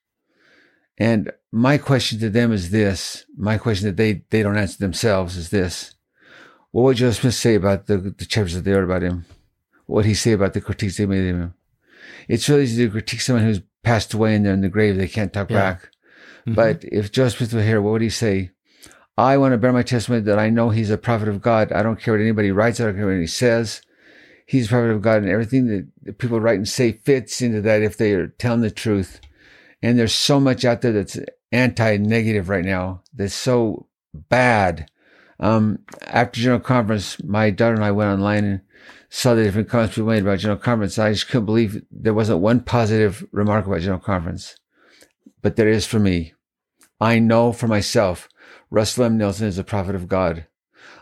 And 0.96 1.32
my 1.50 1.78
question 1.78 2.18
to 2.20 2.30
them 2.30 2.52
is 2.52 2.70
this. 2.70 3.24
My 3.36 3.58
question 3.58 3.88
that 3.88 3.96
they, 3.96 4.22
they 4.30 4.42
don't 4.42 4.56
answer 4.56 4.78
themselves 4.78 5.36
is 5.36 5.50
this. 5.50 5.94
What 6.70 6.82
would 6.82 6.96
Joe 6.98 7.10
Smith 7.10 7.34
say 7.34 7.56
about 7.56 7.86
the, 7.86 7.98
the 7.98 8.24
chapters 8.24 8.54
that 8.54 8.64
they 8.64 8.72
wrote 8.72 8.84
about 8.84 9.02
him? 9.02 9.26
What 9.86 9.96
would 9.96 10.04
he 10.04 10.14
say 10.14 10.32
about 10.32 10.52
the 10.52 10.60
critiques 10.60 10.96
they 10.96 11.06
made 11.06 11.28
of 11.28 11.36
him? 11.36 11.54
It's 12.28 12.48
really 12.48 12.62
easy 12.62 12.84
to 12.84 12.90
critique 12.90 13.20
someone 13.20 13.44
who's 13.44 13.60
passed 13.82 14.14
away 14.14 14.36
and 14.36 14.46
they're 14.46 14.54
in 14.54 14.60
the 14.60 14.68
grave. 14.68 14.96
They 14.96 15.08
can't 15.08 15.32
talk 15.32 15.50
yeah. 15.50 15.72
back. 15.72 15.90
Mm-hmm. 16.40 16.54
But 16.54 16.84
if 16.84 17.12
Joseph 17.12 17.52
were 17.52 17.62
here, 17.62 17.80
what 17.80 17.92
would 17.92 18.02
he 18.02 18.10
say? 18.10 18.50
I 19.18 19.36
want 19.36 19.52
to 19.52 19.58
bear 19.58 19.72
my 19.72 19.82
testimony 19.82 20.22
that 20.22 20.38
I 20.38 20.48
know 20.48 20.70
he's 20.70 20.90
a 20.90 20.96
prophet 20.96 21.28
of 21.28 21.42
God. 21.42 21.72
I 21.72 21.82
don't 21.82 22.00
care 22.00 22.14
what 22.14 22.22
anybody 22.22 22.50
writes. 22.50 22.80
I 22.80 22.84
don't 22.84 22.96
care 22.96 23.06
what 23.06 23.16
he 23.16 23.26
says. 23.26 23.82
He's 24.46 24.66
a 24.66 24.70
prophet 24.70 24.90
of 24.90 25.02
God 25.02 25.22
and 25.22 25.30
everything 25.30 25.66
that 26.04 26.18
people 26.18 26.40
write 26.40 26.56
and 26.56 26.68
say 26.68 26.92
fits 26.92 27.42
into 27.42 27.60
that 27.60 27.82
if 27.82 27.96
they 27.96 28.14
are 28.14 28.28
telling 28.28 28.62
the 28.62 28.70
truth. 28.70 29.20
And 29.82 29.98
there's 29.98 30.14
so 30.14 30.40
much 30.40 30.64
out 30.64 30.80
there 30.80 30.92
that's 30.92 31.18
anti-negative 31.52 32.48
right 32.48 32.64
now. 32.64 33.02
That's 33.14 33.34
so 33.34 33.86
bad. 34.14 34.90
Um, 35.38 35.80
after 36.02 36.40
General 36.40 36.60
Conference, 36.60 37.22
my 37.22 37.50
daughter 37.50 37.74
and 37.74 37.84
I 37.84 37.92
went 37.92 38.10
online 38.10 38.44
and 38.44 38.60
saw 39.08 39.34
the 39.34 39.44
different 39.44 39.68
comments 39.68 39.94
people 39.94 40.10
made 40.10 40.22
about 40.22 40.38
General 40.38 40.58
Conference. 40.58 40.98
I 40.98 41.12
just 41.12 41.28
couldn't 41.28 41.46
believe 41.46 41.82
there 41.90 42.14
wasn't 42.14 42.40
one 42.40 42.60
positive 42.60 43.26
remark 43.32 43.66
about 43.66 43.80
General 43.80 44.00
Conference 44.00 44.56
but 45.42 45.56
there 45.56 45.68
is 45.68 45.86
for 45.86 45.98
me. 45.98 46.34
I 47.00 47.18
know 47.18 47.52
for 47.52 47.66
myself, 47.66 48.28
Russell 48.70 49.04
M. 49.04 49.16
Nelson 49.16 49.46
is 49.46 49.58
a 49.58 49.64
prophet 49.64 49.94
of 49.94 50.08
God. 50.08 50.46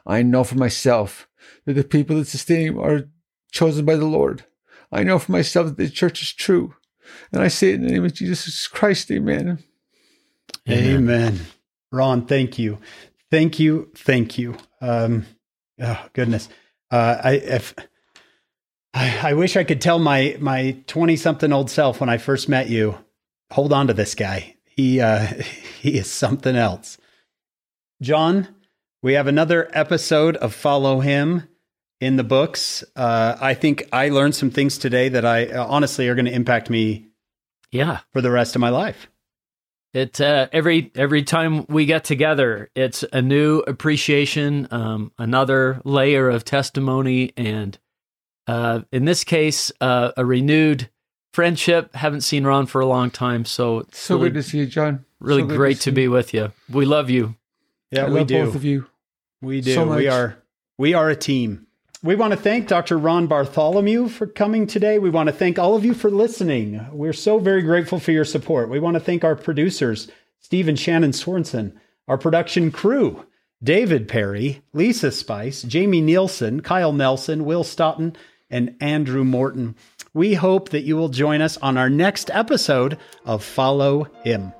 I 0.06 0.22
know 0.22 0.44
for 0.44 0.56
myself 0.56 1.28
that 1.64 1.74
the 1.74 1.84
people 1.84 2.16
that 2.16 2.26
sustain 2.26 2.68
him 2.68 2.78
are 2.78 3.08
chosen 3.50 3.84
by 3.84 3.96
the 3.96 4.06
Lord. 4.06 4.44
I 4.92 5.02
know 5.02 5.18
for 5.18 5.32
myself 5.32 5.66
that 5.66 5.76
the 5.76 5.90
church 5.90 6.22
is 6.22 6.32
true. 6.32 6.74
And 7.32 7.42
I 7.42 7.48
say 7.48 7.70
it 7.70 7.76
in 7.76 7.82
the 7.82 7.92
name 7.92 8.04
of 8.04 8.14
Jesus 8.14 8.66
Christ. 8.68 9.10
Amen. 9.10 9.62
Amen. 10.68 10.96
Amen. 10.96 11.40
Ron, 11.90 12.26
thank 12.26 12.58
you. 12.58 12.78
Thank 13.30 13.58
you. 13.58 13.90
Thank 13.96 14.38
you. 14.38 14.56
Um, 14.80 15.26
oh, 15.80 16.06
goodness. 16.12 16.48
Uh, 16.90 17.20
I, 17.22 17.32
if, 17.32 17.74
I, 18.94 19.30
I 19.30 19.34
wish 19.34 19.56
I 19.56 19.64
could 19.64 19.80
tell 19.80 19.98
my, 19.98 20.36
my 20.40 20.78
20 20.86 21.16
something 21.16 21.52
old 21.52 21.70
self 21.70 22.00
when 22.00 22.08
I 22.08 22.18
first 22.18 22.48
met 22.48 22.68
you 22.68 22.98
hold 23.53 23.72
on 23.72 23.86
to 23.88 23.94
this 23.94 24.14
guy. 24.14 24.57
He 24.64 25.01
uh, 25.01 25.26
he 25.80 25.99
is 25.99 26.11
something 26.11 26.57
else. 26.57 26.99
John, 28.01 28.49
we 29.03 29.14
have 29.14 29.26
another 29.26 29.68
episode 29.72 30.36
of 30.36 30.55
Follow 30.55 31.01
Him 31.01 31.49
in 32.01 32.16
the 32.16 32.24
books. 32.24 32.84
Uh, 32.94 33.36
I 33.40 33.55
think 33.55 33.88
I 33.92 34.09
learned 34.09 34.34
some 34.34 34.51
things 34.51 34.78
today 34.78 35.09
that 35.09 35.24
I 35.24 35.46
uh, 35.46 35.66
honestly 35.66 36.09
are 36.09 36.14
going 36.14 36.26
to 36.26 36.32
impact 36.32 36.70
me. 36.70 37.07
Yeah, 37.70 38.01
for 38.12 38.22
the 38.22 38.30
rest 38.30 38.55
of 38.55 38.61
my 38.61 38.70
life. 38.70 39.09
It 39.94 40.20
uh, 40.20 40.49
every 40.53 40.92
every 40.94 41.22
time 41.22 41.64
we 41.68 41.86
get 41.86 42.05
together, 42.05 42.70
it's 42.74 43.05
a 43.12 43.22
new 43.22 43.61
appreciation, 43.61 44.68
um, 44.70 45.12
another 45.18 45.80
layer 45.84 46.28
of 46.28 46.44
testimony, 46.44 47.32
and 47.36 47.78
uh, 48.46 48.80
in 48.92 49.07
this 49.07 49.24
case, 49.24 49.72
uh, 49.80 50.12
a 50.16 50.24
renewed 50.24 50.90
friendship. 51.33 51.95
Haven't 51.95 52.22
seen 52.22 52.45
Ron 52.45 52.66
for 52.66 52.81
a 52.81 52.87
long 52.87 53.11
time, 53.11 53.45
so 53.45 53.87
so 53.93 54.16
really, 54.16 54.31
good 54.31 54.35
to 54.35 54.43
see 54.43 54.59
you, 54.59 54.66
John. 54.66 55.05
Really 55.20 55.43
so 55.43 55.49
great 55.49 55.76
to, 55.79 55.83
to 55.85 55.93
be 55.93 56.09
with 56.09 56.35
you. 56.35 56.53
We 56.68 56.85
love 56.85 57.11
you. 57.11 57.35
Yeah, 57.91 58.07
I 58.07 58.11
we 58.11 58.24
do. 58.24 58.45
Both 58.45 58.55
of 58.55 58.64
you. 58.64 58.87
We 59.41 59.61
do. 59.61 59.74
So 59.74 59.95
we 59.95 60.09
are 60.09 60.39
we 60.76 60.95
are 60.95 61.11
a 61.11 61.16
team. 61.16 61.66
We 62.01 62.14
want 62.14 62.33
to 62.33 62.39
thank 62.39 62.68
Dr. 62.68 62.97
Ron 62.97 63.26
Bartholomew 63.26 64.09
for 64.09 64.29
coming 64.29 64.68
today. 64.68 65.01
We 65.01 65.11
want 65.11 65.29
to 65.29 65.33
thank 65.33 65.59
all 65.59 65.74
of 65.74 65.85
you 65.85 65.95
for 65.95 66.11
listening. 66.11 66.87
We're 66.93 67.12
so 67.12 67.41
very 67.41 67.62
grateful 67.62 67.99
for 67.99 68.12
your 68.12 68.24
support. 68.24 68.68
We 68.68 68.79
want 68.79 68.95
to 68.95 69.01
thank 69.01 69.24
our 69.24 69.35
producers, 69.35 70.09
Steve 70.39 70.68
and 70.68 70.79
Shannon 70.79 71.11
Sorensen, 71.11 71.72
our 72.07 72.16
production 72.16 72.70
crew, 72.70 73.26
David 73.61 74.07
Perry, 74.07 74.62
Lisa 74.72 75.11
Spice, 75.11 75.62
Jamie 75.62 76.01
Nielsen, 76.01 76.61
Kyle 76.61 76.93
Nelson, 76.93 77.45
Will 77.45 77.64
Stoughton, 77.64 78.16
and 78.49 78.76
Andrew 78.81 79.24
Morton. 79.24 79.74
We 80.14 80.34
hope 80.34 80.70
that 80.70 80.82
you 80.82 80.96
will 80.96 81.11
join 81.11 81.42
us 81.42 81.56
on 81.59 81.76
our 81.76 81.90
next 81.90 82.30
episode 82.32 82.98
of 83.24 83.44
Follow 83.44 84.04
Him. 84.24 84.52